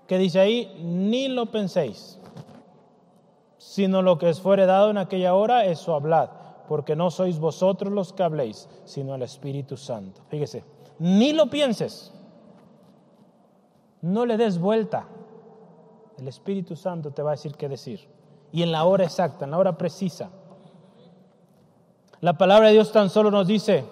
Que 0.08 0.18
dice 0.18 0.40
ahí, 0.40 0.74
ni 0.82 1.28
lo 1.28 1.48
penséis, 1.48 2.20
sino 3.58 4.02
lo 4.02 4.18
que 4.18 4.28
os 4.28 4.42
fuere 4.42 4.66
dado 4.66 4.90
en 4.90 4.98
aquella 4.98 5.34
hora, 5.34 5.66
eso 5.66 5.94
hablad 5.94 6.30
porque 6.72 6.96
no 6.96 7.12
sois 7.12 7.38
vosotros 7.38 7.92
los 7.92 8.14
que 8.14 8.24
habléis, 8.24 8.70
sino 8.86 9.14
el 9.14 9.24
Espíritu 9.24 9.76
Santo. 9.76 10.22
Fíjese, 10.30 10.64
ni 11.00 11.34
lo 11.34 11.50
pienses, 11.50 12.14
no 14.02 14.26
le 14.26 14.38
des 14.38 14.58
vuelta. 14.58 15.06
El 16.18 16.30
Espíritu 16.30 16.78
Santo 16.78 17.12
te 17.12 17.22
va 17.22 17.32
a 17.32 17.34
decir 17.34 17.56
qué 17.58 17.68
decir. 17.68 18.08
Y 18.54 18.64
en 18.64 18.72
la 18.72 18.86
hora 18.86 19.04
exacta, 19.04 19.44
en 19.44 19.52
la 19.52 19.58
hora 19.58 19.78
precisa. 19.78 20.30
La 22.22 22.34
palabra 22.34 22.68
de 22.68 22.74
Dios 22.74 22.92
tan 22.92 23.10
solo 23.10 23.32
nos 23.32 23.48
dice, 23.48 23.84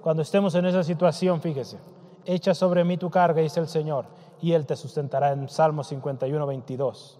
cuando 0.00 0.22
estemos 0.22 0.54
en 0.54 0.66
esa 0.66 0.84
situación, 0.84 1.40
fíjese, 1.40 1.78
echa 2.24 2.54
sobre 2.54 2.84
mí 2.84 2.96
tu 2.96 3.10
carga, 3.10 3.42
dice 3.42 3.58
el 3.58 3.66
Señor, 3.66 4.06
y 4.40 4.52
Él 4.52 4.66
te 4.66 4.76
sustentará 4.76 5.32
en 5.32 5.48
Salmo 5.48 5.82
51, 5.82 6.46
22. 6.46 7.18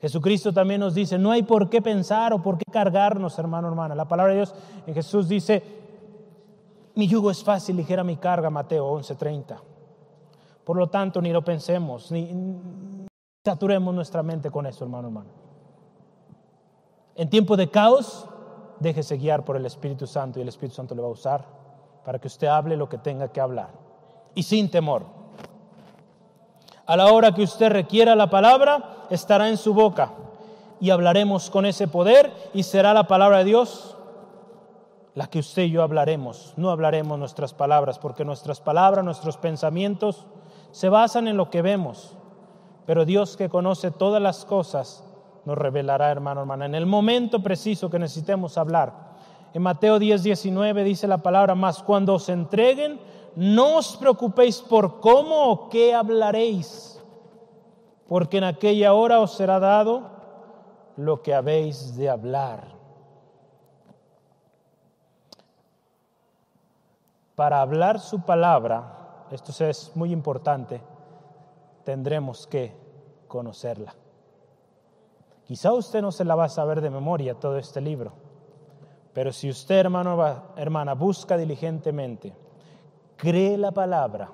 Jesucristo 0.00 0.52
también 0.52 0.80
nos 0.80 0.94
dice, 0.94 1.18
no 1.18 1.30
hay 1.30 1.44
por 1.44 1.70
qué 1.70 1.80
pensar 1.80 2.32
o 2.32 2.42
por 2.42 2.58
qué 2.58 2.64
cargarnos, 2.70 3.38
hermano, 3.38 3.68
hermana. 3.68 3.94
La 3.94 4.08
palabra 4.08 4.32
de 4.32 4.38
Dios 4.38 4.54
en 4.86 4.94
Jesús 4.94 5.28
dice, 5.28 5.62
mi 6.96 7.06
yugo 7.06 7.30
es 7.30 7.44
fácil, 7.44 7.76
ligera 7.76 8.02
mi 8.02 8.16
carga, 8.16 8.50
Mateo 8.50 8.90
11:30. 8.98 9.56
Por 10.64 10.76
lo 10.76 10.88
tanto, 10.88 11.20
ni 11.22 11.32
lo 11.32 11.44
pensemos, 11.44 12.10
ni, 12.10 13.06
saturemos 13.44 13.94
nuestra 13.94 14.22
mente 14.22 14.50
con 14.50 14.66
eso, 14.66 14.84
hermano, 14.84 15.08
hermano. 15.08 15.30
En 17.14 17.28
tiempo 17.28 17.56
de 17.56 17.70
caos, 17.70 18.26
déjese 18.80 19.16
guiar 19.16 19.44
por 19.44 19.56
el 19.56 19.66
Espíritu 19.66 20.06
Santo 20.06 20.38
y 20.38 20.42
el 20.42 20.48
Espíritu 20.48 20.74
Santo 20.76 20.94
le 20.94 21.02
va 21.02 21.08
a 21.08 21.12
usar 21.12 21.44
para 22.04 22.18
que 22.18 22.26
usted 22.26 22.48
hable 22.48 22.76
lo 22.76 22.88
que 22.88 22.98
tenga 22.98 23.28
que 23.28 23.40
hablar 23.40 23.70
y 24.34 24.42
sin 24.42 24.70
temor. 24.70 25.04
A 26.86 26.96
la 26.96 27.12
hora 27.12 27.32
que 27.32 27.42
usted 27.42 27.70
requiera 27.70 28.16
la 28.16 28.30
palabra, 28.30 29.06
estará 29.10 29.48
en 29.48 29.56
su 29.56 29.74
boca 29.74 30.12
y 30.80 30.90
hablaremos 30.90 31.50
con 31.50 31.66
ese 31.66 31.86
poder 31.86 32.32
y 32.52 32.64
será 32.64 32.92
la 32.94 33.06
palabra 33.06 33.38
de 33.38 33.44
Dios 33.44 33.96
la 35.14 35.26
que 35.26 35.40
usted 35.40 35.62
y 35.62 35.70
yo 35.70 35.82
hablaremos. 35.82 36.54
No 36.56 36.70
hablaremos 36.70 37.18
nuestras 37.18 37.52
palabras 37.52 37.98
porque 37.98 38.24
nuestras 38.24 38.60
palabras, 38.60 39.04
nuestros 39.04 39.36
pensamientos 39.36 40.26
se 40.72 40.88
basan 40.88 41.28
en 41.28 41.36
lo 41.36 41.50
que 41.50 41.62
vemos. 41.62 42.16
Pero 42.86 43.04
Dios 43.04 43.36
que 43.36 43.48
conoce 43.48 43.90
todas 43.90 44.22
las 44.22 44.44
cosas 44.44 45.04
nos 45.50 45.58
revelará, 45.58 46.12
hermano, 46.12 46.42
hermana, 46.42 46.66
en 46.66 46.76
el 46.76 46.86
momento 46.86 47.42
preciso 47.42 47.90
que 47.90 47.98
necesitemos 47.98 48.56
hablar. 48.56 48.92
En 49.52 49.62
Mateo 49.62 49.98
10, 49.98 50.22
19 50.22 50.84
dice 50.84 51.08
la 51.08 51.18
palabra 51.18 51.56
más, 51.56 51.82
cuando 51.82 52.14
os 52.14 52.28
entreguen 52.28 53.00
no 53.34 53.78
os 53.78 53.96
preocupéis 53.96 54.60
por 54.60 55.00
cómo 55.00 55.50
o 55.50 55.68
qué 55.68 55.92
hablaréis, 55.92 57.02
porque 58.06 58.38
en 58.38 58.44
aquella 58.44 58.92
hora 58.92 59.18
os 59.18 59.32
será 59.32 59.58
dado 59.58 60.08
lo 60.96 61.20
que 61.20 61.34
habéis 61.34 61.96
de 61.96 62.08
hablar. 62.08 62.68
Para 67.34 67.60
hablar 67.60 67.98
su 67.98 68.20
palabra, 68.20 69.26
esto 69.32 69.50
es 69.64 69.90
muy 69.96 70.12
importante, 70.12 70.80
tendremos 71.82 72.46
que 72.46 72.72
conocerla. 73.26 73.96
Quizá 75.50 75.72
usted 75.72 76.00
no 76.00 76.12
se 76.12 76.24
la 76.24 76.36
va 76.36 76.44
a 76.44 76.48
saber 76.48 76.80
de 76.80 76.90
memoria 76.90 77.34
todo 77.34 77.58
este 77.58 77.80
libro, 77.80 78.12
pero 79.12 79.32
si 79.32 79.50
usted, 79.50 79.80
hermano, 79.80 80.16
hermana, 80.54 80.94
busca 80.94 81.36
diligentemente, 81.36 82.32
cree 83.16 83.58
la 83.58 83.72
palabra, 83.72 84.30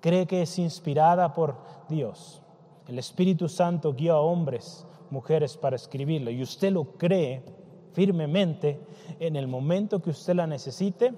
cree 0.00 0.26
que 0.26 0.40
es 0.40 0.58
inspirada 0.58 1.34
por 1.34 1.56
Dios. 1.90 2.40
El 2.86 2.98
Espíritu 2.98 3.50
Santo 3.50 3.92
guía 3.92 4.12
a 4.12 4.20
hombres, 4.20 4.86
mujeres 5.10 5.58
para 5.58 5.76
escribirlo 5.76 6.30
y 6.30 6.42
usted 6.42 6.72
lo 6.72 6.84
cree 6.96 7.44
firmemente, 7.92 8.80
en 9.20 9.36
el 9.36 9.46
momento 9.46 10.00
que 10.00 10.08
usted 10.08 10.36
la 10.36 10.46
necesite, 10.46 11.12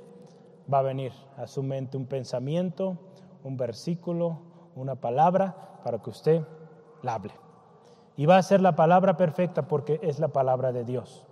va 0.67 0.81
a 0.81 0.83
venir 0.83 1.13
a 1.37 1.47
su 1.47 1.63
mente 1.63 1.97
un 1.97 2.07
pensamiento, 2.07 2.99
un 3.45 3.57
versículo, 3.57 4.41
una 4.75 4.97
palabra 4.97 5.79
para 5.85 6.03
que 6.03 6.11
usted 6.11 6.43
la 7.03 7.15
hable. 7.15 7.50
Y 8.17 8.27
va 8.27 8.37
a 8.37 8.43
ser 8.43 8.61
la 8.61 8.77
palabra 8.77 9.17
perfecta 9.17 9.63
porque 9.63 10.01
es 10.03 10.19
la 10.19 10.29
palabra 10.29 10.73
de 10.73 10.85
Dios. 10.85 11.25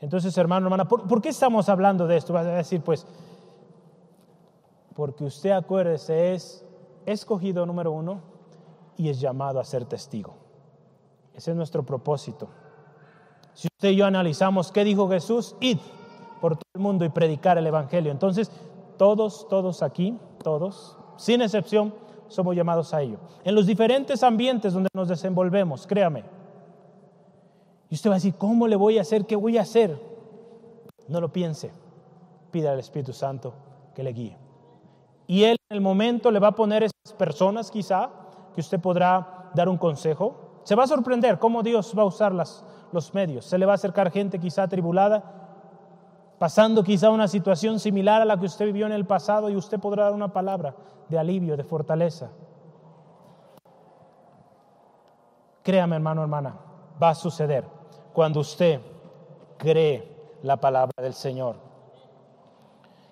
Entonces, 0.00 0.36
hermano, 0.38 0.66
hermana, 0.66 0.86
¿por, 0.86 1.20
qué 1.20 1.30
estamos 1.30 1.68
hablando 1.68 2.06
de 2.06 2.16
esto? 2.16 2.32
Vas 2.32 2.46
a 2.46 2.50
decir, 2.50 2.82
pues, 2.82 3.06
porque 4.94 5.24
usted, 5.24 5.50
acuérdese, 5.50 6.34
es 6.34 6.64
escogido 7.06 7.66
número 7.66 7.92
uno 7.92 8.20
y 8.96 9.08
es 9.08 9.20
llamado 9.20 9.60
a 9.60 9.64
ser 9.64 9.84
testigo. 9.84 10.34
Ese 11.34 11.50
es 11.50 11.56
nuestro 11.56 11.84
propósito. 11.84 12.48
Si 13.54 13.68
usted 13.68 13.90
y 13.90 13.96
yo 13.96 14.06
analizamos 14.06 14.70
qué 14.70 14.84
dijo 14.84 15.08
Jesús, 15.08 15.56
id 15.60 15.78
por 16.40 16.56
todo 16.56 16.70
el 16.74 16.80
mundo 16.80 17.04
y 17.04 17.08
predicar 17.08 17.58
el 17.58 17.66
Evangelio. 17.66 18.12
Entonces, 18.12 18.50
todos, 18.96 19.48
todos 19.48 19.82
aquí, 19.82 20.18
todos, 20.42 20.96
sin 21.16 21.42
excepción, 21.42 21.94
somos 22.28 22.54
llamados 22.54 22.94
a 22.94 23.02
ello. 23.02 23.18
En 23.44 23.54
los 23.54 23.66
diferentes 23.66 24.22
ambientes 24.22 24.72
donde 24.72 24.88
nos 24.94 25.08
desenvolvemos, 25.08 25.86
créame. 25.86 26.24
Y 27.90 27.94
usted 27.94 28.10
va 28.10 28.14
a 28.14 28.18
decir, 28.18 28.34
¿cómo 28.34 28.68
le 28.68 28.76
voy 28.76 28.98
a 28.98 29.02
hacer? 29.02 29.26
¿Qué 29.26 29.36
voy 29.36 29.58
a 29.58 29.62
hacer? 29.62 30.00
No 31.08 31.20
lo 31.20 31.32
piense. 31.32 31.70
Pida 32.50 32.72
al 32.72 32.78
Espíritu 32.78 33.12
Santo 33.12 33.54
que 33.94 34.02
le 34.02 34.12
guíe. 34.12 34.36
Y 35.26 35.44
Él 35.44 35.56
en 35.70 35.76
el 35.76 35.80
momento 35.80 36.30
le 36.30 36.38
va 36.38 36.48
a 36.48 36.54
poner 36.54 36.82
esas 36.82 37.16
personas 37.16 37.70
quizá 37.70 38.10
que 38.54 38.60
usted 38.60 38.80
podrá 38.80 39.50
dar 39.54 39.68
un 39.68 39.78
consejo. 39.78 40.60
Se 40.64 40.74
va 40.74 40.84
a 40.84 40.86
sorprender 40.86 41.38
cómo 41.38 41.62
Dios 41.62 41.94
va 41.96 42.02
a 42.02 42.06
usar 42.06 42.34
las, 42.34 42.64
los 42.92 43.14
medios. 43.14 43.44
Se 43.46 43.58
le 43.58 43.66
va 43.66 43.72
a 43.72 43.74
acercar 43.76 44.10
gente 44.10 44.38
quizá 44.38 44.64
atribulada 44.64 45.47
pasando 46.38 46.84
quizá 46.84 47.10
una 47.10 47.28
situación 47.28 47.80
similar 47.80 48.22
a 48.22 48.24
la 48.24 48.38
que 48.38 48.46
usted 48.46 48.66
vivió 48.66 48.86
en 48.86 48.92
el 48.92 49.04
pasado 49.04 49.50
y 49.50 49.56
usted 49.56 49.80
podrá 49.80 50.04
dar 50.04 50.12
una 50.12 50.32
palabra 50.32 50.74
de 51.08 51.18
alivio, 51.18 51.56
de 51.56 51.64
fortaleza. 51.64 52.30
Créame 55.62 55.96
hermano, 55.96 56.22
hermana, 56.22 56.54
va 57.02 57.10
a 57.10 57.14
suceder 57.14 57.64
cuando 58.12 58.40
usted 58.40 58.80
cree 59.58 60.16
la 60.42 60.56
palabra 60.56 60.92
del 61.02 61.14
Señor. 61.14 61.56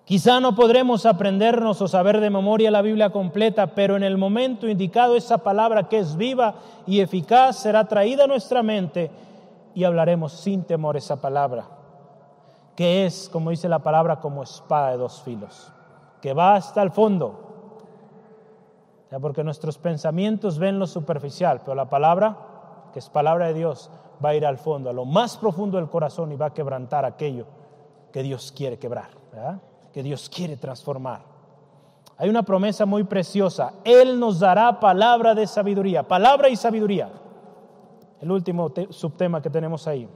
Quizá 0.05 0.39
no 0.39 0.55
podremos 0.55 1.05
aprendernos 1.05 1.83
o 1.83 1.89
saber 1.89 2.21
de 2.21 2.31
memoria 2.31 2.71
la 2.71 2.81
Biblia 2.81 3.11
completa, 3.11 3.75
pero 3.75 3.97
en 3.97 4.05
el 4.05 4.17
momento 4.17 4.69
indicado 4.69 5.17
esa 5.17 5.39
palabra 5.39 5.89
que 5.89 5.99
es 5.99 6.17
viva 6.17 6.55
y 6.87 7.01
eficaz 7.01 7.57
será 7.57 7.89
traída 7.89 8.25
a 8.25 8.29
nuestra 8.29 8.63
mente 8.63 9.11
y 9.75 9.83
hablaremos 9.83 10.33
sin 10.33 10.63
temor 10.63 10.97
esa 10.97 11.21
palabra 11.21 11.76
que 12.77 13.07
es, 13.07 13.29
como 13.33 13.51
dice 13.51 13.69
la 13.69 13.79
palabra, 13.79 14.21
como 14.21 14.43
espada 14.43 14.91
de 14.91 14.99
dos 14.99 15.23
filos, 15.23 15.73
que 16.21 16.35
va 16.35 16.55
hasta 16.55 16.83
el 16.83 16.91
fondo. 16.91 17.43
porque 19.21 19.43
nuestros 19.43 19.79
pensamientos 19.79 20.59
ven 20.59 20.79
lo 20.79 20.87
superficial, 20.87 21.61
pero 21.65 21.75
la 21.75 21.89
palabra, 21.89 22.37
que 22.93 22.99
es 22.99 23.09
palabra 23.09 23.47
de 23.47 23.55
Dios, 23.55 23.91
va 24.23 24.31
a 24.31 24.35
ir 24.35 24.45
al 24.45 24.59
fondo, 24.59 24.91
a 24.91 24.93
lo 24.93 25.07
más 25.07 25.39
profundo 25.39 25.79
del 25.79 25.89
corazón 25.89 26.33
y 26.33 26.37
va 26.37 26.47
a 26.47 26.55
quebrantar 26.55 27.07
aquello 27.07 27.47
que 28.13 28.23
Dios 28.23 28.53
quiere 28.55 28.79
quebrar, 28.79 29.09
que 29.93 30.03
Dios 30.03 30.29
quiere 30.29 30.57
transformar. 30.57 31.21
Hay 32.19 32.29
una 32.29 32.43
promesa 32.43 32.87
muy 32.87 33.05
preciosa. 33.05 33.75
Él 33.85 34.19
nos 34.19 34.41
dará 34.41 34.81
palabra 34.81 35.35
de 35.35 35.47
sabiduría, 35.47 36.03
palabra 36.03 36.49
y 36.49 36.57
sabiduría. 36.57 37.11
El 38.21 38.31
último 38.31 38.73
subtema 38.91 39.43
que 39.43 39.51
tenemos 39.51 39.87
ahí. 39.87 40.09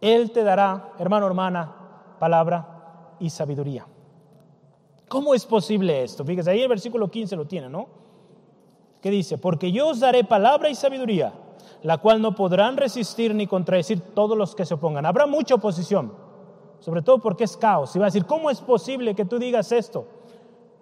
Él 0.00 0.30
te 0.30 0.44
dará, 0.44 0.92
hermano, 0.98 1.26
hermana, 1.26 1.74
palabra 2.18 3.14
y 3.18 3.30
sabiduría. 3.30 3.86
¿Cómo 5.08 5.34
es 5.34 5.46
posible 5.46 6.02
esto? 6.02 6.24
Fíjese, 6.24 6.50
ahí 6.50 6.62
el 6.62 6.68
versículo 6.68 7.10
15 7.10 7.36
lo 7.36 7.46
tiene, 7.46 7.68
¿no? 7.68 7.86
¿Qué 9.00 9.10
dice? 9.10 9.38
Porque 9.38 9.70
yo 9.70 9.88
os 9.88 10.00
daré 10.00 10.24
palabra 10.24 10.68
y 10.68 10.74
sabiduría, 10.74 11.32
la 11.82 11.98
cual 11.98 12.20
no 12.20 12.34
podrán 12.34 12.76
resistir 12.76 13.34
ni 13.34 13.46
contradecir 13.46 14.00
todos 14.00 14.36
los 14.36 14.54
que 14.54 14.66
se 14.66 14.74
opongan. 14.74 15.06
Habrá 15.06 15.26
mucha 15.26 15.54
oposición, 15.54 16.12
sobre 16.80 17.02
todo 17.02 17.20
porque 17.20 17.44
es 17.44 17.56
caos. 17.56 17.94
Y 17.94 18.00
va 18.00 18.06
a 18.06 18.08
decir, 18.08 18.26
¿cómo 18.26 18.50
es 18.50 18.60
posible 18.60 19.14
que 19.14 19.24
tú 19.24 19.38
digas 19.38 19.70
esto? 19.70 20.08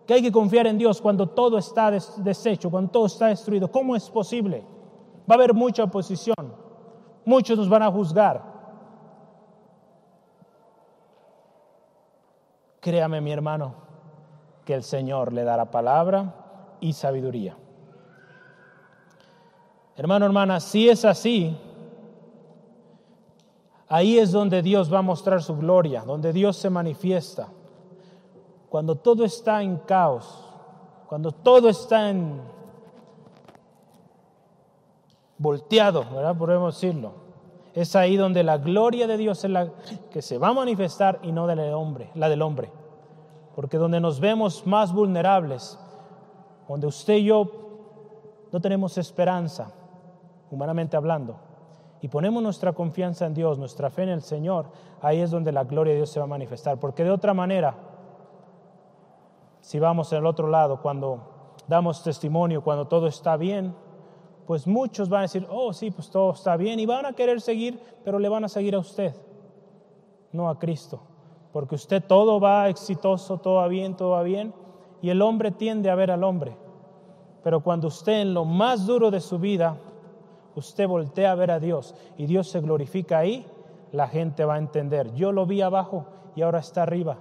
Que 0.07 0.15
hay 0.15 0.23
que 0.23 0.33
confiar 0.33 0.67
en 0.67 0.79
Dios 0.79 1.03
cuando 1.03 1.29
todo 1.29 1.59
está 1.59 1.91
deshecho, 1.91 2.71
cuando 2.71 2.91
todo 2.91 3.07
está 3.07 3.27
destruido. 3.27 3.71
¿Cómo 3.71 3.95
es 3.95 4.09
posible? 4.09 4.65
Va 5.31 5.35
a 5.35 5.39
haber 5.39 5.53
mucha 5.53 5.85
oposición. 5.85 6.55
Muchos 7.27 7.59
nos 7.59 7.69
van 7.69 7.83
a 7.83 7.91
juzgar. 7.91 8.54
Créame 12.85 13.23
mi 13.23 13.33
hermano, 13.33 13.77
que 14.67 14.75
el 14.75 14.83
Señor 14.83 15.33
le 15.33 15.43
dará 15.43 15.71
palabra 15.71 16.35
y 16.81 16.93
sabiduría. 16.93 17.57
Hermano, 19.97 20.27
hermana, 20.27 20.61
si 20.61 20.91
es 20.91 21.07
así, 21.07 21.57
ahí 23.89 24.19
es 24.19 24.33
donde 24.33 24.61
Dios 24.61 24.93
va 24.93 24.99
a 24.99 25.03
mostrar 25.03 25.43
su 25.43 25.57
gloria, 25.57 26.03
donde 26.03 26.35
Dios 26.35 26.59
se 26.59 26.69
manifiesta. 26.69 27.49
Cuando 28.69 28.97
todo 28.97 29.25
está 29.25 29.63
en 29.63 29.79
caos, 29.79 30.45
cuando 31.09 31.33
todo 31.33 31.71
está 31.71 32.11
en 32.11 32.39
volteado, 35.39 36.05
¿verdad? 36.13 36.37
Podemos 36.37 36.75
decirlo. 36.75 37.24
Es 37.75 37.97
ahí 37.97 38.17
donde 38.17 38.45
la 38.45 38.59
gloria 38.59 39.07
de 39.09 39.17
Dios 39.17 39.45
es 39.45 39.51
la 39.51 39.69
que 40.11 40.23
se 40.23 40.39
va 40.39 40.49
a 40.49 40.55
manifestar 40.55 41.19
y 41.23 41.33
no 41.33 41.47
de 41.49 41.57
la, 41.57 41.77
hombre, 41.77 42.11
la 42.15 42.29
del 42.29 42.43
hombre. 42.43 42.71
Porque 43.57 43.79
donde 43.79 44.01
nos 44.01 44.21
vemos 44.21 44.65
más 44.67 44.93
vulnerables, 44.93 45.79
donde 46.69 46.87
usted 46.87 47.15
y 47.15 47.25
yo 47.25 47.51
no 48.53 48.61
tenemos 48.61 48.97
esperanza, 48.97 49.73
humanamente 50.51 50.97
hablando, 50.97 51.37
y 52.01 52.09
ponemos 52.09 52.43
nuestra 52.43 52.73
confianza 52.73 53.27
en 53.27 53.35
Dios, 53.35 53.59
nuestra 53.59 53.91
fe 53.91 54.05
en 54.05 54.11
el 54.11 54.23
Señor, 54.23 54.67
ahí 55.01 55.21
es 55.21 55.31
donde 55.31 55.51
la 55.51 55.65
gloria 55.65 55.95
de 55.95 55.99
Dios 55.99 56.11
se 56.11 56.21
va 56.21 56.27
a 56.27 56.29
manifestar. 56.29 56.79
Porque 56.79 57.03
de 57.03 57.11
otra 57.11 57.35
manera, 57.35 57.75
si 59.61 59.81
vamos 59.81 60.13
al 60.13 60.27
otro 60.27 60.47
lado, 60.47 60.81
cuando 60.81 61.21
damos 61.67 62.05
testimonio, 62.05 62.63
cuando 62.63 62.87
todo 62.87 63.07
está 63.07 63.37
bien, 63.37 63.75
pues 64.47 64.67
muchos 64.67 65.09
van 65.09 65.21
a 65.21 65.23
decir, 65.23 65.47
oh 65.51 65.73
sí, 65.73 65.91
pues 65.91 66.11
todo 66.11 66.33
está 66.33 66.57
bien 66.57 66.79
y 66.79 66.87
van 66.87 67.07
a 67.07 67.13
querer 67.13 67.41
seguir, 67.41 67.81
pero 68.05 68.19
le 68.19 68.29
van 68.29 68.45
a 68.45 68.49
seguir 68.49 68.75
a 68.75 68.79
usted, 68.79 69.15
no 70.33 70.49
a 70.51 70.59
Cristo, 70.59 71.01
porque 71.53 71.75
usted 71.75 72.03
todo 72.07 72.41
va 72.41 72.69
exitoso, 72.69 73.39
todo 73.39 73.57
va 73.57 73.69
bien, 73.69 73.97
todo 73.97 74.11
va 74.11 74.23
bien, 74.23 74.53
y 75.01 75.11
el 75.11 75.23
hombre 75.23 75.51
tiende 75.51 75.91
a 75.91 75.95
ver 75.95 76.11
al 76.11 76.25
hombre, 76.25 76.57
pero 77.43 77.61
cuando 77.61 77.89
usted 77.89 78.21
en 78.21 78.35
lo 78.35 78.45
más 78.45 78.87
duro 78.87 79.11
de 79.11 79.21
su 79.21 79.39
vida, 79.39 79.79
usted 80.55 80.87
voltea 80.87 81.33
a 81.33 81.37
ver 81.37 81.51
a 81.51 81.61
Dios 81.61 81.95
y 82.17 82.27
Dios 82.27 82.49
se 82.49 82.61
glorifica 82.61 83.19
ahí, 83.19 83.47
la 83.93 84.09
gente 84.09 84.45
va 84.45 84.55
a 84.55 84.59
entender, 84.59 85.15
yo 85.15 85.33
lo 85.33 85.47
vi 85.47 85.63
abajo 85.63 86.07
y 86.37 86.43
ahora 86.43 86.59
está 86.59 86.83
arriba, 86.83 87.19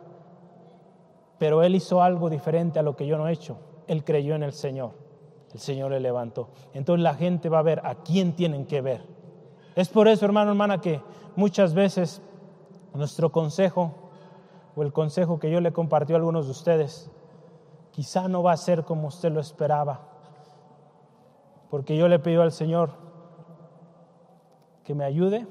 pero 1.37 1.63
Él 1.63 1.75
hizo 1.75 2.01
algo 2.01 2.29
diferente 2.29 2.79
a 2.79 2.83
lo 2.83 2.95
que 2.95 3.07
yo 3.07 3.17
no 3.17 3.27
he 3.27 3.33
hecho, 3.33 3.57
Él 3.87 4.03
creyó 4.03 4.35
en 4.35 4.43
el 4.43 4.53
Señor 4.53 5.02
el 5.53 5.59
Señor 5.59 5.91
le 5.91 5.99
levantó. 5.99 6.49
Entonces 6.73 7.03
la 7.03 7.13
gente 7.13 7.49
va 7.49 7.59
a 7.59 7.63
ver 7.63 7.81
a 7.85 7.95
quién 7.95 8.35
tienen 8.35 8.65
que 8.65 8.81
ver. 8.81 9.05
Es 9.75 9.89
por 9.89 10.07
eso, 10.07 10.25
hermano, 10.25 10.51
hermana, 10.51 10.81
que 10.81 11.01
muchas 11.35 11.73
veces 11.73 12.21
nuestro 12.93 13.31
consejo 13.31 13.91
o 14.75 14.83
el 14.83 14.91
consejo 14.91 15.39
que 15.39 15.51
yo 15.51 15.61
le 15.61 15.71
compartí 15.71 16.13
a 16.13 16.15
algunos 16.15 16.45
de 16.45 16.51
ustedes, 16.51 17.11
quizá 17.91 18.27
no 18.27 18.41
va 18.43 18.53
a 18.53 18.57
ser 18.57 18.83
como 18.83 19.07
usted 19.07 19.31
lo 19.31 19.39
esperaba. 19.39 20.01
Porque 21.69 21.95
yo 21.97 22.07
le 22.07 22.19
pido 22.19 22.41
al 22.41 22.51
Señor 22.51 22.91
que 24.83 24.93
me 24.93 25.05
ayude 25.05 25.47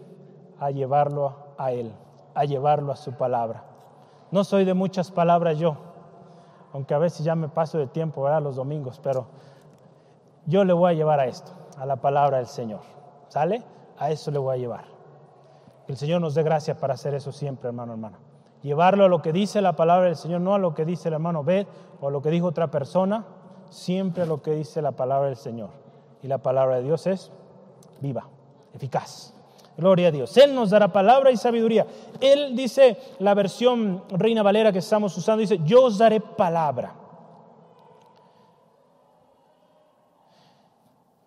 a 0.59 0.71
llevarlo 0.71 1.55
a 1.59 1.73
Él, 1.73 1.93
a 2.35 2.45
llevarlo 2.45 2.93
a 2.93 2.97
su 2.97 3.13
palabra. 3.13 3.65
No 4.31 4.45
soy 4.45 4.65
de 4.65 4.75
muchas 4.75 5.11
palabras 5.11 5.59
yo, 5.59 5.77
aunque 6.73 6.95
a 6.95 6.99
veces 6.99 7.25
ya 7.25 7.35
me 7.35 7.49
paso 7.49 7.79
de 7.79 7.87
tiempo, 7.87 8.23
¿verdad? 8.23 8.43
Los 8.43 8.57
domingos, 8.57 9.01
pero 9.03 9.27
yo 10.47 10.65
le 10.65 10.73
voy 10.73 10.93
a 10.93 10.95
llevar 10.95 11.21
a 11.21 11.27
esto, 11.27 11.53
a 11.79 11.87
la 11.87 11.97
palabra 11.97 12.39
del 12.39 12.47
Señor. 12.47 12.81
¿Sale? 13.29 13.63
A 13.99 14.11
eso 14.11 14.31
le 14.31 14.39
voy 14.39 14.57
a 14.57 14.59
llevar. 14.59 14.85
Que 15.87 15.93
el 15.93 15.99
Señor 15.99 16.21
nos 16.21 16.35
dé 16.35 16.43
gracia 16.43 16.77
para 16.77 16.95
hacer 16.95 17.15
eso 17.15 17.33
siempre, 17.33 17.69
hermano, 17.69 17.93
hermana. 17.93 18.19
Llevarlo 18.63 19.05
a 19.05 19.09
lo 19.09 19.23
que 19.23 19.33
dice 19.33 19.61
la 19.61 19.75
palabra 19.75 20.07
del 20.07 20.17
Señor, 20.17 20.41
no 20.41 20.55
a 20.55 20.59
lo 20.59 20.75
que 20.75 20.85
dice 20.85 21.09
el 21.09 21.15
hermano 21.15 21.43
Bet 21.43 21.67
o 22.01 22.09
a 22.09 22.11
lo 22.11 22.23
que 22.23 22.31
dijo 22.31 22.47
otra 22.47 22.71
persona, 22.71 23.25
siempre 23.71 24.23
a 24.23 24.27
lo 24.27 24.43
que 24.43 24.53
dice 24.53 24.83
la 24.83 24.93
palabra 24.93 25.27
del 25.27 25.37
Señor. 25.37 25.71
Y 26.23 26.29
la 26.29 26.39
palabra 26.39 26.77
de 26.77 26.83
Dios 26.83 27.07
es 27.07 27.33
viva, 28.01 28.29
eficaz. 28.73 29.35
Gloria 29.77 30.09
a 30.09 30.11
Dios. 30.11 30.37
Él 30.37 30.55
nos 30.55 30.71
dará 30.71 30.93
palabra 30.93 31.31
y 31.31 31.37
sabiduría. 31.37 31.87
Él 32.21 32.55
dice, 32.55 32.99
la 33.19 33.35
versión 33.35 34.05
Reina 34.11 34.43
Valera 34.43 34.71
que 34.71 34.79
estamos 34.79 35.17
usando, 35.17 35.41
dice, 35.41 35.59
yo 35.65 35.85
os 35.85 35.99
daré 35.99 36.21
palabra. 36.21 36.95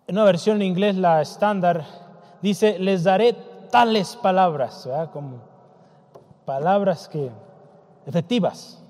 En 0.06 0.14
una 0.14 0.24
versión 0.24 0.56
en 0.56 0.68
inglés, 0.68 0.96
la 0.96 1.20
estándar, 1.20 1.84
dice, 2.40 2.78
les 2.78 3.02
daré 3.02 3.32
tales 3.70 4.14
palabras, 4.16 4.88
como 5.12 5.38
palabras 6.44 7.08
que 7.08 7.30
efectivas. 8.06 8.82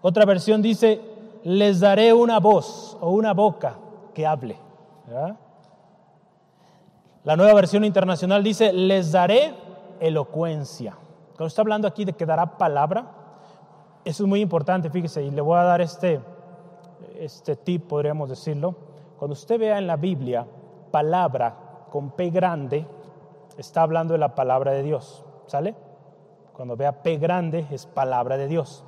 Otra 0.00 0.24
versión 0.24 0.62
dice, 0.62 1.00
les 1.42 1.80
daré 1.80 2.14
una 2.14 2.38
voz 2.38 2.96
o 3.00 3.10
una 3.10 3.34
boca 3.34 3.78
que 4.14 4.26
hable. 4.26 4.56
La 7.24 7.36
nueva 7.36 7.54
versión 7.54 7.84
internacional 7.84 8.44
dice, 8.44 8.72
les 8.72 9.10
daré 9.10 9.54
elocuencia. 9.98 10.96
Cuando 11.30 11.46
está 11.46 11.62
hablando 11.62 11.88
aquí 11.88 12.04
de 12.04 12.12
que 12.12 12.24
dará 12.24 12.56
palabra, 12.56 13.10
eso 14.04 14.22
es 14.22 14.28
muy 14.28 14.40
importante, 14.40 14.88
fíjese, 14.88 15.24
y 15.24 15.32
le 15.32 15.40
voy 15.40 15.58
a 15.58 15.64
dar 15.64 15.80
este, 15.80 16.20
este 17.18 17.56
tip, 17.56 17.88
podríamos 17.88 18.28
decirlo. 18.28 18.87
Cuando 19.18 19.32
usted 19.32 19.58
vea 19.58 19.78
en 19.78 19.86
la 19.86 19.96
Biblia 19.96 20.46
palabra 20.92 21.54
con 21.90 22.10
P 22.10 22.30
grande, 22.30 22.86
está 23.56 23.82
hablando 23.82 24.12
de 24.12 24.18
la 24.18 24.34
palabra 24.34 24.72
de 24.72 24.82
Dios, 24.84 25.24
¿sale? 25.46 25.74
Cuando 26.52 26.76
vea 26.76 27.02
P 27.02 27.16
grande 27.18 27.66
es 27.70 27.86
palabra 27.86 28.36
de 28.36 28.46
Dios. 28.46 28.84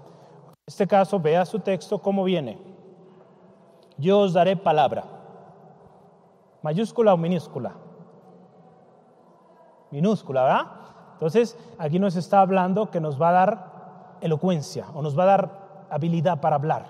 En 0.47 0.55
este 0.66 0.87
caso, 0.87 1.18
vea 1.18 1.45
su 1.45 1.59
texto 1.59 2.01
cómo 2.01 2.22
viene. 2.22 2.59
Yo 3.99 4.20
os 4.20 4.33
daré 4.33 4.57
palabra. 4.57 5.05
¿Mayúscula 6.62 7.12
o 7.12 7.16
minúscula? 7.16 7.74
Minúscula, 9.91 10.45
¿verdad? 10.45 10.66
Entonces, 11.14 11.59
aquí 11.78 11.99
nos 11.99 12.14
está 12.14 12.41
hablando 12.41 12.91
que 12.91 13.01
nos 13.01 13.20
va 13.20 13.31
a 13.31 13.33
dar 13.33 13.70
elocuencia 14.20 14.87
o 14.95 15.03
nos 15.03 15.18
va 15.18 15.24
a 15.24 15.26
dar 15.26 15.51
habilidad 15.91 16.41
para 16.41 16.57
hablar. 16.57 16.87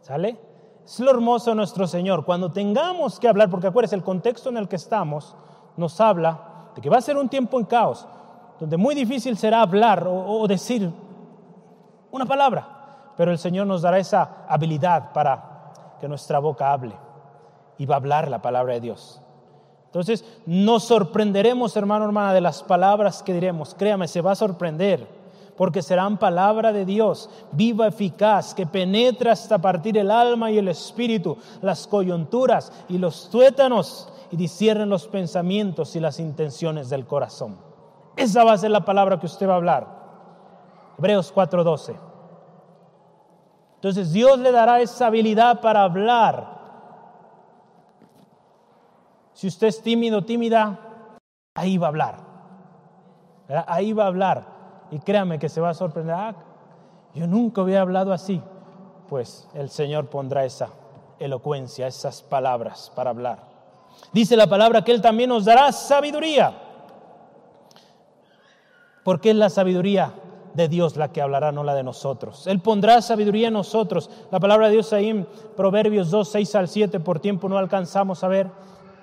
¿Sale? 0.00 0.45
Es 0.86 1.00
lo 1.00 1.10
hermoso 1.10 1.50
de 1.50 1.56
nuestro 1.56 1.88
Señor. 1.88 2.24
Cuando 2.24 2.52
tengamos 2.52 3.18
que 3.18 3.26
hablar, 3.26 3.50
porque 3.50 3.66
acuérdense, 3.66 3.96
el 3.96 4.04
contexto 4.04 4.50
en 4.50 4.56
el 4.56 4.68
que 4.68 4.76
estamos 4.76 5.34
nos 5.76 6.00
habla 6.00 6.70
de 6.76 6.80
que 6.80 6.88
va 6.88 6.98
a 6.98 7.00
ser 7.00 7.16
un 7.16 7.28
tiempo 7.28 7.58
en 7.58 7.66
caos, 7.66 8.06
donde 8.60 8.76
muy 8.76 8.94
difícil 8.94 9.36
será 9.36 9.62
hablar 9.62 10.06
o, 10.08 10.46
decir 10.46 10.88
una 12.12 12.24
palabra, 12.24 13.12
pero 13.16 13.32
el 13.32 13.38
Señor 13.38 13.66
nos 13.66 13.82
dará 13.82 13.98
esa 13.98 14.44
habilidad 14.48 15.12
para 15.12 15.72
que 16.00 16.06
nuestra 16.06 16.38
boca 16.38 16.72
hable 16.72 16.94
y 17.78 17.84
va 17.84 17.96
a 17.96 17.98
hablar 17.98 18.30
la 18.30 18.40
palabra 18.40 18.74
de 18.74 18.80
Dios. 18.80 19.20
Entonces, 19.86 20.24
nos 20.46 20.84
sorprenderemos, 20.84 21.76
hermano, 21.76 22.04
hermana, 22.04 22.32
de 22.32 22.40
las 22.40 22.62
palabras 22.62 23.24
que 23.24 23.32
diremos. 23.32 23.74
Créame, 23.74 24.06
se 24.06 24.20
va 24.20 24.32
a 24.32 24.36
sorprender 24.36 25.08
porque 25.56 25.82
serán 25.82 26.18
palabra 26.18 26.72
de 26.72 26.84
Dios, 26.84 27.30
viva, 27.52 27.86
eficaz, 27.86 28.54
que 28.54 28.66
penetra 28.66 29.32
hasta 29.32 29.58
partir 29.58 29.96
el 29.96 30.10
alma 30.10 30.50
y 30.50 30.58
el 30.58 30.68
espíritu, 30.68 31.36
las 31.62 31.86
coyunturas 31.86 32.72
y 32.88 32.98
los 32.98 33.30
tuétanos, 33.30 34.12
y 34.30 34.36
disciernen 34.36 34.88
los 34.88 35.06
pensamientos 35.06 35.94
y 35.96 36.00
las 36.00 36.18
intenciones 36.18 36.90
del 36.90 37.06
corazón. 37.06 37.56
Esa 38.16 38.44
va 38.44 38.52
a 38.52 38.58
ser 38.58 38.70
la 38.70 38.84
palabra 38.84 39.20
que 39.20 39.26
usted 39.26 39.48
va 39.48 39.54
a 39.54 39.56
hablar. 39.56 39.86
Hebreos 40.98 41.32
4:12. 41.32 41.96
Entonces 43.76 44.12
Dios 44.12 44.38
le 44.38 44.50
dará 44.50 44.80
esa 44.80 45.06
habilidad 45.06 45.60
para 45.60 45.82
hablar. 45.82 46.56
Si 49.32 49.46
usted 49.46 49.66
es 49.66 49.82
tímido, 49.82 50.24
tímida, 50.24 50.78
ahí 51.54 51.76
va 51.76 51.86
a 51.86 51.90
hablar. 51.90 52.16
Ahí 53.66 53.92
va 53.92 54.04
a 54.04 54.08
hablar. 54.08 54.55
Y 54.90 54.98
créame 55.00 55.38
que 55.38 55.48
se 55.48 55.60
va 55.60 55.70
a 55.70 55.74
sorprender. 55.74 56.14
Ah, 56.14 56.34
yo 57.14 57.26
nunca 57.26 57.62
había 57.62 57.80
hablado 57.80 58.12
así. 58.12 58.42
Pues 59.08 59.48
el 59.54 59.70
Señor 59.70 60.06
pondrá 60.06 60.44
esa 60.44 60.68
elocuencia, 61.18 61.86
esas 61.86 62.22
palabras 62.22 62.92
para 62.94 63.10
hablar. 63.10 63.38
Dice 64.12 64.36
la 64.36 64.46
palabra 64.46 64.82
que 64.82 64.92
Él 64.92 65.00
también 65.00 65.30
nos 65.30 65.44
dará 65.44 65.72
sabiduría. 65.72 66.54
Porque 69.02 69.30
es 69.30 69.36
la 69.36 69.50
sabiduría 69.50 70.12
de 70.54 70.68
Dios 70.68 70.96
la 70.96 71.12
que 71.12 71.20
hablará, 71.20 71.52
no 71.52 71.62
la 71.62 71.74
de 71.74 71.82
nosotros. 71.82 72.46
Él 72.46 72.60
pondrá 72.60 73.02
sabiduría 73.02 73.48
en 73.48 73.54
nosotros. 73.54 74.10
La 74.30 74.40
palabra 74.40 74.66
de 74.66 74.72
Dios 74.72 74.92
ahí 74.92 75.10
en 75.10 75.26
Proverbios 75.56 76.10
2, 76.10 76.28
6 76.28 76.54
al 76.54 76.68
7, 76.68 77.00
por 77.00 77.20
tiempo 77.20 77.48
no 77.48 77.58
alcanzamos 77.58 78.24
a 78.24 78.28
ver. 78.28 78.50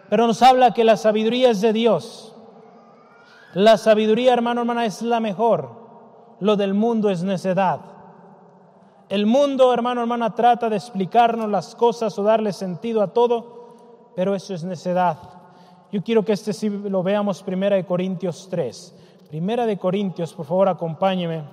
Pero 0.10 0.28
nos 0.28 0.42
habla 0.42 0.74
que 0.74 0.84
la 0.84 0.98
sabiduría 0.98 1.52
es 1.52 1.62
de 1.62 1.72
Dios. 1.72 2.33
La 3.54 3.78
sabiduría, 3.78 4.34
hermano, 4.34 4.62
hermana, 4.62 4.86
es 4.86 5.02
la 5.02 5.20
mejor. 5.20 5.70
Lo 6.40 6.56
del 6.56 6.74
mundo 6.74 7.10
es 7.10 7.24
necedad. 7.24 7.80
El 9.10 9.26
mundo, 9.26 9.74
hermano, 9.74 10.02
hermana, 10.02 10.34
trata 10.34 10.70
de 10.70 10.78
explicarnos 10.78 11.50
las 11.50 11.76
cosas 11.76 12.18
o 12.18 12.24
darle 12.24 12.52
sentido 12.52 13.02
a 13.02 13.14
todo, 13.14 14.12
pero 14.16 14.34
eso 14.34 14.54
es 14.54 14.64
necedad. 14.64 15.18
Yo 15.92 16.04
quiero 16.04 16.26
que 16.26 16.34
este 16.34 16.54
sí 16.54 16.70
lo 16.70 17.04
veamos 17.04 17.44
primera 17.44 17.76
de 17.76 17.86
Corintios 17.86 18.48
3. 18.50 18.96
Primera 19.30 19.68
de 19.68 19.78
Corintios, 19.78 20.34
por 20.34 20.48
favor, 20.48 20.70
acompáñeme. 20.70 21.44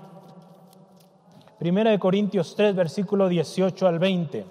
Primera 1.59 1.91
de 1.91 1.99
Corintios 1.99 2.55
3, 2.57 2.75
versículo 2.75 3.29
18 3.29 3.87
al 3.87 3.99
20. 3.99 4.47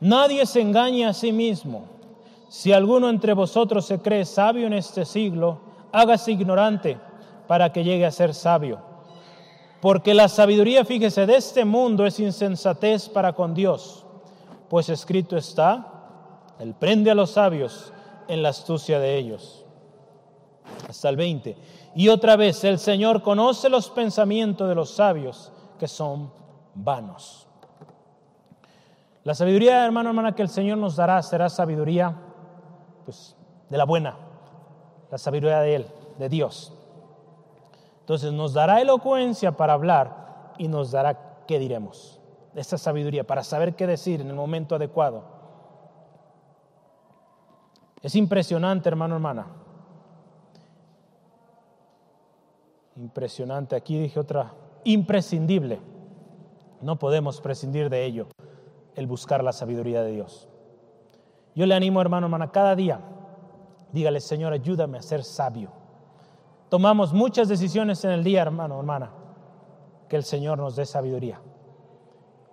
Nadie 0.00 0.44
se 0.46 0.60
engaña 0.60 1.10
a 1.10 1.14
sí 1.14 1.30
mismo. 1.30 1.97
Si 2.48 2.72
alguno 2.72 3.10
entre 3.10 3.34
vosotros 3.34 3.84
se 3.84 4.00
cree 4.00 4.24
sabio 4.24 4.66
en 4.66 4.72
este 4.72 5.04
siglo, 5.04 5.60
hágase 5.92 6.32
ignorante 6.32 6.98
para 7.46 7.72
que 7.72 7.84
llegue 7.84 8.06
a 8.06 8.10
ser 8.10 8.34
sabio. 8.34 8.80
Porque 9.80 10.14
la 10.14 10.28
sabiduría, 10.28 10.84
fíjese, 10.84 11.26
de 11.26 11.36
este 11.36 11.64
mundo 11.64 12.06
es 12.06 12.18
insensatez 12.18 13.08
para 13.08 13.34
con 13.34 13.54
Dios, 13.54 14.06
pues 14.68 14.88
escrito 14.88 15.36
está, 15.36 15.86
Él 16.58 16.74
prende 16.74 17.10
a 17.10 17.14
los 17.14 17.32
sabios 17.32 17.92
en 18.28 18.42
la 18.42 18.48
astucia 18.48 18.98
de 18.98 19.18
ellos. 19.18 19.64
Hasta 20.88 21.08
el 21.10 21.16
20. 21.16 21.56
Y 21.94 22.08
otra 22.08 22.36
vez, 22.36 22.64
el 22.64 22.78
Señor 22.78 23.22
conoce 23.22 23.68
los 23.68 23.90
pensamientos 23.90 24.68
de 24.68 24.74
los 24.74 24.90
sabios 24.90 25.52
que 25.78 25.86
son 25.86 26.32
vanos. 26.74 27.46
La 29.24 29.34
sabiduría, 29.34 29.84
hermano, 29.84 30.08
hermana, 30.08 30.34
que 30.34 30.42
el 30.42 30.48
Señor 30.48 30.78
nos 30.78 30.96
dará 30.96 31.22
será 31.22 31.48
sabiduría 31.50 32.16
pues, 33.08 33.34
de 33.70 33.78
la 33.78 33.86
buena, 33.86 34.18
la 35.10 35.16
sabiduría 35.16 35.60
de 35.60 35.76
Él, 35.76 35.86
de 36.18 36.28
Dios. 36.28 36.74
Entonces 38.00 38.34
nos 38.34 38.52
dará 38.52 38.82
elocuencia 38.82 39.52
para 39.52 39.72
hablar 39.72 40.52
y 40.58 40.68
nos 40.68 40.90
dará 40.90 41.44
qué 41.46 41.58
diremos. 41.58 42.20
Esa 42.54 42.76
sabiduría 42.76 43.26
para 43.26 43.44
saber 43.44 43.76
qué 43.76 43.86
decir 43.86 44.20
en 44.20 44.28
el 44.28 44.34
momento 44.34 44.74
adecuado. 44.74 45.24
Es 48.02 48.14
impresionante, 48.14 48.90
hermano, 48.90 49.14
hermana. 49.14 49.46
Impresionante. 52.96 53.74
Aquí 53.74 53.98
dije 53.98 54.20
otra, 54.20 54.52
imprescindible. 54.84 55.80
No 56.82 56.98
podemos 56.98 57.40
prescindir 57.40 57.88
de 57.88 58.04
ello, 58.04 58.26
el 58.96 59.06
buscar 59.06 59.42
la 59.42 59.52
sabiduría 59.52 60.02
de 60.02 60.12
Dios. 60.12 60.47
Yo 61.58 61.66
le 61.66 61.74
animo, 61.74 62.00
hermano, 62.00 62.26
hermana, 62.28 62.52
cada 62.52 62.76
día, 62.76 63.00
dígale, 63.90 64.20
Señor, 64.20 64.52
ayúdame 64.52 64.96
a 64.96 65.02
ser 65.02 65.24
sabio. 65.24 65.72
Tomamos 66.68 67.12
muchas 67.12 67.48
decisiones 67.48 68.04
en 68.04 68.12
el 68.12 68.22
día, 68.22 68.42
hermano, 68.42 68.78
hermana, 68.78 69.10
que 70.08 70.14
el 70.14 70.22
Señor 70.22 70.58
nos 70.58 70.76
dé 70.76 70.86
sabiduría. 70.86 71.40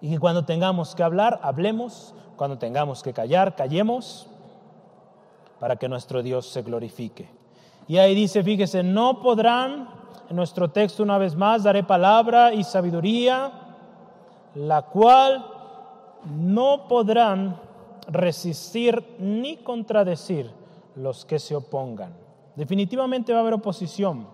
Y 0.01 0.09
que 0.09 0.17
cuando 0.17 0.43
tengamos 0.43 0.95
que 0.95 1.03
hablar, 1.03 1.39
hablemos, 1.43 2.15
cuando 2.35 2.57
tengamos 2.57 3.03
que 3.03 3.13
callar, 3.13 3.55
callemos, 3.55 4.27
para 5.59 5.75
que 5.75 5.87
nuestro 5.87 6.23
Dios 6.23 6.47
se 6.47 6.63
glorifique. 6.63 7.29
Y 7.87 7.99
ahí 7.99 8.15
dice, 8.15 8.41
fíjese, 8.41 8.81
no 8.81 9.21
podrán, 9.21 9.87
en 10.31 10.35
nuestro 10.35 10.71
texto 10.71 11.03
una 11.03 11.19
vez 11.19 11.35
más, 11.35 11.61
daré 11.61 11.83
palabra 11.83 12.55
y 12.55 12.63
sabiduría, 12.63 13.51
la 14.55 14.81
cual 14.81 15.45
no 16.23 16.87
podrán 16.87 17.64
resistir 18.07 19.15
ni 19.19 19.57
contradecir 19.57 20.51
los 20.95 21.25
que 21.25 21.39
se 21.39 21.55
opongan. 21.55 22.13
Definitivamente 22.55 23.33
va 23.33 23.39
a 23.39 23.41
haber 23.41 23.55
oposición. 23.55 24.27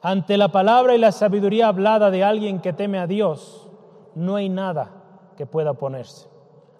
Ante 0.00 0.36
la 0.36 0.48
palabra 0.48 0.94
y 0.94 0.98
la 0.98 1.12
sabiduría 1.12 1.68
hablada 1.68 2.10
de 2.10 2.24
alguien 2.24 2.60
que 2.60 2.72
teme 2.72 2.98
a 2.98 3.06
Dios, 3.06 3.68
no 4.14 4.36
hay 4.36 4.48
nada 4.48 4.90
que 5.36 5.46
pueda 5.46 5.72
oponerse. 5.72 6.28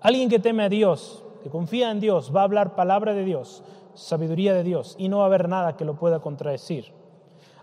Alguien 0.01 0.29
que 0.29 0.41
teme 0.41 0.65
a 0.65 0.69
Dios, 0.69 1.25
que 1.43 1.51
confía 1.51 1.91
en 1.91 2.01
Dios, 2.01 2.35
va 2.35 2.41
a 2.41 2.45
hablar 2.45 2.75
palabra 2.75 3.15
de 3.15 3.25
Dios, 3.25 3.63
sabiduría 3.95 4.55
de 4.55 4.65
Dios, 4.65 4.97
y 4.99 5.09
no 5.09 5.19
va 5.19 5.25
a 5.25 5.27
haber 5.27 5.49
nada 5.49 5.77
que 5.77 5.85
lo 5.85 5.95
pueda 5.95 6.21
contradecir. 6.21 6.93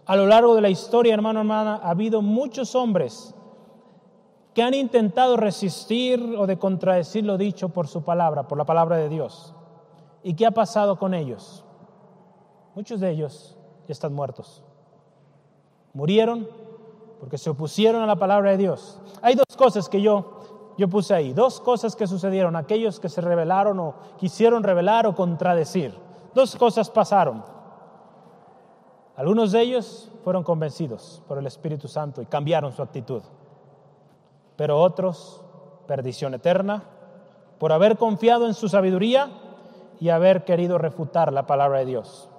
A 0.05 0.15
lo 0.15 0.25
largo 0.25 0.55
de 0.55 0.61
la 0.61 0.69
historia, 0.69 1.13
hermano, 1.13 1.41
hermana, 1.41 1.81
ha 1.83 1.89
habido 1.91 2.21
muchos 2.21 2.73
hombres 2.75 3.35
que 4.59 4.63
han 4.63 4.73
intentado 4.73 5.37
resistir 5.37 6.35
o 6.37 6.45
de 6.45 6.59
contradecir 6.59 7.23
lo 7.23 7.37
dicho 7.37 7.69
por 7.69 7.87
su 7.87 8.03
palabra, 8.03 8.45
por 8.45 8.57
la 8.57 8.65
palabra 8.65 8.97
de 8.97 9.07
Dios. 9.07 9.55
¿Y 10.21 10.33
qué 10.33 10.45
ha 10.45 10.51
pasado 10.51 10.99
con 10.99 11.13
ellos? 11.13 11.63
Muchos 12.75 12.99
de 12.99 13.09
ellos 13.09 13.57
ya 13.87 13.93
están 13.93 14.11
muertos. 14.11 14.61
Murieron 15.93 16.45
porque 17.21 17.37
se 17.37 17.49
opusieron 17.49 18.01
a 18.01 18.05
la 18.05 18.17
palabra 18.17 18.51
de 18.51 18.57
Dios. 18.57 18.99
Hay 19.21 19.35
dos 19.35 19.55
cosas 19.55 19.87
que 19.87 20.01
yo, 20.01 20.73
yo 20.77 20.89
puse 20.89 21.13
ahí, 21.13 21.31
dos 21.31 21.61
cosas 21.61 21.95
que 21.95 22.05
sucedieron, 22.05 22.57
aquellos 22.57 22.99
que 22.99 23.07
se 23.07 23.21
rebelaron 23.21 23.79
o 23.79 23.95
quisieron 24.17 24.61
revelar 24.61 25.07
o 25.07 25.15
contradecir. 25.15 25.93
Dos 26.35 26.57
cosas 26.57 26.89
pasaron. 26.89 27.45
Algunos 29.15 29.53
de 29.53 29.61
ellos 29.61 30.11
fueron 30.25 30.43
convencidos 30.43 31.23
por 31.29 31.37
el 31.37 31.47
Espíritu 31.47 31.87
Santo 31.87 32.21
y 32.21 32.25
cambiaron 32.25 32.73
su 32.73 32.81
actitud 32.81 33.21
pero 34.59 34.77
otros 34.81 35.41
perdición 35.87 36.33
eterna 36.33 36.83
por 37.59 37.71
haber 37.71 37.97
confiado 37.97 38.45
en 38.45 38.53
su 38.53 38.67
sabiduría 38.67 39.29
y 40.01 40.09
haber 40.09 40.43
querido 40.43 40.77
refutar 40.77 41.31
la 41.31 41.47
palabra 41.47 41.79
de 41.79 41.85
Dios. 41.85 42.29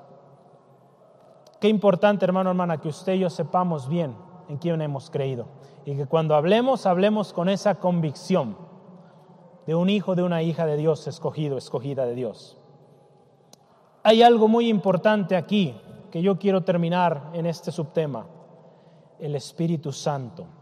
Qué 1.61 1.69
importante, 1.69 2.27
hermano, 2.27 2.51
hermana, 2.51 2.77
que 2.77 2.89
usted 2.89 3.15
y 3.15 3.21
yo 3.21 3.31
sepamos 3.31 3.89
bien 3.89 4.15
en 4.51 4.59
quién 4.59 4.83
hemos 4.83 5.09
creído 5.09 5.47
y 5.87 5.97
que 5.97 6.05
cuando 6.05 6.35
hablemos, 6.35 6.85
hablemos 6.85 7.33
con 7.33 7.49
esa 7.49 7.77
convicción 7.77 8.55
de 9.67 9.75
un 9.75 9.89
hijo, 9.89 10.15
de 10.15 10.23
una 10.23 10.43
hija 10.43 10.67
de 10.67 10.77
Dios 10.77 11.07
escogido, 11.07 11.57
escogida 11.57 12.05
de 12.05 12.15
Dios. 12.15 12.59
Hay 14.03 14.23
algo 14.23 14.47
muy 14.47 14.69
importante 14.69 15.37
aquí 15.37 15.75
que 16.11 16.21
yo 16.21 16.39
quiero 16.39 16.65
terminar 16.65 17.31
en 17.33 17.47
este 17.47 17.73
subtema, 17.73 18.27
el 19.19 19.37
Espíritu 19.37 19.91
Santo. 19.91 20.60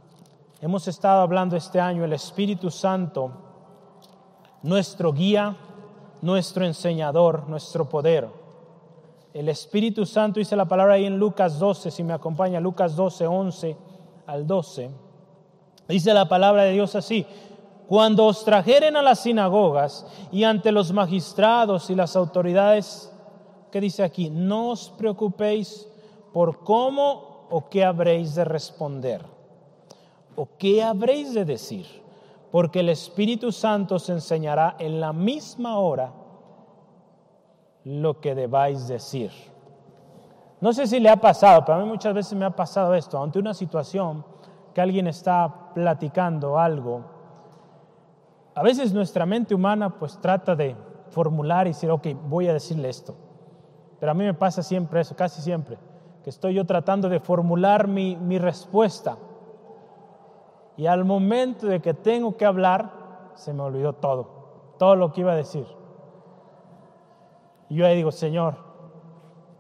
Hemos 0.61 0.89
estado 0.89 1.21
hablando 1.21 1.55
este 1.55 1.79
año, 1.79 2.05
el 2.05 2.13
Espíritu 2.13 2.69
Santo, 2.69 3.31
nuestro 4.63 5.13
guía, 5.13 5.57
nuestro 6.21 6.67
enseñador, 6.67 7.49
nuestro 7.49 7.89
poder. 7.89 8.29
El 9.33 9.49
Espíritu 9.51 10.05
Santo 10.05 10.41
dice 10.41 10.57
la 10.57 10.65
palabra 10.65 10.95
ahí 10.95 11.07
en 11.07 11.17
Lucas 11.17 11.61
12, 11.61 11.93
si 11.93 12.03
me 12.03 12.13
acompaña, 12.13 12.59
Lucas 12.59 12.97
12, 12.97 13.29
11 13.29 13.77
al 14.27 14.49
12. 14.49 14.91
Dice 15.87 16.13
la 16.13 16.29
palabra 16.29 16.65
de 16.65 16.73
Dios 16.73 16.97
así, 16.97 17.25
cuando 17.87 18.27
os 18.27 18.45
trajeren 18.45 18.97
a 18.97 19.03
las 19.03 19.21
sinagogas 19.21 20.09
y 20.33 20.43
ante 20.43 20.73
los 20.73 20.91
magistrados 20.91 21.89
y 21.89 21.95
las 21.95 22.17
autoridades, 22.17 23.13
¿qué 23.71 23.81
dice 23.81 24.03
aquí? 24.03 24.29
No 24.29 24.71
os 24.71 24.91
preocupéis 24.91 25.89
por 26.33 26.65
cómo 26.65 27.47
o 27.49 27.69
qué 27.69 27.85
habréis 27.85 28.35
de 28.35 28.45
responder 28.45 29.38
o 30.39 30.51
qué 30.57 30.85
habréis 30.85 31.35
de 31.35 31.45
decir, 31.45 31.85
porque 32.53 32.79
el 32.79 32.91
Espíritu 32.91 33.51
Santo 33.51 33.97
os 33.97 34.09
enseñará 34.09 34.77
en 34.79 35.01
la 35.01 35.13
misma 35.13 35.81
hora 35.81 36.13
lo 37.83 38.21
que 38.21 38.37
debáis 38.37 38.87
decir. 38.87 39.33
No 40.61 40.73
sé 40.73 40.87
si 40.87 41.01
le 41.01 41.09
ha 41.09 41.17
pasado, 41.17 41.65
pero 41.65 41.79
a 41.79 41.81
mí 41.83 41.89
muchas 41.89 42.15
veces 42.15 42.39
me 42.39 42.45
ha 42.45 42.55
pasado 42.55 42.95
esto, 42.95 43.21
ante 43.21 43.41
una 43.41 43.53
situación 43.53 44.25
que 44.73 44.81
alguien 44.81 45.09
está 45.09 45.73
platicando 45.75 46.57
algo, 46.57 47.05
a 48.55 48.63
veces 48.63 48.93
nuestra 48.93 49.27
mente 49.27 49.57
humana 49.57 49.99
pues 49.99 50.21
trata 50.21 50.55
de 50.55 50.77
formular 51.11 51.67
y 51.67 51.71
decir, 51.71 51.91
ok, 51.91 52.07
voy 52.29 52.47
a 52.47 52.53
decirle 52.53 52.89
esto. 52.89 53.17
Pero 53.99 54.13
a 54.13 54.15
mí 54.15 54.23
me 54.23 54.35
pasa 54.35 54.63
siempre 54.63 55.01
eso, 55.01 55.17
casi 55.17 55.43
siempre, 55.43 55.79
que 56.23 56.31
estoy 56.31 56.55
yo 56.55 56.65
tratando 56.65 57.09
de 57.09 57.19
formular 57.19 57.89
mi, 57.89 58.15
mi 58.15 58.39
respuesta. 58.39 59.17
Y 60.79 60.87
al 60.87 61.05
momento 61.05 61.67
de 61.67 61.81
que 61.81 61.93
tengo 61.93 62.37
que 62.37 62.47
hablar, 62.47 62.93
se 63.35 63.53
me 63.53 63.63
olvidó 63.63 63.95
todo, 63.95 64.29
todo 64.79 64.95
lo 64.95 65.13
que 65.13 65.23
iba 65.23 65.33
a 65.33 65.37
decir. 65.37 65.67
Y 67.69 67.75
yo 67.75 67.85
ahí 67.85 67.97
digo, 67.97 68.13
Señor, 68.13 68.55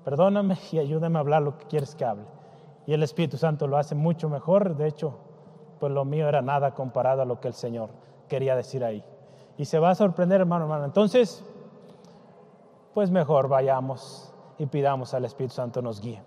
perdóname 0.05 0.57
y 0.71 0.79
ayúdame 0.79 1.19
a 1.19 1.21
hablar 1.21 1.43
lo 1.43 1.59
que 1.59 1.67
quieres 1.67 1.97
que 1.97 2.05
hable. 2.05 2.25
Y 2.87 2.95
el 2.95 3.03
Espíritu 3.03 3.37
Santo 3.37 3.67
lo 3.67 3.77
hace 3.77 3.97
mucho 3.97 4.29
mejor. 4.29 4.77
De 4.77 4.87
hecho, 4.87 5.19
pues 5.81 5.93
lo 5.93 6.05
mío 6.05 6.29
era 6.29 6.41
nada 6.41 6.75
comparado 6.75 7.21
a 7.21 7.25
lo 7.25 7.41
que 7.41 7.49
el 7.49 7.55
Señor 7.55 7.91
quería 8.29 8.55
decir 8.55 8.85
ahí. 8.85 9.05
Y 9.57 9.65
se 9.65 9.81
va 9.81 9.91
a 9.91 9.95
sorprender, 9.97 10.41
hermano, 10.41 10.67
hermano. 10.67 10.85
Entonces, 10.85 11.45
pues 12.95 13.11
mejor 13.11 13.49
vayamos 13.49 14.33
y 14.57 14.67
pidamos 14.67 15.15
al 15.15 15.25
Espíritu 15.25 15.57
Santo 15.57 15.83
nos 15.83 16.01
guíe. 16.01 16.23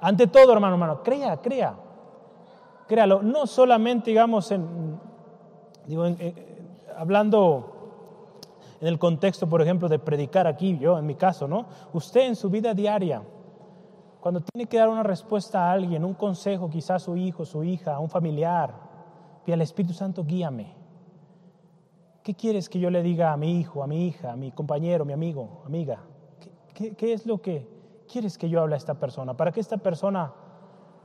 Ante 0.00 0.26
todo, 0.26 0.52
hermano, 0.52 0.74
hermano, 0.74 1.04
crea, 1.04 1.36
crea. 1.36 1.76
Créalo. 2.88 3.22
No 3.22 3.46
solamente, 3.46 4.10
digamos, 4.10 4.50
en, 4.50 4.98
digo, 5.86 6.06
hablando 6.96 7.78
en 8.80 8.88
el 8.88 8.98
contexto, 8.98 9.46
por 9.48 9.60
ejemplo, 9.60 9.88
de 9.88 9.98
predicar 9.98 10.46
aquí, 10.46 10.78
yo 10.78 10.98
en 10.98 11.06
mi 11.06 11.14
caso, 11.14 11.46
¿no? 11.46 11.66
Usted 11.92 12.22
en 12.22 12.34
su 12.34 12.48
vida 12.48 12.72
diaria, 12.72 13.22
cuando 14.20 14.40
tiene 14.40 14.66
que 14.68 14.78
dar 14.78 14.88
una 14.88 15.02
respuesta 15.02 15.68
a 15.68 15.72
alguien, 15.72 16.04
un 16.04 16.14
consejo, 16.14 16.70
quizás 16.70 17.02
a 17.02 17.04
su 17.04 17.16
hijo, 17.16 17.44
su 17.44 17.62
hija, 17.62 17.94
a 17.94 17.98
un 17.98 18.08
familiar, 18.08 18.72
pide 19.44 19.54
al 19.54 19.62
Espíritu 19.62 19.94
Santo, 19.94 20.24
guíame. 20.24 20.74
¿Qué 22.22 22.34
quieres 22.34 22.68
que 22.68 22.78
yo 22.78 22.90
le 22.90 23.02
diga 23.02 23.32
a 23.32 23.36
mi 23.36 23.60
hijo, 23.60 23.82
a 23.82 23.86
mi 23.86 24.06
hija, 24.06 24.32
a 24.32 24.36
mi 24.36 24.50
compañero, 24.50 25.04
mi 25.04 25.12
amigo, 25.12 25.62
amiga? 25.66 26.00
¿Qué, 26.74 26.94
qué, 26.94 27.12
es 27.12 27.26
lo 27.26 27.40
que 27.42 27.68
quieres 28.10 28.38
que 28.38 28.48
yo 28.48 28.60
hable 28.60 28.74
a 28.74 28.78
esta 28.78 28.94
persona? 28.94 29.36
Para 29.36 29.52
que 29.52 29.60
esta 29.60 29.76
persona 29.76 30.32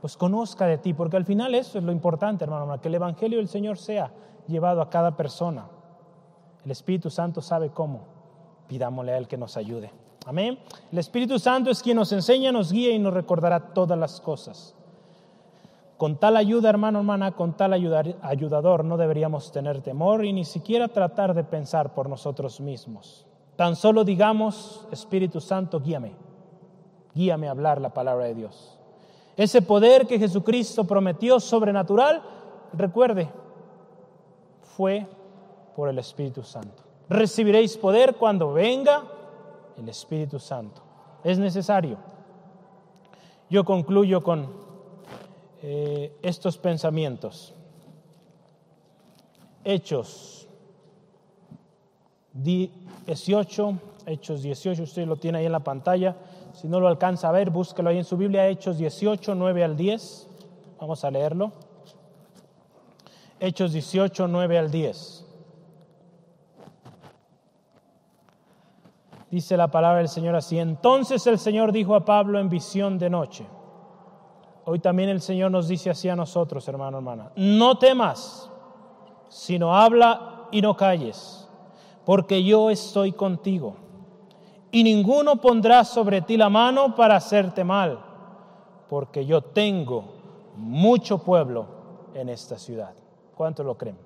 pues 0.04 0.18
conozca 0.18 0.66
de 0.66 0.76
ti, 0.76 0.92
porque 0.92 1.16
al 1.16 1.24
final 1.24 1.54
eso 1.54 1.78
es 1.78 1.84
lo 1.84 1.90
importante, 1.90 2.44
hermano, 2.44 2.78
que 2.78 2.88
el 2.88 2.96
Evangelio 2.96 3.38
del 3.38 3.48
Señor 3.48 3.78
sea 3.78 4.12
llevado 4.46 4.82
a 4.82 4.90
cada 4.90 5.16
persona. 5.16 5.66
El 6.62 6.70
Espíritu 6.72 7.08
Santo 7.08 7.40
sabe 7.40 7.70
cómo. 7.70 8.00
Pidámosle 8.68 9.12
a 9.12 9.16
Él 9.16 9.26
que 9.26 9.38
nos 9.38 9.56
ayude. 9.56 9.90
Amén. 10.26 10.58
El 10.92 10.98
Espíritu 10.98 11.38
Santo 11.38 11.70
es 11.70 11.82
quien 11.82 11.96
nos 11.96 12.12
enseña, 12.12 12.52
nos 12.52 12.70
guía 12.70 12.92
y 12.92 12.98
nos 12.98 13.14
recordará 13.14 13.72
todas 13.72 13.98
las 13.98 14.20
cosas. 14.20 14.74
Con 15.96 16.18
tal 16.18 16.36
ayuda, 16.36 16.68
hermano, 16.68 16.98
hermana, 16.98 17.32
con 17.32 17.56
tal 17.56 17.72
ayudador, 17.72 18.84
no 18.84 18.98
deberíamos 18.98 19.52
tener 19.52 19.80
temor 19.80 20.26
y 20.26 20.34
ni 20.34 20.44
siquiera 20.44 20.88
tratar 20.88 21.32
de 21.32 21.44
pensar 21.44 21.94
por 21.94 22.10
nosotros 22.10 22.60
mismos. 22.60 23.26
Tan 23.56 23.74
solo 23.74 24.04
digamos, 24.04 24.86
Espíritu 24.92 25.40
Santo, 25.40 25.80
guíame. 25.80 26.14
Guíame 27.14 27.48
a 27.48 27.52
hablar 27.52 27.80
la 27.80 27.94
palabra 27.94 28.26
de 28.26 28.34
Dios. 28.34 28.73
Ese 29.36 29.62
poder 29.62 30.06
que 30.06 30.18
Jesucristo 30.18 30.84
prometió 30.84 31.40
sobrenatural, 31.40 32.22
recuerde, 32.72 33.28
fue 34.76 35.06
por 35.74 35.88
el 35.88 35.98
Espíritu 35.98 36.42
Santo. 36.42 36.82
Recibiréis 37.08 37.76
poder 37.76 38.16
cuando 38.16 38.52
venga 38.52 39.04
el 39.76 39.88
Espíritu 39.88 40.38
Santo. 40.38 40.82
Es 41.22 41.38
necesario. 41.38 41.98
Yo 43.50 43.64
concluyo 43.64 44.22
con 44.22 44.48
eh, 45.62 46.16
estos 46.22 46.58
pensamientos. 46.58 47.54
Hechos 49.64 50.46
18, 52.34 53.78
Hechos 54.06 54.42
18, 54.42 54.82
usted 54.82 55.06
lo 55.06 55.16
tiene 55.16 55.38
ahí 55.38 55.46
en 55.46 55.52
la 55.52 55.60
pantalla. 55.60 56.16
Si 56.54 56.68
no 56.68 56.78
lo 56.78 56.86
alcanza 56.86 57.28
a 57.28 57.32
ver, 57.32 57.50
búsquelo 57.50 57.90
ahí 57.90 57.98
en 57.98 58.04
su 58.04 58.16
Biblia, 58.16 58.46
Hechos 58.48 58.78
18, 58.78 59.34
9 59.34 59.64
al 59.64 59.76
10. 59.76 60.28
Vamos 60.80 61.04
a 61.04 61.10
leerlo. 61.10 61.52
Hechos 63.40 63.72
18, 63.72 64.28
9 64.28 64.58
al 64.58 64.70
10. 64.70 65.26
Dice 69.30 69.56
la 69.56 69.68
palabra 69.68 69.98
del 69.98 70.08
Señor 70.08 70.36
así. 70.36 70.60
Entonces 70.60 71.26
el 71.26 71.40
Señor 71.40 71.72
dijo 71.72 71.96
a 71.96 72.04
Pablo 72.04 72.38
en 72.38 72.48
visión 72.48 72.98
de 72.98 73.10
noche. 73.10 73.44
Hoy 74.64 74.78
también 74.78 75.08
el 75.08 75.20
Señor 75.20 75.50
nos 75.50 75.66
dice 75.66 75.90
así 75.90 76.08
a 76.08 76.14
nosotros, 76.14 76.66
hermano, 76.68 76.98
hermana. 76.98 77.32
No 77.34 77.76
temas, 77.78 78.48
sino 79.28 79.76
habla 79.76 80.46
y 80.52 80.62
no 80.62 80.76
calles, 80.76 81.48
porque 82.04 82.44
yo 82.44 82.70
estoy 82.70 83.10
contigo. 83.10 83.83
Y 84.74 84.82
ninguno 84.82 85.36
pondrá 85.36 85.84
sobre 85.84 86.22
ti 86.22 86.36
la 86.36 86.48
mano 86.48 86.96
para 86.96 87.14
hacerte 87.14 87.62
mal, 87.62 87.96
porque 88.88 89.24
yo 89.24 89.40
tengo 89.40 90.02
mucho 90.56 91.18
pueblo 91.18 91.66
en 92.12 92.28
esta 92.28 92.58
ciudad. 92.58 92.92
¿Cuánto 93.36 93.62
lo 93.62 93.78
creen? 93.78 93.96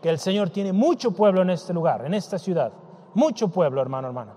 Que 0.00 0.08
el 0.08 0.20
Señor 0.20 0.50
tiene 0.50 0.72
mucho 0.72 1.10
pueblo 1.10 1.42
en 1.42 1.50
este 1.50 1.74
lugar, 1.74 2.06
en 2.06 2.14
esta 2.14 2.38
ciudad. 2.38 2.70
Mucho 3.14 3.48
pueblo, 3.48 3.82
hermano, 3.82 4.06
hermana. 4.06 4.34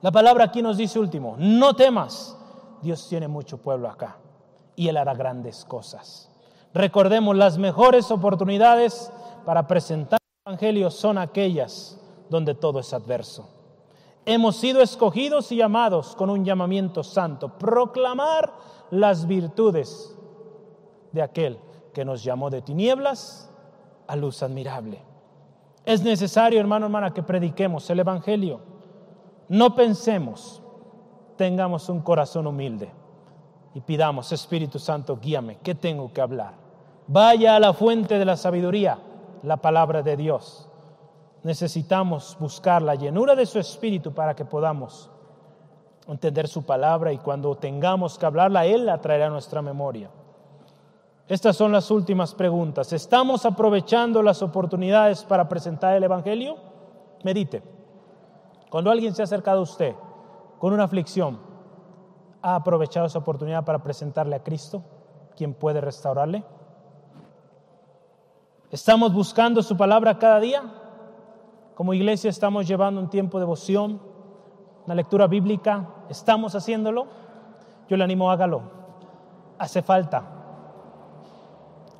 La 0.00 0.10
palabra 0.10 0.46
aquí 0.46 0.62
nos 0.62 0.76
dice 0.76 0.98
último, 0.98 1.36
no 1.38 1.76
temas. 1.76 2.36
Dios 2.82 3.06
tiene 3.08 3.28
mucho 3.28 3.58
pueblo 3.58 3.88
acá 3.88 4.16
y 4.74 4.88
Él 4.88 4.96
hará 4.96 5.14
grandes 5.14 5.64
cosas. 5.64 6.28
Recordemos, 6.74 7.36
las 7.36 7.56
mejores 7.56 8.10
oportunidades 8.10 9.12
para 9.44 9.68
presentar 9.68 10.18
el 10.44 10.54
Evangelio 10.54 10.90
son 10.90 11.18
aquellas 11.18 12.00
donde 12.28 12.56
todo 12.56 12.80
es 12.80 12.92
adverso. 12.92 13.51
Hemos 14.24 14.56
sido 14.56 14.80
escogidos 14.80 15.50
y 15.52 15.56
llamados 15.56 16.14
con 16.14 16.30
un 16.30 16.44
llamamiento 16.44 17.02
santo, 17.02 17.58
proclamar 17.58 18.52
las 18.90 19.26
virtudes 19.26 20.16
de 21.10 21.22
aquel 21.22 21.58
que 21.92 22.04
nos 22.04 22.22
llamó 22.22 22.50
de 22.50 22.62
tinieblas 22.62 23.50
a 24.06 24.16
luz 24.16 24.42
admirable. 24.42 25.02
Es 25.84 26.02
necesario, 26.02 26.60
hermano, 26.60 26.86
hermana, 26.86 27.12
que 27.12 27.22
prediquemos 27.22 27.88
el 27.90 28.00
Evangelio 28.00 28.72
no 29.52 29.74
pensemos, 29.74 30.62
tengamos 31.36 31.90
un 31.90 32.00
corazón 32.00 32.46
humilde 32.46 32.90
y 33.74 33.82
pidamos, 33.82 34.32
Espíritu 34.32 34.78
Santo, 34.78 35.18
guíame, 35.20 35.58
¿qué 35.62 35.74
tengo 35.74 36.10
que 36.10 36.22
hablar? 36.22 36.54
Vaya 37.06 37.56
a 37.56 37.60
la 37.60 37.74
fuente 37.74 38.18
de 38.18 38.24
la 38.24 38.38
sabiduría, 38.38 38.98
la 39.42 39.58
palabra 39.58 40.02
de 40.02 40.16
Dios. 40.16 40.70
Necesitamos 41.42 42.36
buscar 42.38 42.82
la 42.82 42.94
llenura 42.94 43.34
de 43.34 43.46
su 43.46 43.58
Espíritu 43.58 44.12
para 44.12 44.34
que 44.34 44.44
podamos 44.44 45.10
entender 46.06 46.46
su 46.48 46.64
palabra 46.64 47.12
y 47.12 47.18
cuando 47.18 47.56
tengamos 47.56 48.18
que 48.18 48.26
hablarla, 48.26 48.64
Él 48.64 48.86
la 48.86 49.00
traerá 49.00 49.26
a 49.26 49.30
nuestra 49.30 49.62
memoria. 49.62 50.10
Estas 51.28 51.56
son 51.56 51.72
las 51.72 51.90
últimas 51.90 52.34
preguntas. 52.34 52.92
¿Estamos 52.92 53.46
aprovechando 53.46 54.22
las 54.22 54.42
oportunidades 54.42 55.24
para 55.24 55.48
presentar 55.48 55.96
el 55.96 56.04
Evangelio? 56.04 56.56
Medite. 57.24 57.62
Cuando 58.70 58.90
alguien 58.90 59.14
se 59.14 59.22
ha 59.22 59.24
acercado 59.24 59.60
a 59.60 59.62
usted 59.62 59.94
con 60.58 60.72
una 60.72 60.84
aflicción, 60.84 61.40
¿ha 62.40 62.56
aprovechado 62.56 63.06
esa 63.06 63.18
oportunidad 63.18 63.64
para 63.64 63.82
presentarle 63.82 64.36
a 64.36 64.42
Cristo, 64.42 64.82
quien 65.36 65.54
puede 65.54 65.80
restaurarle? 65.80 66.44
¿Estamos 68.70 69.12
buscando 69.12 69.62
su 69.62 69.76
palabra 69.76 70.18
cada 70.18 70.40
día? 70.40 70.81
Como 71.74 71.94
iglesia 71.94 72.28
estamos 72.28 72.68
llevando 72.68 73.00
un 73.00 73.08
tiempo 73.08 73.38
de 73.38 73.42
devoción, 73.42 74.00
una 74.84 74.94
lectura 74.94 75.26
bíblica. 75.26 75.88
¿Estamos 76.08 76.54
haciéndolo? 76.54 77.06
Yo 77.88 77.96
le 77.96 78.04
animo, 78.04 78.30
hágalo. 78.30 78.62
Hace 79.58 79.82
falta. 79.82 80.22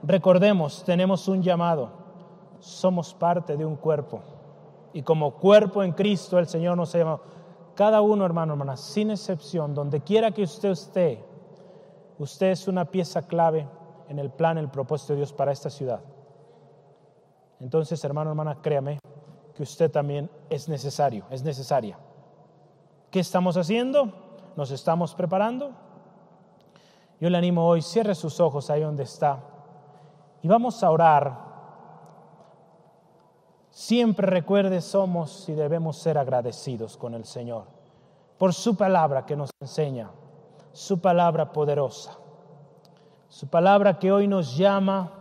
Recordemos, 0.02 0.84
tenemos 0.84 1.26
un 1.28 1.42
llamado. 1.42 1.90
Somos 2.58 3.14
parte 3.14 3.56
de 3.56 3.64
un 3.64 3.76
cuerpo. 3.76 4.20
Y 4.92 5.02
como 5.02 5.34
cuerpo 5.34 5.82
en 5.82 5.92
Cristo, 5.92 6.38
el 6.38 6.46
Señor 6.46 6.76
nos 6.76 6.94
ha 6.94 6.98
llamado. 6.98 7.22
Cada 7.74 8.02
uno, 8.02 8.26
hermano, 8.26 8.52
hermana, 8.52 8.76
sin 8.76 9.10
excepción, 9.10 9.74
donde 9.74 10.02
quiera 10.02 10.32
que 10.32 10.42
usted 10.42 10.70
esté, 10.70 11.24
usted 12.18 12.50
es 12.50 12.68
una 12.68 12.84
pieza 12.84 13.22
clave 13.22 13.66
en 14.08 14.18
el 14.18 14.30
plan, 14.30 14.58
el 14.58 14.68
propósito 14.68 15.14
de 15.14 15.18
Dios 15.18 15.32
para 15.32 15.52
esta 15.52 15.70
ciudad. 15.70 16.00
Entonces, 17.60 18.04
hermano, 18.04 18.30
hermana, 18.30 18.58
créame 18.60 18.98
usted 19.62 19.90
también 19.90 20.30
es 20.50 20.68
necesario, 20.68 21.24
es 21.30 21.42
necesaria. 21.42 21.98
¿Qué 23.10 23.20
estamos 23.20 23.56
haciendo? 23.56 24.12
¿Nos 24.56 24.70
estamos 24.70 25.14
preparando? 25.14 25.72
Yo 27.20 27.30
le 27.30 27.38
animo 27.38 27.66
hoy, 27.66 27.82
cierre 27.82 28.14
sus 28.14 28.40
ojos 28.40 28.70
ahí 28.70 28.82
donde 28.82 29.04
está 29.04 29.40
y 30.42 30.48
vamos 30.48 30.82
a 30.82 30.90
orar. 30.90 31.52
Siempre 33.70 34.26
recuerde, 34.26 34.80
somos 34.80 35.48
y 35.48 35.52
debemos 35.52 35.96
ser 35.96 36.18
agradecidos 36.18 36.96
con 36.96 37.14
el 37.14 37.24
Señor 37.24 37.64
por 38.42 38.52
su 38.52 38.74
palabra 38.74 39.24
que 39.24 39.36
nos 39.36 39.50
enseña, 39.60 40.10
su 40.72 41.00
palabra 41.00 41.52
poderosa, 41.52 42.18
su 43.28 43.46
palabra 43.46 44.00
que 44.00 44.10
hoy 44.10 44.26
nos 44.26 44.56
llama 44.56 45.12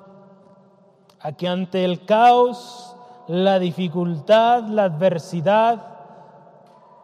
a 1.19 1.31
que 1.31 1.47
ante 1.47 1.85
el 1.85 2.03
caos, 2.05 2.90
la 3.27 3.59
dificultad, 3.59 4.63
la 4.63 4.85
adversidad, 4.85 5.81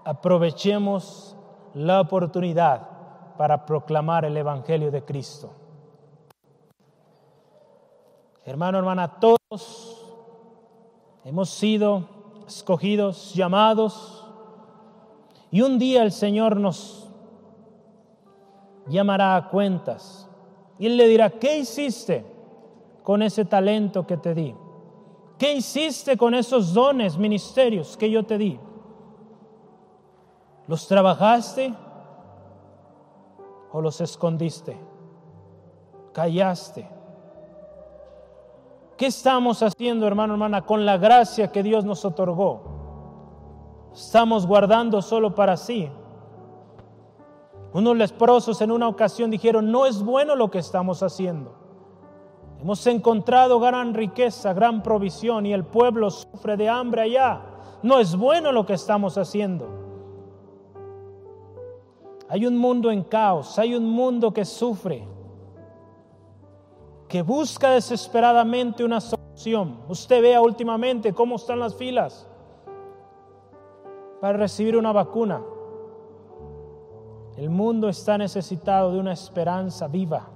aprovechemos 0.04 1.36
la 1.74 2.02
oportunidad 2.02 2.88
para 3.38 3.66
proclamar 3.66 4.26
el 4.26 4.36
Evangelio 4.36 4.92
de 4.92 5.04
Cristo. 5.04 5.52
Hermano, 8.46 8.80
hermana, 8.80 9.20
todos 9.20 10.06
hemos 11.24 11.50
sido 11.50 12.08
escogidos, 12.48 13.34
llamados, 13.34 14.26
y 15.52 15.62
un 15.62 15.78
día 15.78 16.04
el 16.04 16.12
Señor 16.12 16.58
nos 16.58 17.10
llamará 18.88 19.36
a 19.36 19.50
cuentas 19.50 20.30
y 20.80 20.86
Él 20.86 20.98
le 20.98 21.08
dirá, 21.08 21.30
¿qué 21.30 21.58
hiciste 21.58 22.26
con 23.04 23.22
ese 23.22 23.46
talento 23.46 24.06
que 24.06 24.18
te 24.18 24.34
di? 24.34 24.56
¿Qué 25.38 25.54
hiciste 25.54 26.18
con 26.18 26.34
esos 26.34 26.74
dones, 26.74 27.18
ministerios 27.18 27.96
que 27.96 28.10
yo 28.10 28.26
te 28.26 28.38
di? 28.38 28.60
¿Los 30.68 30.88
trabajaste 30.88 31.74
o 33.72 33.82
los 33.82 34.02
escondiste? 34.02 34.78
¿Callaste? 36.12 36.90
¿Qué 38.98 39.06
estamos 39.06 39.62
haciendo, 39.62 40.08
hermano, 40.08 40.34
hermana, 40.34 40.66
con 40.66 40.84
la 40.84 40.98
gracia 40.98 41.52
que 41.52 41.62
Dios 41.62 41.86
nos 41.86 42.04
otorgó? 42.04 42.78
Estamos 43.94 44.48
guardando 44.48 45.04
solo 45.04 45.36
para 45.36 45.56
sí. 45.56 45.90
Unos 47.74 47.96
leprosos 47.96 48.60
en 48.62 48.72
una 48.72 48.88
ocasión 48.88 49.30
dijeron, 49.30 49.72
no 49.72 49.86
es 49.86 50.02
bueno 50.02 50.36
lo 50.36 50.50
que 50.50 50.58
estamos 50.58 51.04
haciendo. 51.04 51.67
Hemos 52.62 52.86
encontrado 52.88 53.60
gran 53.60 53.94
riqueza, 53.94 54.54
gran 54.54 54.82
provisión 54.82 55.46
y 55.46 55.54
el 55.54 55.64
pueblo 55.64 56.10
sufre 56.10 56.58
de 56.58 56.68
hambre 56.68 57.02
allá. 57.02 57.42
No 57.84 58.00
es 58.00 58.16
bueno 58.16 58.52
lo 58.52 58.66
que 58.66 58.74
estamos 58.74 59.18
haciendo. 59.18 59.68
Hay 62.30 62.46
un 62.46 62.58
mundo 62.58 62.92
en 62.92 63.04
caos, 63.04 63.58
hay 63.60 63.76
un 63.76 63.90
mundo 63.90 64.34
que 64.34 64.44
sufre, 64.44 65.08
que 67.08 67.22
busca 67.22 67.72
desesperadamente 67.72 68.84
una 68.84 69.00
solución. 69.00 69.80
Usted 69.88 70.22
vea 70.22 70.42
últimamente 70.42 71.14
cómo 71.14 71.36
están 71.36 71.60
las 71.60 71.76
filas 71.76 72.28
para 74.20 74.38
recibir 74.38 74.76
una 74.76 74.92
vacuna. 74.92 75.42
El 77.38 77.52
mundo 77.52 77.88
está 77.88 78.18
necesitado 78.18 78.92
de 78.92 79.00
una 79.00 79.14
esperanza 79.14 79.88
viva. 79.88 80.28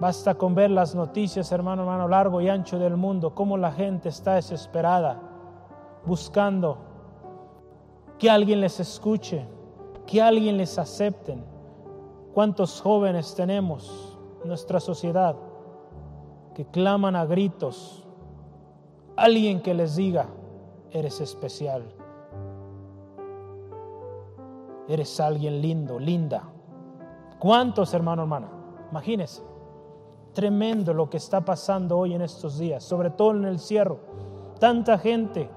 Basta 0.00 0.34
con 0.34 0.54
ver 0.54 0.70
las 0.70 0.94
noticias, 0.94 1.52
hermano, 1.52 1.82
hermano, 1.82 2.08
largo 2.08 2.40
y 2.40 2.48
ancho 2.48 2.78
del 2.78 2.96
mundo, 2.96 3.34
cómo 3.34 3.56
la 3.56 3.72
gente 3.72 4.08
está 4.08 4.34
desesperada, 4.34 5.20
buscando 6.04 6.78
que 8.18 8.28
alguien 8.28 8.60
les 8.60 8.80
escuche, 8.80 9.46
que 10.06 10.20
alguien 10.20 10.56
les 10.56 10.78
acepten. 10.78 11.44
¿Cuántos 12.34 12.80
jóvenes 12.80 13.34
tenemos 13.36 14.18
en 14.42 14.48
nuestra 14.48 14.80
sociedad 14.80 15.36
que 16.54 16.66
claman 16.66 17.14
a 17.14 17.24
gritos? 17.24 18.04
Alguien 19.16 19.60
que 19.60 19.74
les 19.74 19.94
diga, 19.94 20.26
eres 20.90 21.20
especial. 21.20 21.84
Eres 24.88 25.20
alguien 25.20 25.62
lindo, 25.62 26.00
linda. 26.00 26.42
¿Cuántos, 27.38 27.94
hermano, 27.94 28.22
hermana? 28.22 28.48
Imagínense. 28.90 29.53
Tremendo 30.34 30.92
lo 30.92 31.08
que 31.08 31.16
está 31.16 31.40
pasando 31.40 31.96
hoy 31.98 32.14
en 32.14 32.22
estos 32.22 32.58
días, 32.58 32.82
sobre 32.82 33.10
todo 33.10 33.32
en 33.32 33.44
el 33.44 33.58
cierro. 33.58 33.98
Tanta 34.58 34.98
gente 34.98 35.48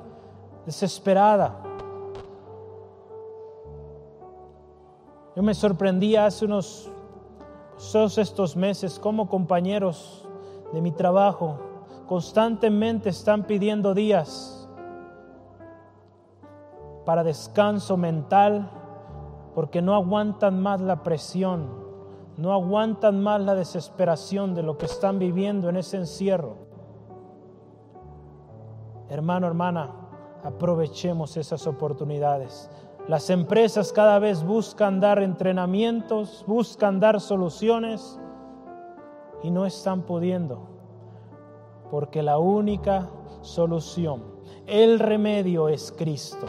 desesperada, 0.66 1.62
Yo 5.38 5.44
me 5.44 5.54
sorprendí 5.54 6.16
hace 6.16 6.46
unos 6.46 6.90
todos 7.92 8.18
estos 8.18 8.58
meses 8.58 8.98
como 8.98 9.30
compañeros 9.30 10.28
de 10.74 10.82
mi 10.82 10.92
trabajo 10.92 11.60
constantemente 12.08 13.10
están 13.10 13.44
pidiendo 13.44 13.94
días 13.94 14.68
para 17.06 17.24
descanso 17.24 17.98
mental 17.98 18.68
porque 19.54 19.80
no 19.80 19.94
aguantan 19.94 20.60
más 20.60 20.82
la 20.82 21.04
presión, 21.04 21.70
no 22.38 22.54
aguantan 22.54 23.22
más 23.22 23.42
la 23.42 23.56
desesperación 23.56 24.54
de 24.54 24.64
lo 24.64 24.78
que 24.78 24.86
están 24.86 25.18
viviendo 25.18 25.70
en 25.70 25.78
ese 25.78 25.98
encierro. 25.98 26.56
Hermano, 29.10 29.48
hermana, 29.48 29.92
aprovechemos 30.44 31.36
esas 31.36 31.66
oportunidades. 31.66 32.70
Las 33.08 33.30
empresas 33.30 33.92
cada 33.92 34.20
vez 34.20 34.44
buscan 34.44 35.00
dar 35.00 35.20
entrenamientos, 35.20 36.44
buscan 36.46 37.00
dar 37.00 37.20
soluciones 37.22 38.20
y 39.42 39.50
no 39.50 39.66
están 39.66 40.04
pudiendo. 40.04 40.68
Porque 41.90 42.22
la 42.22 42.38
única 42.38 43.10
solución, 43.42 44.24
el 44.68 45.00
remedio 45.00 45.70
es 45.70 45.92
Cristo. 45.92 46.48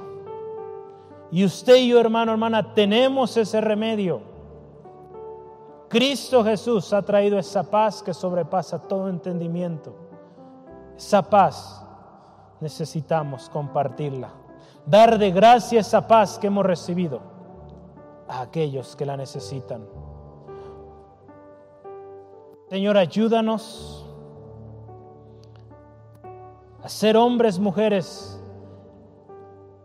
Y 1.30 1.44
usted 1.44 1.76
y 1.76 1.88
yo, 1.88 2.00
hermano, 2.00 2.32
hermana, 2.32 2.74
tenemos 2.74 3.36
ese 3.36 3.60
remedio. 3.60 4.27
Cristo 5.88 6.44
Jesús 6.44 6.92
ha 6.92 7.02
traído 7.02 7.38
esa 7.38 7.62
paz 7.62 8.02
que 8.02 8.12
sobrepasa 8.12 8.78
todo 8.78 9.08
entendimiento. 9.08 9.94
Esa 10.96 11.22
paz 11.22 11.84
necesitamos 12.60 13.48
compartirla 13.48 14.30
dar 14.88 15.18
de 15.18 15.30
gracia 15.30 15.80
esa 15.80 16.06
paz 16.06 16.38
que 16.38 16.46
hemos 16.46 16.64
recibido 16.64 17.20
a 18.26 18.40
aquellos 18.42 18.96
que 18.96 19.04
la 19.04 19.16
necesitan. 19.16 19.86
Señor, 22.70 22.96
ayúdanos 22.96 24.06
a 26.82 26.88
ser 26.88 27.16
hombres, 27.16 27.58
mujeres 27.58 28.42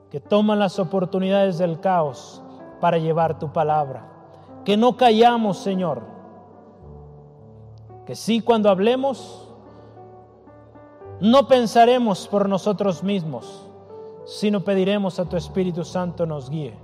que 0.10 0.20
toman 0.20 0.60
las 0.60 0.80
oportunidades 0.80 1.58
del 1.58 1.80
caos 1.80 2.42
para 2.80 2.98
llevar 2.98 3.40
tu 3.40 3.52
palabra. 3.52 4.10
Que 4.66 4.78
no 4.78 4.96
callamos, 4.96 5.58
Señor. 5.58 6.04
Que 8.06 8.16
sí 8.16 8.42
cuando 8.42 8.70
hablemos, 8.70 9.50
no 11.20 11.48
pensaremos 11.48 12.28
por 12.28 12.50
nosotros 12.50 13.04
mismos, 13.04 13.70
sino 14.26 14.64
pediremos 14.64 15.20
a 15.20 15.26
tu 15.26 15.38
Espíritu 15.38 15.86
Santo 15.86 16.26
nos 16.26 16.50
guíe. 16.50 16.78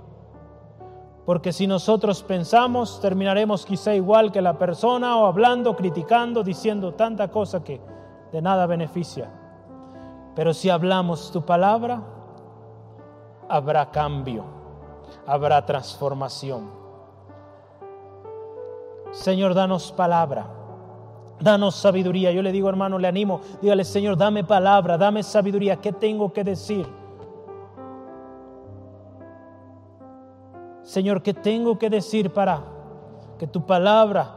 Porque 1.26 1.52
si 1.52 1.66
nosotros 1.66 2.22
pensamos, 2.22 3.00
terminaremos 3.00 3.66
quizá 3.66 3.94
igual 3.94 4.32
que 4.32 4.40
la 4.40 4.58
persona 4.58 5.16
o 5.18 5.26
hablando, 5.26 5.76
criticando, 5.76 6.42
diciendo 6.42 6.94
tanta 6.94 7.28
cosa 7.28 7.62
que 7.62 7.80
de 8.32 8.42
nada 8.42 8.66
beneficia. 8.66 9.30
Pero 10.34 10.54
si 10.54 10.70
hablamos 10.70 11.30
tu 11.30 11.42
palabra, 11.44 12.02
habrá 13.48 13.90
cambio, 13.90 14.44
habrá 15.26 15.64
transformación. 15.66 16.79
Señor, 19.12 19.54
danos 19.54 19.92
palabra, 19.92 20.46
danos 21.40 21.76
sabiduría. 21.76 22.30
Yo 22.32 22.42
le 22.42 22.52
digo, 22.52 22.68
hermano, 22.68 22.98
le 22.98 23.08
animo, 23.08 23.40
dígale, 23.60 23.84
Señor, 23.84 24.16
dame 24.16 24.44
palabra, 24.44 24.96
dame 24.96 25.22
sabiduría. 25.22 25.76
¿Qué 25.76 25.92
tengo 25.92 26.32
que 26.32 26.44
decir? 26.44 26.86
Señor, 30.82 31.22
¿qué 31.22 31.34
tengo 31.34 31.78
que 31.78 31.88
decir 31.88 32.32
para 32.32 32.64
que 33.38 33.46
tu 33.46 33.64
palabra 33.64 34.34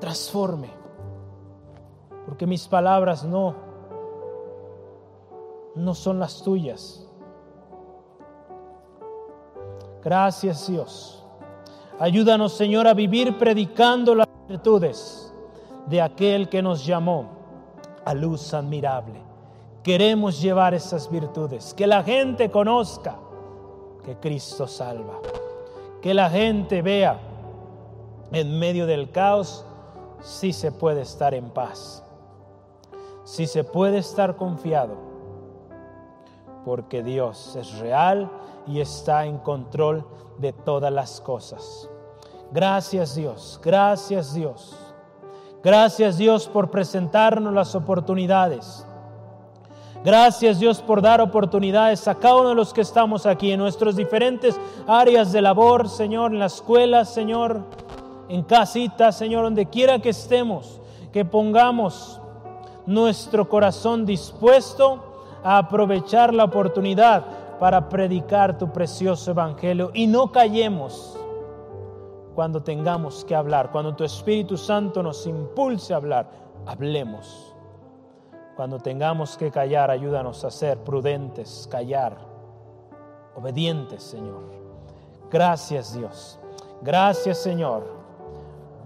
transforme? 0.00 0.70
Porque 2.24 2.46
mis 2.46 2.66
palabras 2.66 3.24
no, 3.24 3.54
no 5.74 5.94
son 5.94 6.18
las 6.18 6.42
tuyas. 6.42 7.06
Gracias 10.02 10.68
Dios. 10.68 11.19
Ayúdanos 12.00 12.54
Señor 12.54 12.88
a 12.88 12.94
vivir 12.94 13.36
predicando 13.36 14.14
las 14.14 14.26
virtudes 14.48 15.34
de 15.84 16.00
aquel 16.00 16.48
que 16.48 16.62
nos 16.62 16.86
llamó 16.86 17.28
a 18.06 18.14
luz 18.14 18.54
admirable. 18.54 19.20
Queremos 19.82 20.40
llevar 20.40 20.72
esas 20.72 21.10
virtudes, 21.10 21.74
que 21.74 21.86
la 21.86 22.02
gente 22.02 22.50
conozca 22.50 23.18
que 24.02 24.16
Cristo 24.16 24.66
salva, 24.66 25.20
que 26.00 26.14
la 26.14 26.30
gente 26.30 26.80
vea 26.80 27.20
en 28.32 28.58
medio 28.58 28.86
del 28.86 29.10
caos 29.10 29.66
si 30.22 30.54
se 30.54 30.72
puede 30.72 31.02
estar 31.02 31.34
en 31.34 31.50
paz, 31.50 32.02
si 33.24 33.46
se 33.46 33.62
puede 33.62 33.98
estar 33.98 34.36
confiado, 34.36 34.94
porque 36.64 37.02
Dios 37.02 37.56
es 37.56 37.78
real 37.78 38.30
y 38.66 38.80
está 38.80 39.26
en 39.26 39.36
control 39.36 40.06
de 40.38 40.54
todas 40.54 40.92
las 40.92 41.20
cosas. 41.20 41.89
Gracias 42.52 43.14
Dios, 43.14 43.60
gracias 43.62 44.34
Dios. 44.34 44.76
Gracias 45.62 46.16
Dios 46.16 46.48
por 46.48 46.70
presentarnos 46.70 47.52
las 47.52 47.74
oportunidades. 47.74 48.86
Gracias 50.02 50.58
Dios 50.58 50.80
por 50.80 51.02
dar 51.02 51.20
oportunidades 51.20 52.08
a 52.08 52.14
cada 52.14 52.36
uno 52.36 52.48
de 52.48 52.54
los 52.54 52.72
que 52.72 52.80
estamos 52.80 53.26
aquí 53.26 53.52
en 53.52 53.60
nuestras 53.60 53.94
diferentes 53.94 54.58
áreas 54.86 55.30
de 55.30 55.42
labor, 55.42 55.88
Señor, 55.88 56.32
en 56.32 56.38
la 56.38 56.46
escuela, 56.46 57.04
Señor, 57.04 57.60
en 58.28 58.42
casita, 58.42 59.12
Señor, 59.12 59.44
donde 59.44 59.66
quiera 59.66 60.00
que 60.00 60.08
estemos, 60.08 60.80
que 61.12 61.24
pongamos 61.24 62.20
nuestro 62.86 63.48
corazón 63.48 64.06
dispuesto 64.06 65.04
a 65.44 65.58
aprovechar 65.58 66.32
la 66.32 66.44
oportunidad 66.44 67.24
para 67.60 67.88
predicar 67.88 68.56
tu 68.56 68.72
precioso 68.72 69.32
evangelio 69.32 69.90
y 69.92 70.06
no 70.06 70.32
callemos 70.32 71.19
cuando 72.40 72.62
tengamos 72.62 73.22
que 73.26 73.34
hablar, 73.34 73.70
cuando 73.70 73.94
tu 73.94 74.02
Espíritu 74.02 74.56
Santo 74.56 75.02
nos 75.02 75.26
impulse 75.26 75.92
a 75.92 75.98
hablar, 75.98 76.30
hablemos. 76.64 77.54
Cuando 78.56 78.78
tengamos 78.78 79.36
que 79.36 79.50
callar, 79.50 79.90
ayúdanos 79.90 80.42
a 80.46 80.50
ser 80.50 80.78
prudentes, 80.78 81.68
callar, 81.70 82.16
obedientes, 83.36 84.02
Señor. 84.02 84.40
Gracias 85.30 85.92
Dios. 85.92 86.40
Gracias 86.80 87.36
Señor. 87.36 87.86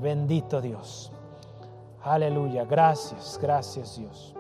Bendito 0.03 0.61
Dios. 0.61 1.13
Aleluya. 2.03 2.65
Gracias, 2.65 3.39
gracias 3.41 3.97
Dios. 3.97 4.35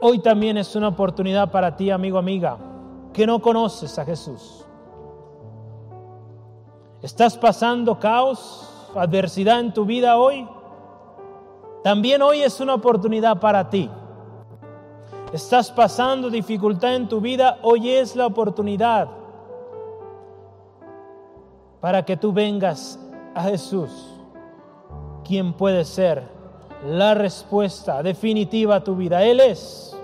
Hoy 0.00 0.20
también 0.20 0.58
es 0.58 0.76
una 0.76 0.86
oportunidad 0.86 1.50
para 1.50 1.74
ti, 1.74 1.90
amigo, 1.90 2.18
amiga, 2.18 2.56
que 3.12 3.26
no 3.26 3.42
conoces 3.42 3.98
a 3.98 4.04
Jesús. 4.04 4.63
¿Estás 7.04 7.36
pasando 7.36 8.00
caos, 8.00 8.66
adversidad 8.94 9.60
en 9.60 9.74
tu 9.74 9.84
vida 9.84 10.16
hoy? 10.16 10.48
También 11.82 12.22
hoy 12.22 12.40
es 12.40 12.58
una 12.60 12.72
oportunidad 12.72 13.40
para 13.40 13.68
ti. 13.68 13.90
¿Estás 15.30 15.70
pasando 15.70 16.30
dificultad 16.30 16.94
en 16.94 17.06
tu 17.06 17.20
vida? 17.20 17.58
Hoy 17.60 17.90
es 17.90 18.16
la 18.16 18.24
oportunidad 18.24 19.10
para 21.82 22.06
que 22.06 22.16
tú 22.16 22.32
vengas 22.32 22.98
a 23.34 23.42
Jesús, 23.42 23.90
quien 25.24 25.52
puede 25.52 25.84
ser 25.84 26.22
la 26.86 27.12
respuesta 27.12 28.02
definitiva 28.02 28.76
a 28.76 28.82
tu 28.82 28.96
vida. 28.96 29.22
Él 29.24 29.40
es. 29.40 29.94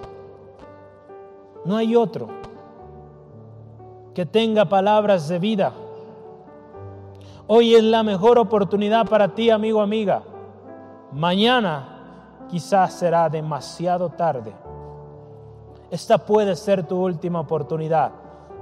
No 1.64 1.78
hay 1.78 1.96
otro 1.96 2.28
que 4.12 4.26
tenga 4.26 4.66
palabras 4.66 5.28
de 5.28 5.38
vida. 5.38 5.72
Hoy 7.52 7.74
es 7.74 7.82
la 7.82 8.04
mejor 8.04 8.38
oportunidad 8.38 9.08
para 9.08 9.34
ti, 9.34 9.50
amigo, 9.50 9.80
amiga. 9.80 10.22
Mañana 11.10 12.44
quizás 12.48 12.92
será 12.94 13.28
demasiado 13.28 14.10
tarde. 14.10 14.52
Esta 15.90 16.18
puede 16.18 16.54
ser 16.54 16.86
tu 16.86 17.04
última 17.04 17.40
oportunidad 17.40 18.12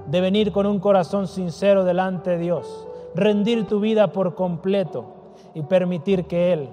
de 0.07 0.23
venir 0.23 0.53
con 0.53 0.65
un 0.65 0.81
corazón 0.81 1.29
sincero 1.29 1.85
delante 1.85 2.31
de 2.31 2.39
Dios, 2.39 2.89
rendir 3.15 3.67
tu 3.67 3.79
vida 3.79 4.11
por 4.11 4.35
completo 4.35 5.05
y 5.53 5.61
permitir 5.61 6.25
que 6.25 6.55
Él 6.55 6.71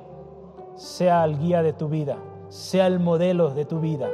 sea 0.78 1.26
el 1.26 1.38
guía 1.38 1.61
de 1.63 1.74
tu 1.74 1.89
vida, 1.89 2.16
sea 2.47 2.88
el 2.88 3.01
modelo 3.01 3.49
de 3.49 3.66
tu 3.66 3.82
vida. 3.82 4.07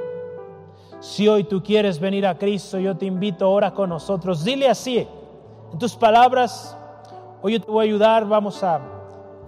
Si 1.01 1.27
hoy 1.27 1.43
tú 1.43 1.61
quieres 1.61 1.99
venir 1.99 2.25
a 2.25 2.39
Cristo, 2.39 2.79
yo 2.79 2.97
te 2.97 3.05
invito, 3.05 3.47
ora 3.47 3.75
con 3.75 3.89
nosotros. 3.89 4.43
Dile 4.43 4.69
así, 4.69 5.07
en 5.71 5.77
tus 5.77 5.95
palabras, 5.95 6.75
hoy 7.41 7.53
yo 7.53 7.61
te 7.61 7.71
voy 7.71 7.85
a 7.85 7.89
ayudar, 7.89 8.27
vamos 8.27 8.63
a 8.63 8.79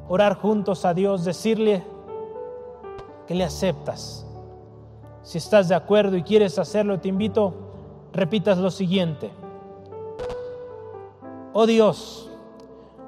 orar 0.08 0.38
juntos 0.38 0.86
a 0.86 0.94
Dios, 0.94 1.24
decirle 1.24 1.84
que 3.28 3.36
le 3.36 3.44
aceptas. 3.44 4.26
Si 5.22 5.38
estás 5.38 5.70
de 5.70 5.76
acuerdo 5.76 6.18
y 6.18 6.24
quieres 6.24 6.60
hacerlo, 6.60 7.00
te 7.00 7.08
invito, 7.08 7.54
repitas 8.12 8.58
lo 8.58 8.70
siguiente. 8.72 9.32
Oh 11.54 11.66
Dios, 11.66 12.30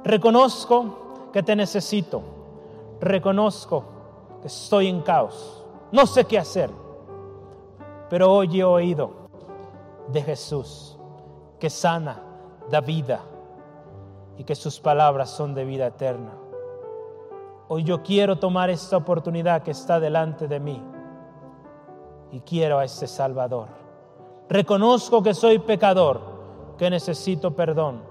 reconozco 0.03 1.29
que 1.33 1.43
te 1.43 1.55
necesito, 1.55 2.21
reconozco 3.01 3.83
que 4.41 4.47
estoy 4.47 4.87
en 4.87 5.01
caos, 5.01 5.63
no 5.91 6.05
sé 6.05 6.25
qué 6.25 6.39
hacer 6.39 6.69
pero 8.09 8.31
hoy 8.31 8.59
he 8.59 8.63
oído 8.63 9.11
de 10.07 10.21
Jesús 10.21 10.97
que 11.59 11.69
sana, 11.69 12.21
da 12.69 12.81
vida 12.81 13.21
y 14.37 14.43
que 14.43 14.55
sus 14.55 14.79
palabras 14.79 15.29
son 15.29 15.53
de 15.53 15.65
vida 15.65 15.87
eterna. 15.87 16.33
Hoy 17.67 17.83
yo 17.83 18.03
quiero 18.03 18.37
tomar 18.37 18.69
esta 18.69 18.97
oportunidad 18.97 19.63
que 19.63 19.71
está 19.71 19.99
delante 19.99 20.47
de 20.47 20.59
mí 20.59 20.81
y 22.31 22.39
quiero 22.41 22.79
a 22.79 22.85
este 22.85 23.07
Salvador. 23.07 23.69
Reconozco 24.49 25.23
que 25.23 25.33
soy 25.33 25.59
pecador, 25.59 26.21
que 26.77 26.89
necesito 26.89 27.55
perdón, 27.55 28.01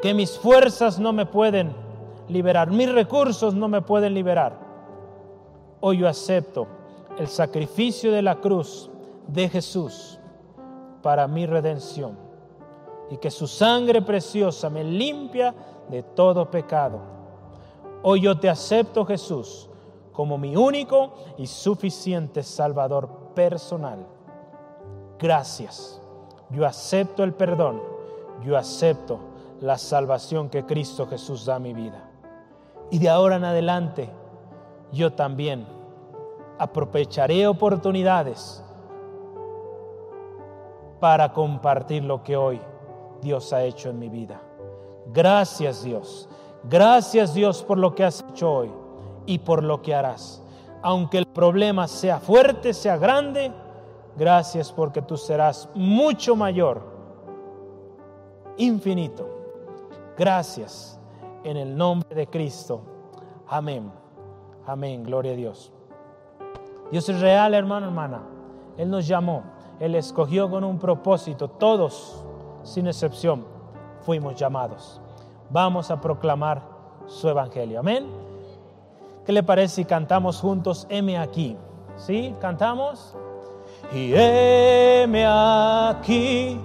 que 0.00 0.14
mis 0.14 0.38
fuerzas 0.38 0.98
no 0.98 1.12
me 1.12 1.26
pueden 1.26 1.74
liberar, 2.28 2.70
mis 2.70 2.90
recursos 2.90 3.54
no 3.54 3.68
me 3.68 3.82
pueden 3.82 4.14
liberar. 4.14 4.58
Hoy 5.80 5.98
yo 5.98 6.08
acepto 6.08 6.66
el 7.18 7.28
sacrificio 7.28 8.12
de 8.12 8.22
la 8.22 8.36
cruz 8.36 8.90
de 9.26 9.48
Jesús 9.48 10.18
para 11.02 11.28
mi 11.28 11.44
redención 11.44 12.23
y 13.10 13.16
que 13.16 13.30
su 13.30 13.46
sangre 13.46 14.02
preciosa 14.02 14.70
me 14.70 14.82
limpia 14.82 15.54
de 15.88 16.02
todo 16.02 16.50
pecado. 16.50 17.00
Hoy 18.02 18.22
yo 18.22 18.38
te 18.38 18.48
acepto 18.48 19.04
Jesús 19.04 19.68
como 20.12 20.38
mi 20.38 20.56
único 20.56 21.14
y 21.38 21.46
suficiente 21.46 22.42
Salvador 22.42 23.08
personal. 23.34 24.06
Gracias. 25.18 26.00
Yo 26.50 26.66
acepto 26.66 27.24
el 27.24 27.34
perdón. 27.34 27.82
Yo 28.44 28.56
acepto 28.56 29.18
la 29.60 29.78
salvación 29.78 30.48
que 30.48 30.64
Cristo 30.64 31.06
Jesús 31.06 31.46
da 31.46 31.56
a 31.56 31.58
mi 31.60 31.72
vida. 31.72 32.10
Y 32.90 32.98
de 32.98 33.08
ahora 33.08 33.36
en 33.36 33.44
adelante 33.44 34.10
yo 34.92 35.12
también 35.12 35.66
aprovecharé 36.58 37.46
oportunidades 37.46 38.62
para 41.00 41.32
compartir 41.32 42.04
lo 42.04 42.22
que 42.22 42.36
hoy 42.36 42.60
Dios 43.24 43.52
ha 43.52 43.64
hecho 43.64 43.90
en 43.90 43.98
mi 43.98 44.08
vida. 44.08 44.40
Gracias 45.12 45.82
Dios. 45.82 46.28
Gracias 46.62 47.34
Dios 47.34 47.64
por 47.64 47.78
lo 47.78 47.94
que 47.94 48.04
has 48.04 48.24
hecho 48.30 48.52
hoy 48.52 48.70
y 49.26 49.38
por 49.38 49.64
lo 49.64 49.82
que 49.82 49.94
harás. 49.94 50.42
Aunque 50.82 51.18
el 51.18 51.26
problema 51.26 51.88
sea 51.88 52.20
fuerte, 52.20 52.72
sea 52.72 52.96
grande, 52.96 53.50
gracias 54.16 54.70
porque 54.70 55.02
tú 55.02 55.16
serás 55.16 55.68
mucho 55.74 56.36
mayor, 56.36 56.82
infinito. 58.58 59.28
Gracias 60.16 61.00
en 61.42 61.56
el 61.56 61.76
nombre 61.76 62.14
de 62.14 62.26
Cristo. 62.26 62.82
Amén. 63.48 63.90
Amén. 64.66 65.02
Gloria 65.02 65.32
a 65.32 65.36
Dios. 65.36 65.72
Dios 66.90 67.08
es 67.08 67.20
real, 67.20 67.54
hermano, 67.54 67.86
hermana. 67.86 68.22
Él 68.76 68.90
nos 68.90 69.06
llamó, 69.06 69.42
Él 69.80 69.94
escogió 69.94 70.50
con 70.50 70.64
un 70.64 70.78
propósito. 70.78 71.48
Todos, 71.48 72.23
sin 72.64 72.86
excepción, 72.86 73.46
fuimos 74.00 74.34
llamados. 74.34 75.00
Vamos 75.50 75.90
a 75.90 76.00
proclamar 76.00 76.62
su 77.06 77.28
evangelio. 77.28 77.80
Amén. 77.80 78.06
¿Qué 79.24 79.32
le 79.32 79.42
parece 79.42 79.76
si 79.76 79.84
cantamos 79.84 80.40
juntos, 80.40 80.86
M 80.90 81.16
aquí? 81.16 81.56
¿Sí? 81.96 82.34
¿Cantamos? 82.40 83.14
Y 83.92 84.12
heme 84.14 85.24
aquí, 85.26 86.58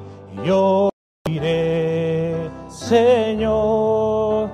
yo 0.44 0.90
iré, 1.28 2.50
Señor. 2.68 4.50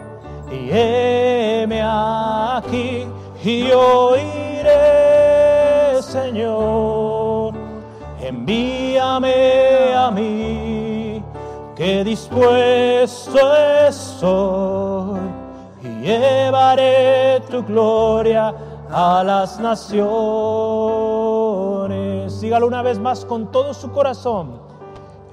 Y 0.52 0.70
heme 0.72 1.82
aquí, 1.82 3.08
yo 3.44 4.16
iré, 4.18 6.02
Señor. 6.02 7.54
Envíame 8.22 9.94
a 9.96 10.12
mí, 10.12 10.55
que 11.86 12.04
dispuesto 12.04 13.40
estoy, 13.88 15.20
y 15.84 15.88
llevaré 16.02 17.42
tu 17.48 17.64
gloria 17.64 18.56
a 18.90 19.24
las 19.24 19.60
naciones. 19.60 20.02
Dígalo 22.42 22.66
una 22.66 22.82
vez 22.82 22.98
más 22.98 23.24
con 23.24 23.52
todo 23.52 23.72
su 23.76 23.92
corazón. 23.92 24.60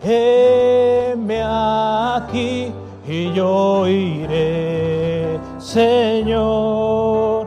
Heme 0.03 1.43
aquí 1.43 2.71
y 3.09 3.33
yo 3.33 3.87
iré, 3.87 5.41
Señor. 5.59 7.47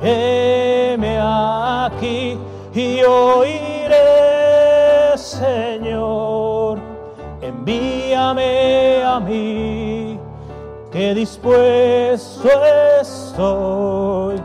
Heme 0.00 1.18
aquí 1.20 2.38
y 2.74 2.96
yo 2.96 3.44
iré, 3.44 5.18
Señor. 5.18 6.78
Envíame 8.18 9.02
a 9.04 9.20
mí, 9.20 10.18
que 10.90 11.14
dispuesto 11.14 12.50
estoy 13.00 14.42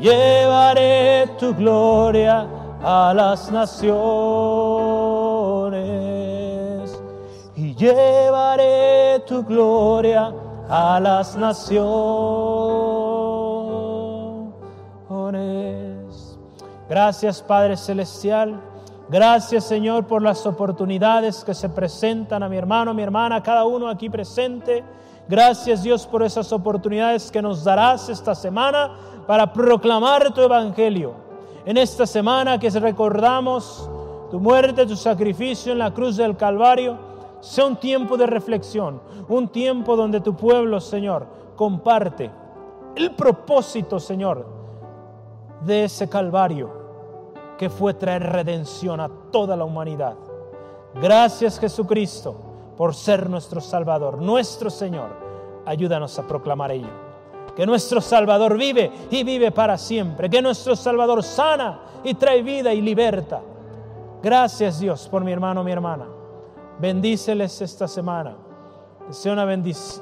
llevaré 0.00 1.26
tu 1.36 1.52
gloria 1.52 2.46
a 2.82 3.12
las 3.12 3.50
naciones. 3.50 3.82
Y 7.56 7.74
llevaré 7.74 9.18
tu 9.26 9.42
gloria 9.42 10.32
a 10.68 11.00
las 11.00 11.36
naciones. 11.36 11.82
Gracias 16.88 17.42
Padre 17.42 17.76
Celestial. 17.76 18.71
Gracias 19.08 19.64
Señor 19.64 20.06
por 20.06 20.22
las 20.22 20.46
oportunidades 20.46 21.44
que 21.44 21.54
se 21.54 21.68
presentan 21.68 22.42
a 22.42 22.48
mi 22.48 22.56
hermano, 22.56 22.92
a 22.92 22.94
mi 22.94 23.02
hermana, 23.02 23.36
a 23.36 23.42
cada 23.42 23.64
uno 23.64 23.88
aquí 23.88 24.08
presente. 24.08 24.84
Gracias 25.28 25.82
Dios 25.82 26.06
por 26.06 26.22
esas 26.22 26.52
oportunidades 26.52 27.30
que 27.30 27.42
nos 27.42 27.64
darás 27.64 28.08
esta 28.08 28.34
semana 28.34 28.92
para 29.26 29.52
proclamar 29.52 30.32
tu 30.32 30.40
evangelio. 30.40 31.14
En 31.64 31.76
esta 31.76 32.06
semana 32.06 32.58
que 32.58 32.70
recordamos 32.70 33.88
tu 34.30 34.40
muerte, 34.40 34.86
tu 34.86 34.96
sacrificio 34.96 35.72
en 35.72 35.78
la 35.78 35.92
cruz 35.92 36.16
del 36.16 36.36
Calvario, 36.36 36.96
sea 37.40 37.66
un 37.66 37.76
tiempo 37.76 38.16
de 38.16 38.26
reflexión, 38.26 39.00
un 39.28 39.48
tiempo 39.48 39.96
donde 39.96 40.20
tu 40.20 40.34
pueblo, 40.34 40.80
Señor, 40.80 41.26
comparte 41.56 42.30
el 42.94 43.10
propósito, 43.12 43.98
Señor, 43.98 44.46
de 45.64 45.84
ese 45.84 46.08
Calvario 46.08 46.81
que 47.62 47.70
fue 47.70 47.94
traer 47.94 48.24
redención 48.24 48.98
a 48.98 49.08
toda 49.30 49.54
la 49.54 49.64
humanidad. 49.64 50.16
Gracias 51.00 51.60
Jesucristo 51.60 52.34
por 52.76 52.92
ser 52.92 53.30
nuestro 53.30 53.60
Salvador, 53.60 54.20
nuestro 54.20 54.68
Señor. 54.68 55.10
Ayúdanos 55.64 56.18
a 56.18 56.26
proclamar 56.26 56.72
ello 56.72 56.88
que 57.54 57.64
nuestro 57.64 58.00
Salvador 58.00 58.58
vive 58.58 58.90
y 59.12 59.22
vive 59.22 59.52
para 59.52 59.78
siempre, 59.78 60.28
que 60.28 60.42
nuestro 60.42 60.74
Salvador 60.74 61.22
sana 61.22 61.82
y 62.02 62.14
trae 62.14 62.42
vida 62.42 62.74
y 62.74 62.80
liberta. 62.80 63.40
Gracias 64.20 64.80
Dios 64.80 65.06
por 65.08 65.22
mi 65.22 65.30
hermano, 65.30 65.62
mi 65.62 65.70
hermana. 65.70 66.08
Bendíceles 66.80 67.62
esta 67.62 67.86
semana. 67.86 68.34
Sea 69.10 69.34
una, 69.34 69.46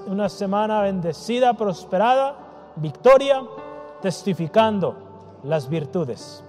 una 0.06 0.30
semana 0.30 0.80
bendecida, 0.80 1.52
prosperada, 1.52 2.72
victoria, 2.76 3.42
testificando 4.00 4.94
las 5.42 5.68
virtudes 5.68 6.42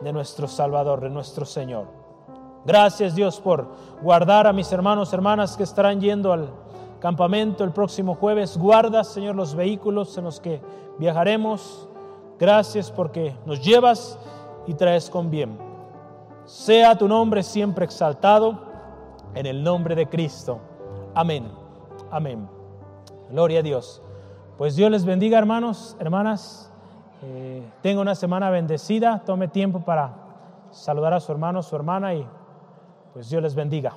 de 0.00 0.12
nuestro 0.12 0.46
Salvador, 0.48 1.00
de 1.00 1.10
nuestro 1.10 1.44
Señor. 1.44 1.86
Gracias 2.64 3.14
Dios 3.14 3.40
por 3.40 3.68
guardar 4.02 4.46
a 4.46 4.52
mis 4.52 4.70
hermanos, 4.72 5.12
hermanas 5.12 5.56
que 5.56 5.62
estarán 5.62 6.00
yendo 6.00 6.32
al 6.32 6.50
campamento 7.00 7.64
el 7.64 7.72
próximo 7.72 8.14
jueves. 8.14 8.58
Guarda, 8.58 9.04
Señor, 9.04 9.36
los 9.36 9.54
vehículos 9.54 10.16
en 10.18 10.24
los 10.24 10.40
que 10.40 10.60
viajaremos. 10.98 11.88
Gracias 12.38 12.90
porque 12.90 13.36
nos 13.46 13.60
llevas 13.60 14.18
y 14.66 14.74
traes 14.74 15.08
con 15.08 15.30
bien. 15.30 15.58
Sea 16.44 16.96
tu 16.96 17.08
nombre 17.08 17.42
siempre 17.42 17.84
exaltado 17.84 18.58
en 19.34 19.46
el 19.46 19.62
nombre 19.62 19.94
de 19.94 20.08
Cristo. 20.08 20.60
Amén. 21.14 21.50
Amén. 22.10 22.48
Gloria 23.30 23.60
a 23.60 23.62
Dios. 23.62 24.02
Pues 24.56 24.74
Dios 24.74 24.90
les 24.90 25.04
bendiga, 25.04 25.38
hermanos, 25.38 25.96
hermanas. 26.00 26.67
Eh, 27.22 27.62
tenga 27.82 28.00
una 28.00 28.14
semana 28.14 28.50
bendecida. 28.50 29.22
Tome 29.24 29.48
tiempo 29.48 29.80
para 29.80 30.12
saludar 30.70 31.14
a 31.14 31.20
su 31.20 31.32
hermano, 31.32 31.62
su 31.62 31.74
hermana 31.76 32.14
y 32.14 32.26
pues 33.12 33.30
Dios 33.30 33.42
les 33.42 33.54
bendiga. 33.54 33.96